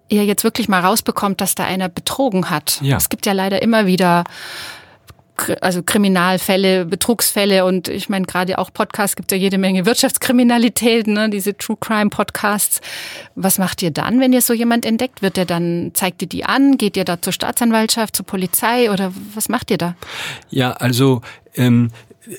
ihr 0.08 0.24
jetzt 0.24 0.44
wirklich 0.44 0.68
mal 0.68 0.80
rausbekommt, 0.80 1.40
dass 1.40 1.54
da 1.54 1.64
einer 1.64 1.88
betrogen 1.88 2.50
hat? 2.50 2.80
Ja. 2.82 2.98
Es 2.98 3.08
gibt 3.08 3.24
ja 3.24 3.32
leider 3.32 3.62
immer 3.62 3.86
wieder 3.86 4.24
also 5.60 5.82
Kriminalfälle, 5.82 6.84
Betrugsfälle 6.84 7.64
und 7.64 7.88
ich 7.88 8.08
meine 8.08 8.26
gerade 8.26 8.58
auch 8.58 8.72
Podcasts 8.72 9.16
gibt 9.16 9.32
ja 9.32 9.38
jede 9.38 9.58
Menge 9.58 9.86
Wirtschaftskriminalität, 9.86 11.06
ne, 11.06 11.30
diese 11.30 11.56
True 11.56 11.76
Crime 11.80 12.10
Podcasts. 12.10 12.80
Was 13.34 13.58
macht 13.58 13.82
ihr 13.82 13.90
dann, 13.90 14.20
wenn 14.20 14.32
ihr 14.32 14.42
so 14.42 14.52
jemand 14.52 14.84
entdeckt? 14.84 15.22
Wird 15.22 15.38
ihr 15.38 15.44
dann 15.44 15.90
zeigt 15.94 16.22
ihr 16.22 16.28
die 16.28 16.44
an? 16.44 16.78
Geht 16.78 16.96
ihr 16.96 17.04
da 17.04 17.20
zur 17.20 17.32
Staatsanwaltschaft, 17.32 18.16
zur 18.16 18.26
Polizei 18.26 18.90
oder 18.90 19.12
was 19.34 19.48
macht 19.48 19.70
ihr 19.70 19.78
da? 19.78 19.94
Ja, 20.50 20.72
also 20.72 21.22
ähm, 21.54 21.90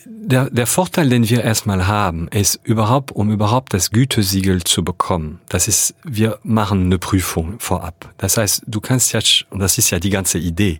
der, 0.06 0.50
der 0.50 0.68
Vorteil, 0.68 1.10
den 1.10 1.28
wir 1.30 1.44
erstmal 1.44 1.88
haben, 1.88 2.28
ist 2.30 2.60
überhaupt, 2.64 3.12
um 3.12 3.32
überhaupt 3.32 3.74
das 3.74 3.92
Gütesiegel 3.92 4.64
zu 4.64 4.84
bekommen. 4.84 5.40
Das 5.50 5.68
ist, 5.68 5.96
wir 6.04 6.40
machen 6.44 6.86
eine 6.86 7.00
Prüfung 7.00 7.60
vorab. 7.60 8.14
Das 8.18 8.38
heißt, 8.38 8.64
du 8.68 8.82
kannst 8.82 9.14
ja, 9.14 9.20
und 9.50 9.60
das 9.60 9.78
ist 9.78 9.90
ja 9.90 10.00
die 10.00 10.10
ganze 10.10 10.38
Idee, 10.38 10.80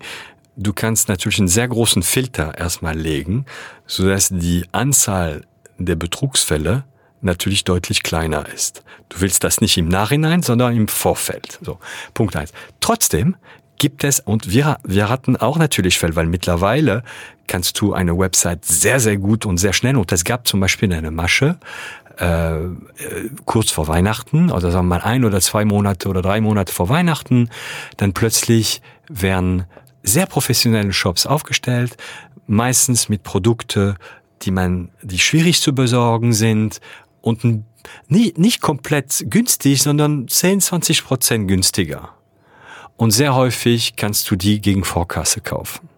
du 0.58 0.74
kannst 0.74 1.08
natürlich 1.08 1.40
einen 1.40 1.48
sehr 1.48 1.68
großen 1.68 2.04
Filter 2.04 2.58
erstmal 2.58 2.98
legen, 2.98 3.46
so 3.86 4.08
dass 4.08 4.30
die 4.30 4.66
Anzahl 4.72 5.46
der 5.78 5.96
Betrugsfälle 5.96 6.84
natürlich 7.22 7.64
deutlich 7.64 8.04
kleiner 8.04 8.48
ist. 8.54 8.84
Du 9.10 9.22
willst 9.22 9.44
das 9.44 9.62
nicht 9.62 9.78
im 9.78 9.88
Nachhinein, 9.88 10.42
sondern 10.42 10.76
im 10.76 10.88
Vorfeld. 10.88 11.60
So, 11.62 11.80
Punkt 12.14 12.36
eins. 12.36 12.52
Trotzdem 12.80 13.36
gibt 13.78 14.04
es, 14.04 14.20
und 14.20 14.52
wir, 14.52 14.78
wir 14.84 15.08
hatten 15.08 15.38
auch 15.38 15.58
natürlich 15.58 16.00
Fälle, 16.00 16.16
weil 16.16 16.26
mittlerweile 16.26 17.04
kannst 17.46 17.80
du 17.80 17.94
eine 17.94 18.18
Website 18.18 18.66
sehr, 18.66 19.00
sehr 19.00 19.18
gut 19.18 19.46
und 19.46 19.58
sehr 19.58 19.74
schnell, 19.74 19.96
und 19.96 20.12
es 20.12 20.24
gab 20.24 20.48
zum 20.48 20.60
Beispiel 20.60 20.92
eine 20.92 21.12
Masche, 21.12 21.58
äh, 22.18 22.56
kurz 23.46 23.70
vor 23.70 23.88
Weihnachten, 23.88 24.52
oder 24.52 24.72
sagen 24.72 24.88
wir 24.88 24.98
mal 24.98 25.02
ein 25.02 25.24
oder 25.24 25.40
zwei 25.42 25.64
Monate 25.64 26.10
oder 26.10 26.24
drei 26.24 26.42
Monate 26.42 26.74
vor 26.74 26.90
Weihnachten, 26.90 27.50
dann 27.98 28.14
plötzlich 28.14 28.82
werden 29.08 29.66
sehr 30.08 30.26
professionelle 30.26 30.94
Shops 30.94 31.26
aufgestellt, 31.26 31.98
meistens 32.48 33.10
mit 33.10 33.24
Produkte, 33.24 33.96
die 34.42 34.52
man, 34.52 34.90
die 35.02 35.20
schwierig 35.20 35.62
zu 35.62 35.74
besorgen 35.74 36.34
sind 36.34 36.80
und 37.22 37.44
nie, 38.08 38.34
nicht 38.38 38.62
komplett 38.62 39.26
günstig, 39.30 39.82
sondern 39.82 40.28
10, 40.28 40.62
20 40.62 41.04
Prozent 41.06 41.48
günstiger. 41.48 42.10
Und 42.96 43.12
sehr 43.12 43.36
häufig 43.36 43.96
kannst 43.96 44.30
du 44.32 44.36
die 44.36 44.60
gegen 44.60 44.84
Vorkasse 44.84 45.42
kaufen. 45.42 45.90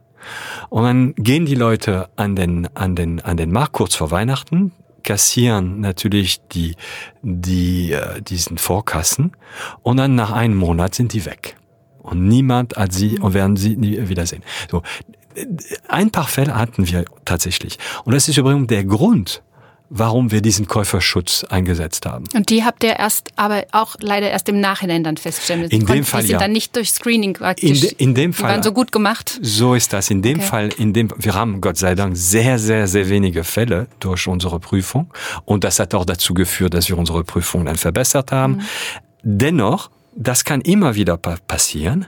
Und 0.69 0.83
dann 0.83 1.15
gehen 1.15 1.45
die 1.45 1.55
Leute 1.55 2.09
an 2.15 2.35
den, 2.35 2.67
an 2.75 2.95
den, 2.95 3.21
an 3.21 3.37
den 3.37 3.51
Markt 3.51 3.73
kurz 3.73 3.95
vor 3.95 4.11
Weihnachten, 4.11 4.73
kassieren 5.03 5.79
natürlich 5.79 6.41
die, 6.51 6.75
die, 7.21 7.93
äh, 7.93 8.21
diesen 8.21 8.57
Vorkassen 8.57 9.31
und 9.81 9.97
dann 9.97 10.15
nach 10.15 10.31
einem 10.31 10.57
Monat 10.57 10.93
sind 10.93 11.13
die 11.13 11.25
weg. 11.25 11.55
Und 12.09 12.27
niemand 12.27 12.75
hat 12.75 12.93
sie 12.93 13.19
und 13.19 13.33
werden 13.33 13.55
sie 13.55 13.75
nie 13.75 14.09
wiedersehen. 14.09 14.43
So. 14.69 14.81
Ein 15.87 16.11
paar 16.11 16.27
Fälle 16.27 16.55
hatten 16.55 16.87
wir 16.87 17.05
tatsächlich. 17.23 17.77
Und 18.03 18.13
das 18.13 18.27
ist 18.27 18.37
übrigens 18.37 18.67
der 18.67 18.83
Grund, 18.83 19.41
warum 19.89 20.31
wir 20.31 20.41
diesen 20.41 20.67
Käuferschutz 20.67 21.43
eingesetzt 21.43 22.05
haben. 22.05 22.25
Und 22.35 22.49
die 22.49 22.63
habt 22.63 22.83
ihr 22.83 22.97
erst, 22.97 23.29
aber 23.35 23.65
auch 23.71 23.95
leider 23.99 24.29
erst 24.29 24.47
im 24.49 24.59
Nachhinein 24.59 25.03
dann 25.03 25.15
müssen. 25.23 25.63
In 25.63 25.85
dem 25.85 26.03
Fall, 26.03 26.21
die 26.21 26.27
sind 26.27 26.33
ja. 26.33 26.39
dann 26.39 26.51
nicht 26.51 26.75
durch 26.75 26.91
Screening 26.91 27.33
praktisch. 27.33 27.69
In, 27.69 27.81
de, 27.81 27.95
in 27.97 28.15
dem 28.15 28.33
Fall. 28.33 28.49
Die 28.49 28.53
waren 28.55 28.63
so 28.63 28.71
gut 28.71 28.91
gemacht. 28.91 29.39
So 29.41 29.73
ist 29.73 29.91
das. 29.93 30.09
In 30.09 30.21
dem 30.21 30.39
okay. 30.39 30.47
Fall, 30.47 30.69
in 30.77 30.93
dem, 30.93 31.09
wir 31.17 31.33
haben 31.33 31.59
Gott 31.59 31.77
sei 31.77 31.95
Dank 31.95 32.15
sehr, 32.15 32.59
sehr, 32.59 32.87
sehr 32.87 33.09
wenige 33.09 33.43
Fälle 33.43 33.87
durch 33.99 34.27
unsere 34.27 34.59
Prüfung. 34.59 35.11
Und 35.45 35.63
das 35.63 35.79
hat 35.79 35.93
auch 35.95 36.05
dazu 36.05 36.33
geführt, 36.33 36.73
dass 36.73 36.87
wir 36.87 36.97
unsere 36.97 37.23
Prüfung 37.23 37.65
dann 37.65 37.75
verbessert 37.75 38.31
haben. 38.31 38.57
Mhm. 38.57 38.61
Dennoch, 39.23 39.89
das 40.15 40.43
kann 40.43 40.61
immer 40.61 40.95
wieder 40.95 41.17
passieren 41.17 42.07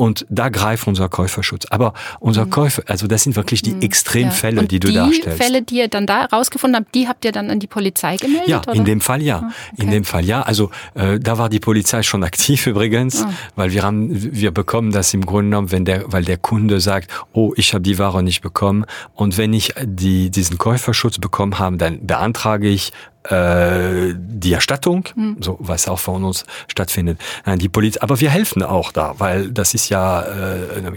und 0.00 0.24
da 0.30 0.48
greift 0.48 0.86
unser 0.86 1.10
Käuferschutz. 1.10 1.66
Aber 1.68 1.92
unser 2.20 2.46
mhm. 2.46 2.50
Käufer, 2.50 2.82
also 2.86 3.06
das 3.06 3.22
sind 3.22 3.36
wirklich 3.36 3.60
die 3.60 3.74
mhm. 3.74 3.82
Extremfälle, 3.82 4.62
ja. 4.62 4.66
die 4.66 4.80
du 4.80 4.88
die 4.88 4.94
darstellst. 4.94 5.26
Die 5.26 5.44
Fälle, 5.44 5.60
die 5.60 5.76
ihr 5.76 5.88
dann 5.88 6.06
da 6.06 6.24
rausgefunden 6.24 6.80
habt, 6.80 6.94
die 6.94 7.06
habt 7.06 7.22
ihr 7.22 7.32
dann 7.32 7.50
an 7.50 7.60
die 7.60 7.66
Polizei 7.66 8.16
gemeldet? 8.16 8.48
Ja, 8.48 8.62
oder? 8.62 8.72
in 8.72 8.86
dem 8.86 9.02
Fall 9.02 9.20
ja. 9.20 9.40
Ah, 9.40 9.52
okay. 9.74 9.82
In 9.82 9.90
dem 9.90 10.04
Fall 10.04 10.24
ja. 10.24 10.40
Also 10.40 10.70
äh, 10.94 11.20
da 11.20 11.36
war 11.36 11.50
die 11.50 11.60
Polizei 11.60 12.02
schon 12.02 12.24
aktiv 12.24 12.66
übrigens, 12.66 13.26
oh. 13.26 13.32
weil 13.56 13.72
wir 13.72 13.82
haben, 13.82 14.08
wir 14.10 14.52
bekommen 14.52 14.90
das 14.90 15.12
im 15.12 15.26
Grunde 15.26 15.50
genommen, 15.50 15.70
wenn 15.70 15.84
der, 15.84 16.10
weil 16.10 16.24
der 16.24 16.38
Kunde 16.38 16.80
sagt, 16.80 17.10
oh, 17.34 17.52
ich 17.56 17.74
habe 17.74 17.82
die 17.82 17.98
Ware 17.98 18.22
nicht 18.22 18.40
bekommen 18.40 18.86
und 19.12 19.36
wenn 19.36 19.52
ich 19.52 19.74
die 19.84 20.30
diesen 20.30 20.56
Käuferschutz 20.56 21.18
bekommen 21.18 21.58
habe, 21.58 21.76
dann 21.76 22.06
beantrage 22.06 22.68
ich 22.68 22.92
äh, 23.24 24.14
die 24.16 24.52
Erstattung, 24.52 25.08
mhm. 25.14 25.36
so 25.40 25.56
was 25.60 25.88
auch 25.88 25.98
von 25.98 26.24
uns 26.24 26.44
stattfindet. 26.68 27.20
Nein, 27.44 27.58
die 27.58 27.68
Polizei, 27.68 28.00
aber 28.02 28.20
wir 28.20 28.30
helfen 28.30 28.62
auch 28.62 28.92
da, 28.92 29.14
weil 29.18 29.50
das 29.50 29.74
ist 29.74 29.88
ja, 29.88 30.22
äh, 30.22 30.92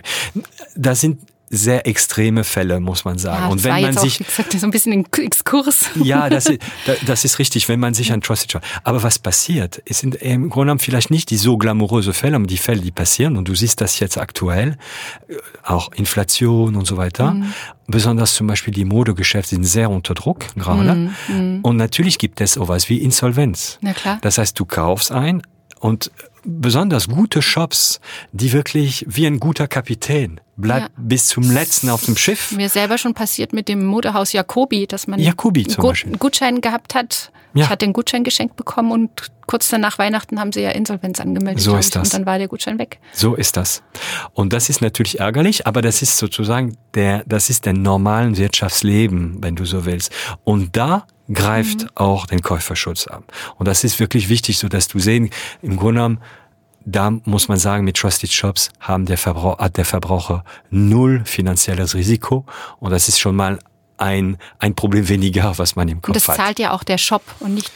da 0.75 0.95
sind 0.95 1.19
sehr 1.55 1.85
extreme 1.85 2.43
Fälle, 2.43 2.79
muss 2.79 3.05
man 3.05 3.19
sagen. 3.19 3.43
Ja, 3.43 3.49
und 3.49 3.63
wenn 3.63 3.81
man 3.81 3.97
sich 3.97 4.21
auch, 4.21 4.25
gesagt, 4.25 4.53
so 4.53 4.65
ein 4.65 4.71
bisschen 4.71 4.91
ein 4.93 5.05
Exkurs. 5.23 5.85
Ja, 5.95 6.27
das 6.29 6.47
ist, 6.47 6.59
das 7.05 7.25
ist 7.25 7.37
richtig, 7.37 7.69
wenn 7.69 7.79
man 7.79 7.93
sich 7.93 8.11
an 8.11 8.21
Trusted 8.21 8.51
Shop. 8.51 8.61
Aber 8.83 9.03
was 9.03 9.19
passiert? 9.19 9.81
Es 9.85 9.99
sind 9.99 10.15
im 10.15 10.49
Grunde 10.49 10.65
genommen 10.65 10.79
vielleicht 10.79 11.11
nicht 11.11 11.29
die 11.29 11.37
so 11.37 11.57
glamouröse 11.57 12.13
Fälle, 12.13 12.35
aber 12.37 12.47
die 12.47 12.57
Fälle, 12.57 12.81
die 12.81 12.91
passieren. 12.91 13.37
Und 13.37 13.47
du 13.47 13.55
siehst 13.55 13.81
das 13.81 13.99
jetzt 13.99 14.17
aktuell, 14.17 14.77
äh, 15.27 15.35
auch 15.63 15.91
Inflation 15.93 16.75
und 16.75 16.85
so 16.85 16.97
weiter. 16.97 17.31
Mhm. 17.31 17.53
Besonders 17.85 18.33
zum 18.33 18.47
Beispiel 18.47 18.73
die 18.73 18.85
Modegeschäfte 18.85 19.55
sind 19.55 19.65
sehr 19.65 19.91
unter 19.91 20.15
Druck 20.15 20.55
gerade. 20.55 20.95
Mhm. 20.95 21.13
mhm. 21.27 21.59
Und 21.61 21.77
natürlich 21.77 22.17
gibt 22.17 22.41
es 22.41 22.53
sowas 22.53 22.89
wie 22.89 22.97
Insolvenz. 22.97 23.77
Na 23.81 23.93
klar. 23.93 24.17
Das 24.21 24.39
heißt, 24.39 24.59
du 24.59 24.65
kaufst 24.65 25.11
ein 25.11 25.43
und 25.79 26.11
besonders 26.45 27.07
gute 27.07 27.41
Shops, 27.41 27.99
die 28.31 28.53
wirklich 28.53 29.05
wie 29.07 29.27
ein 29.27 29.39
guter 29.39 29.67
Kapitän 29.67 30.39
bleibt 30.55 30.89
ja. 30.89 30.89
bis 30.97 31.27
zum 31.27 31.49
letzten 31.49 31.89
auf 31.89 32.05
dem 32.05 32.15
Schiff. 32.15 32.51
Mir 32.51 32.69
selber 32.69 32.97
schon 32.97 33.13
passiert 33.13 33.53
mit 33.53 33.67
dem 33.67 33.85
Modehaus 33.85 34.33
Jacobi, 34.33 34.87
dass 34.87 35.07
man 35.07 35.19
Jacobi 35.19 35.67
zum 35.67 35.81
Gut, 35.81 36.05
einen 36.05 36.19
Gutschein 36.19 36.61
gehabt 36.61 36.95
hat. 36.95 37.31
Ja. 37.53 37.65
Ich 37.65 37.69
hatte 37.69 37.85
den 37.85 37.93
Gutschein 37.93 38.23
geschenkt 38.23 38.55
bekommen 38.55 38.91
und 38.91 39.31
kurz 39.45 39.69
danach 39.69 39.99
Weihnachten 39.99 40.39
haben 40.39 40.51
sie 40.51 40.61
ja 40.61 40.71
Insolvenz 40.71 41.19
angemeldet. 41.19 41.61
So 41.61 41.75
ist 41.75 41.95
das. 41.95 42.07
Und 42.07 42.13
dann 42.13 42.25
war 42.25 42.39
der 42.39 42.47
Gutschein 42.47 42.79
weg. 42.79 42.99
So 43.13 43.35
ist 43.35 43.57
das. 43.57 43.83
Und 44.33 44.53
das 44.53 44.69
ist 44.69 44.81
natürlich 44.81 45.19
ärgerlich, 45.19 45.67
aber 45.67 45.81
das 45.81 46.01
ist 46.01 46.17
sozusagen 46.17 46.77
der, 46.95 47.23
das 47.27 47.49
ist 47.49 47.65
der 47.65 47.73
normalen 47.73 48.37
Wirtschaftsleben, 48.37 49.37
wenn 49.41 49.55
du 49.55 49.65
so 49.65 49.85
willst. 49.85 50.11
Und 50.43 50.75
da 50.75 51.05
greift 51.31 51.83
mhm. 51.83 51.89
auch 51.95 52.25
den 52.25 52.41
Käuferschutz 52.41 53.07
ab. 53.07 53.31
Und 53.57 53.67
das 53.67 53.83
ist 53.83 53.99
wirklich 53.99 54.29
wichtig, 54.29 54.57
so 54.57 54.67
dass 54.67 54.87
du 54.87 54.99
sehen, 54.99 55.29
im 55.61 55.77
Grunde 55.77 55.99
genommen, 55.99 56.19
da 56.85 57.11
muss 57.25 57.47
man 57.47 57.57
sagen, 57.57 57.85
mit 57.85 57.97
Trusted 57.97 58.31
Shops 58.31 58.69
haben 58.79 59.05
der 59.05 59.17
Verbraucher, 59.17 59.63
hat 59.63 59.77
der 59.77 59.85
Verbraucher 59.85 60.43
null 60.69 61.21
finanzielles 61.25 61.95
Risiko. 61.95 62.45
Und 62.79 62.91
das 62.91 63.07
ist 63.07 63.19
schon 63.19 63.35
mal 63.35 63.59
ein, 63.97 64.37
ein 64.59 64.75
Problem 64.75 65.07
weniger, 65.07 65.57
was 65.57 65.75
man 65.75 65.87
im 65.87 66.01
Kopf 66.01 66.15
hat. 66.15 66.15
Und 66.15 66.27
das 66.27 66.35
zahlt 66.35 66.59
ja 66.59 66.71
auch 66.71 66.83
der 66.83 66.97
Shop 66.97 67.23
und 67.39 67.55
nicht 67.55 67.71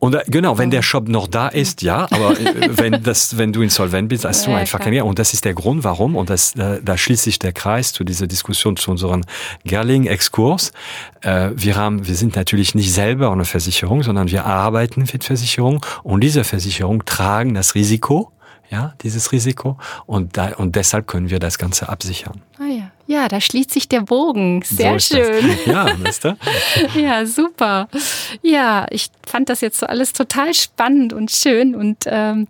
und 0.00 0.14
äh, 0.14 0.24
genau, 0.26 0.58
wenn 0.58 0.70
der 0.70 0.82
Shop 0.82 1.08
noch 1.08 1.28
da 1.28 1.48
ist, 1.48 1.82
ja, 1.82 2.08
aber 2.10 2.32
äh, 2.40 2.70
wenn 2.78 3.02
das, 3.02 3.36
wenn 3.36 3.52
du 3.52 3.62
insolvent 3.62 4.08
bist, 4.08 4.24
hast 4.24 4.46
du 4.46 4.50
einfach 4.50 4.80
keine. 4.80 5.04
Und 5.04 5.18
das 5.18 5.34
ist 5.34 5.44
der 5.44 5.54
Grund, 5.54 5.84
warum. 5.84 6.16
Und 6.16 6.30
das, 6.30 6.54
da, 6.54 6.78
da 6.82 6.96
schließt 6.96 7.22
sich 7.22 7.38
der 7.38 7.52
Kreis 7.52 7.92
zu 7.92 8.02
dieser 8.02 8.26
Diskussion 8.26 8.76
zu 8.76 8.90
unserem 8.90 9.22
Gerling-Exkurs. 9.64 10.72
Äh, 11.20 11.50
wir 11.54 11.76
haben, 11.76 12.08
wir 12.08 12.14
sind 12.16 12.34
natürlich 12.34 12.74
nicht 12.74 12.92
selber 12.92 13.30
eine 13.30 13.44
Versicherung, 13.44 14.02
sondern 14.02 14.30
wir 14.30 14.46
arbeiten 14.46 15.04
mit 15.12 15.22
Versicherung 15.22 15.84
und 16.02 16.22
diese 16.22 16.44
Versicherung 16.44 17.04
tragen 17.04 17.54
das 17.54 17.74
Risiko 17.74 18.32
ja, 18.70 18.94
dieses 19.02 19.32
Risiko. 19.32 19.78
Und, 20.06 20.36
da, 20.36 20.54
und 20.56 20.76
deshalb 20.76 21.06
können 21.08 21.28
wir 21.28 21.40
das 21.40 21.58
Ganze 21.58 21.88
absichern. 21.88 22.40
Ah 22.58 22.66
ja. 22.66 22.90
Ja, 23.10 23.26
da 23.26 23.40
schließt 23.40 23.72
sich 23.72 23.88
der 23.88 24.02
Bogen. 24.02 24.62
Sehr 24.62 25.00
so 25.00 25.16
schön. 25.16 25.48
Das. 25.66 25.66
Ja, 25.66 25.96
du? 26.22 26.36
ja, 27.00 27.26
super. 27.26 27.88
Ja, 28.40 28.86
ich 28.88 29.10
fand 29.26 29.48
das 29.48 29.62
jetzt 29.62 29.80
so 29.80 29.86
alles 29.86 30.12
total 30.12 30.54
spannend 30.54 31.12
und 31.12 31.32
schön. 31.32 31.74
Und 31.74 32.04
ähm, 32.06 32.46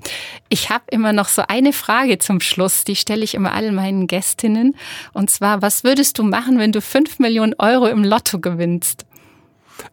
ich 0.50 0.68
habe 0.68 0.84
immer 0.90 1.14
noch 1.14 1.28
so 1.28 1.44
eine 1.48 1.72
Frage 1.72 2.18
zum 2.18 2.42
Schluss, 2.42 2.84
die 2.84 2.94
stelle 2.94 3.24
ich 3.24 3.32
immer 3.32 3.54
allen 3.54 3.74
meinen 3.74 4.06
Gästinnen. 4.06 4.76
Und 5.14 5.30
zwar, 5.30 5.62
was 5.62 5.82
würdest 5.82 6.18
du 6.18 6.24
machen, 6.24 6.58
wenn 6.58 6.72
du 6.72 6.82
fünf 6.82 7.18
Millionen 7.18 7.54
Euro 7.58 7.86
im 7.86 8.04
Lotto 8.04 8.38
gewinnst? 8.38 9.06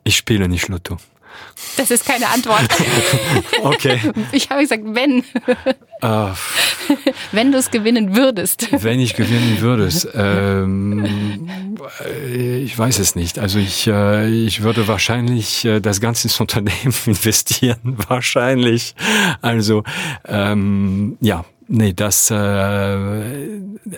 Ich 0.03 0.17
spiele 0.17 0.49
nicht 0.49 0.67
Lotto. 0.67 0.97
Das 1.75 1.91
ist 1.91 2.05
keine 2.05 2.27
Antwort. 2.29 2.67
okay. 3.63 3.99
Ich 4.31 4.49
habe 4.49 4.61
gesagt, 4.61 4.83
wenn. 4.85 5.23
Uh, 6.03 6.33
wenn 7.31 7.51
du 7.51 7.57
es 7.57 7.71
gewinnen 7.71 8.15
würdest. 8.15 8.67
Wenn 8.71 8.99
ich 8.99 9.15
gewinnen 9.15 9.61
würde. 9.61 9.89
Ähm, 10.15 11.77
ich 12.33 12.77
weiß 12.77 12.99
es 12.99 13.15
nicht. 13.15 13.39
Also 13.39 13.59
ich, 13.59 13.87
äh, 13.87 14.27
ich 14.27 14.61
würde 14.61 14.87
wahrscheinlich 14.87 15.65
äh, 15.65 15.79
das 15.79 16.01
ganze 16.01 16.27
ins 16.27 16.39
Unternehmen 16.39 16.93
investieren. 17.05 17.97
Wahrscheinlich. 18.07 18.95
Also 19.41 19.83
ähm, 20.25 21.17
ja, 21.21 21.45
Nee, 21.69 21.93
das 21.93 22.31
äh, 22.31 22.35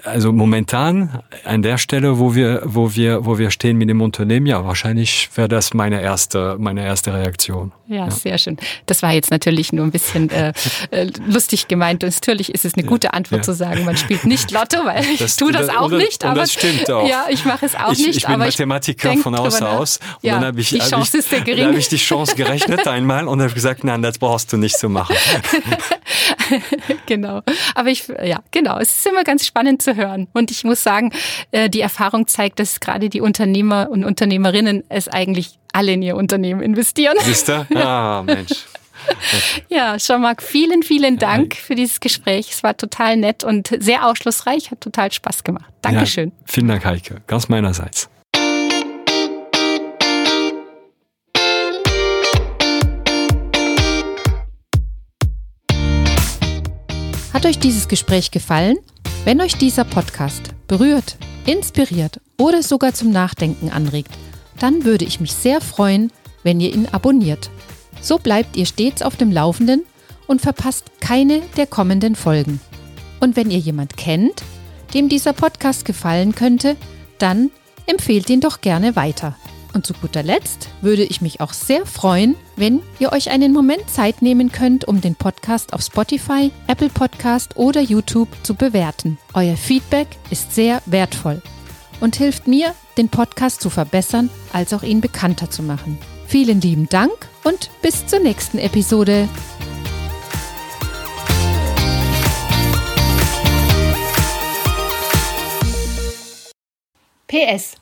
also 0.03 0.31
momentan 0.33 1.21
an 1.43 1.61
der 1.61 1.77
Stelle, 1.77 2.17
wo 2.17 2.33
wir, 2.33 2.61
wo 2.65 2.95
wir, 2.95 3.25
wo 3.25 3.37
wir 3.37 3.51
stehen 3.51 3.77
mit 3.77 3.89
dem 3.89 4.01
Unternehmen, 4.01 4.47
ja, 4.47 4.65
wahrscheinlich 4.65 5.29
wäre 5.35 5.47
das 5.47 5.73
meine 5.73 6.01
erste, 6.01 6.57
meine 6.59 6.83
erste 6.83 7.13
Reaktion. 7.13 7.71
Ja, 7.87 8.05
ja, 8.05 8.11
sehr 8.11 8.37
schön. 8.37 8.57
Das 8.85 9.01
war 9.01 9.13
jetzt 9.13 9.31
natürlich 9.31 9.71
nur 9.73 9.85
ein 9.85 9.91
bisschen 9.91 10.29
äh, 10.29 10.53
äh 10.91 11.11
lustig 11.27 11.67
gemeint. 11.67 12.03
Und 12.03 12.13
natürlich 12.13 12.53
ist 12.53 12.65
es 12.65 12.75
eine 12.75 12.85
gute 12.85 13.13
Antwort 13.13 13.39
ja. 13.39 13.43
zu 13.43 13.53
sagen, 13.53 13.85
man 13.85 13.97
spielt 13.97 14.25
nicht 14.25 14.51
Lotto, 14.51 14.77
weil 14.85 15.03
ich 15.05 15.19
das, 15.19 15.35
tue 15.35 15.51
das, 15.51 15.67
das 15.67 15.75
auch 15.75 15.91
und, 15.91 15.97
nicht. 15.97 16.23
Und 16.23 16.29
aber 16.31 16.41
das 16.41 16.53
stimmt 16.53 16.89
auch. 16.89 17.07
Ja, 17.07 17.25
ich 17.29 17.45
mache 17.45 17.65
es 17.65 17.75
auch 17.75 17.91
ich, 17.91 17.99
nicht. 17.99 18.17
Ich 18.17 18.27
bin 18.27 18.39
Mathematiker 18.39 19.15
von 19.17 19.37
Haus 19.37 19.61
aus. 19.61 19.99
Und 20.21 20.29
dann 20.29 20.45
habe 20.45 20.61
ich, 20.61 20.69
die 20.69 20.79
Chance 20.79 20.95
hab 20.95 21.03
ich, 21.03 21.13
ist 21.13 21.29
sehr 21.29 21.41
gering. 21.41 21.59
Dann 21.59 21.67
habe 21.69 21.79
ich 21.79 21.89
die 21.89 21.97
Chance 21.97 22.35
gerechnet 22.35 22.87
einmal 22.87 23.27
und 23.27 23.41
habe 23.41 23.53
gesagt, 23.53 23.83
nein, 23.83 24.01
das 24.01 24.17
brauchst 24.17 24.51
du 24.53 24.57
nicht 24.57 24.77
zu 24.77 24.89
machen. 24.89 25.15
genau. 27.05 27.41
Aber 27.75 27.89
ich, 27.89 28.07
ja, 28.23 28.39
genau. 28.51 28.79
Es 28.79 28.89
ist 28.89 29.07
immer 29.07 29.23
ganz 29.23 29.45
spannend 29.45 29.81
zu 29.81 29.95
hören. 29.95 30.27
Und 30.33 30.51
ich 30.51 30.63
muss 30.63 30.83
sagen, 30.83 31.11
äh, 31.51 31.69
die 31.69 31.81
Erfahrung 31.81 32.27
zeigt, 32.27 32.59
dass 32.59 32.79
gerade 32.79 33.09
die 33.09 33.21
Unternehmer 33.21 33.89
und 33.89 34.03
Unternehmerinnen 34.03 34.83
es 34.89 35.07
eigentlich 35.07 35.59
alle 35.73 35.93
in 35.93 36.01
ihr 36.01 36.15
Unternehmen 36.15 36.61
investieren. 36.61 37.17
Siehst 37.21 37.47
du? 37.47 37.65
Ah, 37.75 38.23
Mensch. 38.25 38.51
Ja, 39.69 39.97
Jean-Marc, 39.97 40.43
vielen, 40.43 40.83
vielen 40.83 41.17
Dank 41.17 41.55
für 41.55 41.73
dieses 41.73 42.01
Gespräch. 42.01 42.51
Es 42.51 42.63
war 42.63 42.75
total 42.75 43.15
nett 43.15 43.45
und 43.45 43.69
sehr 43.79 44.05
aufschlussreich, 44.05 44.71
hat 44.71 44.81
total 44.81 45.11
Spaß 45.11 45.45
gemacht. 45.45 45.71
Dankeschön. 45.81 46.29
Ja, 46.29 46.35
vielen 46.45 46.67
Dank, 46.67 46.85
Heike. 46.85 47.21
Ganz 47.25 47.47
meinerseits. 47.47 48.09
Hat 57.33 57.45
euch 57.45 57.59
dieses 57.59 57.87
Gespräch 57.87 58.31
gefallen? 58.31 58.77
Wenn 59.23 59.39
euch 59.39 59.55
dieser 59.55 59.83
Podcast 59.83 60.49
berührt, 60.67 61.17
inspiriert 61.45 62.19
oder 62.39 62.63
sogar 62.63 62.93
zum 62.93 63.11
Nachdenken 63.11 63.69
anregt, 63.69 64.11
dann 64.57 64.83
würde 64.83 65.05
ich 65.05 65.19
mich 65.19 65.33
sehr 65.33 65.61
freuen, 65.61 66.11
wenn 66.43 66.59
ihr 66.59 66.73
ihn 66.73 66.87
abonniert. 66.87 67.51
So 68.01 68.17
bleibt 68.17 68.57
ihr 68.57 68.65
stets 68.65 69.03
auf 69.03 69.15
dem 69.15 69.31
Laufenden 69.31 69.83
und 70.25 70.41
verpasst 70.41 70.85
keine 71.01 71.41
der 71.55 71.67
kommenden 71.67 72.15
Folgen. 72.15 72.59
Und 73.19 73.35
wenn 73.35 73.51
ihr 73.51 73.59
jemand 73.59 73.95
kennt, 73.95 74.41
dem 74.95 75.07
dieser 75.07 75.33
Podcast 75.33 75.85
gefallen 75.85 76.33
könnte, 76.33 76.77
dann 77.19 77.51
empfehlt 77.85 78.29
ihn 78.29 78.41
doch 78.41 78.61
gerne 78.61 78.95
weiter. 78.95 79.35
Und 79.73 79.85
zu 79.85 79.93
guter 79.93 80.23
Letzt 80.23 80.69
würde 80.81 81.03
ich 81.03 81.21
mich 81.21 81.41
auch 81.41 81.53
sehr 81.53 81.85
freuen, 81.85 82.35
wenn 82.55 82.81
ihr 82.97 83.11
euch 83.11 83.29
einen 83.29 83.53
Moment 83.53 83.89
Zeit 83.89 84.21
nehmen 84.21 84.51
könnt, 84.51 84.85
um 84.85 84.99
den 84.99 85.15
Podcast 85.15 85.73
auf 85.73 85.81
Spotify, 85.81 86.51
Apple 86.67 86.89
Podcast 86.89 87.55
oder 87.55 87.81
YouTube 87.81 88.29
zu 88.43 88.55
bewerten. 88.55 89.19
Euer 89.33 89.55
Feedback 89.55 90.07
ist 90.31 90.55
sehr 90.55 90.81
wertvoll 90.85 91.41
und 91.99 92.15
hilft 92.15 92.47
mir, 92.47 92.73
den 92.97 93.09
Podcast 93.09 93.61
zu 93.61 93.69
verbessern, 93.69 94.29
als 94.53 94.73
auch 94.73 94.83
ihn 94.83 95.01
bekannter 95.01 95.49
zu 95.49 95.63
machen. 95.63 95.97
Vielen 96.25 96.61
lieben 96.61 96.87
Dank 96.89 97.11
und 97.43 97.69
bis 97.81 98.05
zur 98.05 98.19
nächsten 98.19 98.57
Episode. 98.57 99.29
PS 107.27 107.75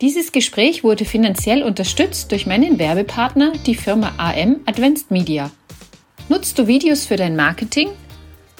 dieses 0.00 0.30
Gespräch 0.30 0.84
wurde 0.84 1.04
finanziell 1.04 1.62
unterstützt 1.64 2.30
durch 2.30 2.46
meinen 2.46 2.78
Werbepartner, 2.78 3.52
die 3.66 3.74
Firma 3.74 4.12
AM 4.16 4.60
Advanced 4.64 5.10
Media. 5.10 5.50
Nutzt 6.28 6.58
du 6.58 6.68
Videos 6.68 7.04
für 7.04 7.16
dein 7.16 7.34
Marketing? 7.34 7.88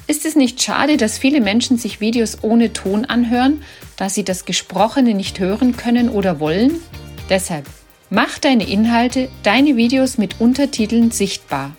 Ist 0.09 0.25
es 0.25 0.35
nicht 0.35 0.61
schade, 0.61 0.97
dass 0.97 1.19
viele 1.19 1.41
Menschen 1.41 1.79
sich 1.79 2.01
Videos 2.01 2.39
ohne 2.43 2.73
Ton 2.73 3.05
anhören, 3.05 3.63
da 3.97 4.09
sie 4.09 4.25
das 4.25 4.47
Gesprochene 4.47 5.15
nicht 5.15 5.39
hören 5.39 5.77
können 5.77 6.09
oder 6.09 6.41
wollen? 6.41 6.81
Deshalb 7.29 7.67
mach 8.11 8.39
deine 8.39 8.69
Inhalte, 8.69 9.29
deine 9.43 9.77
Videos 9.77 10.19
mit 10.19 10.41
Untertiteln 10.41 11.13
sichtbar. 11.13 11.77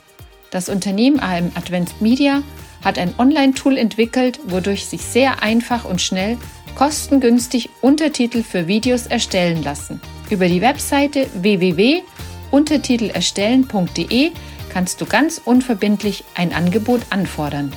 Das 0.52 0.70
Unternehmen 0.70 1.20
AM 1.20 1.52
Advanced 1.56 2.02
Media 2.02 2.44
hat 2.84 2.98
ein 2.98 3.14
Online-Tool 3.18 3.78
entwickelt, 3.78 4.40
wodurch 4.46 4.86
sich 4.86 5.02
sehr 5.02 5.44
einfach 5.44 5.84
und 5.84 6.02
schnell 6.02 6.38
kostengünstig 6.76 7.72
Untertitel 7.82 8.44
für 8.44 8.68
Videos 8.68 9.08
erstellen 9.08 9.64
lassen. 9.64 10.00
Über 10.30 10.48
die 10.48 10.62
Webseite 10.62 11.28
www.untertitelerstellen.de 11.34 14.32
kannst 14.72 15.02
du 15.02 15.06
ganz 15.06 15.42
unverbindlich 15.44 16.24
ein 16.36 16.54
Angebot 16.54 17.02
anfordern. 17.10 17.74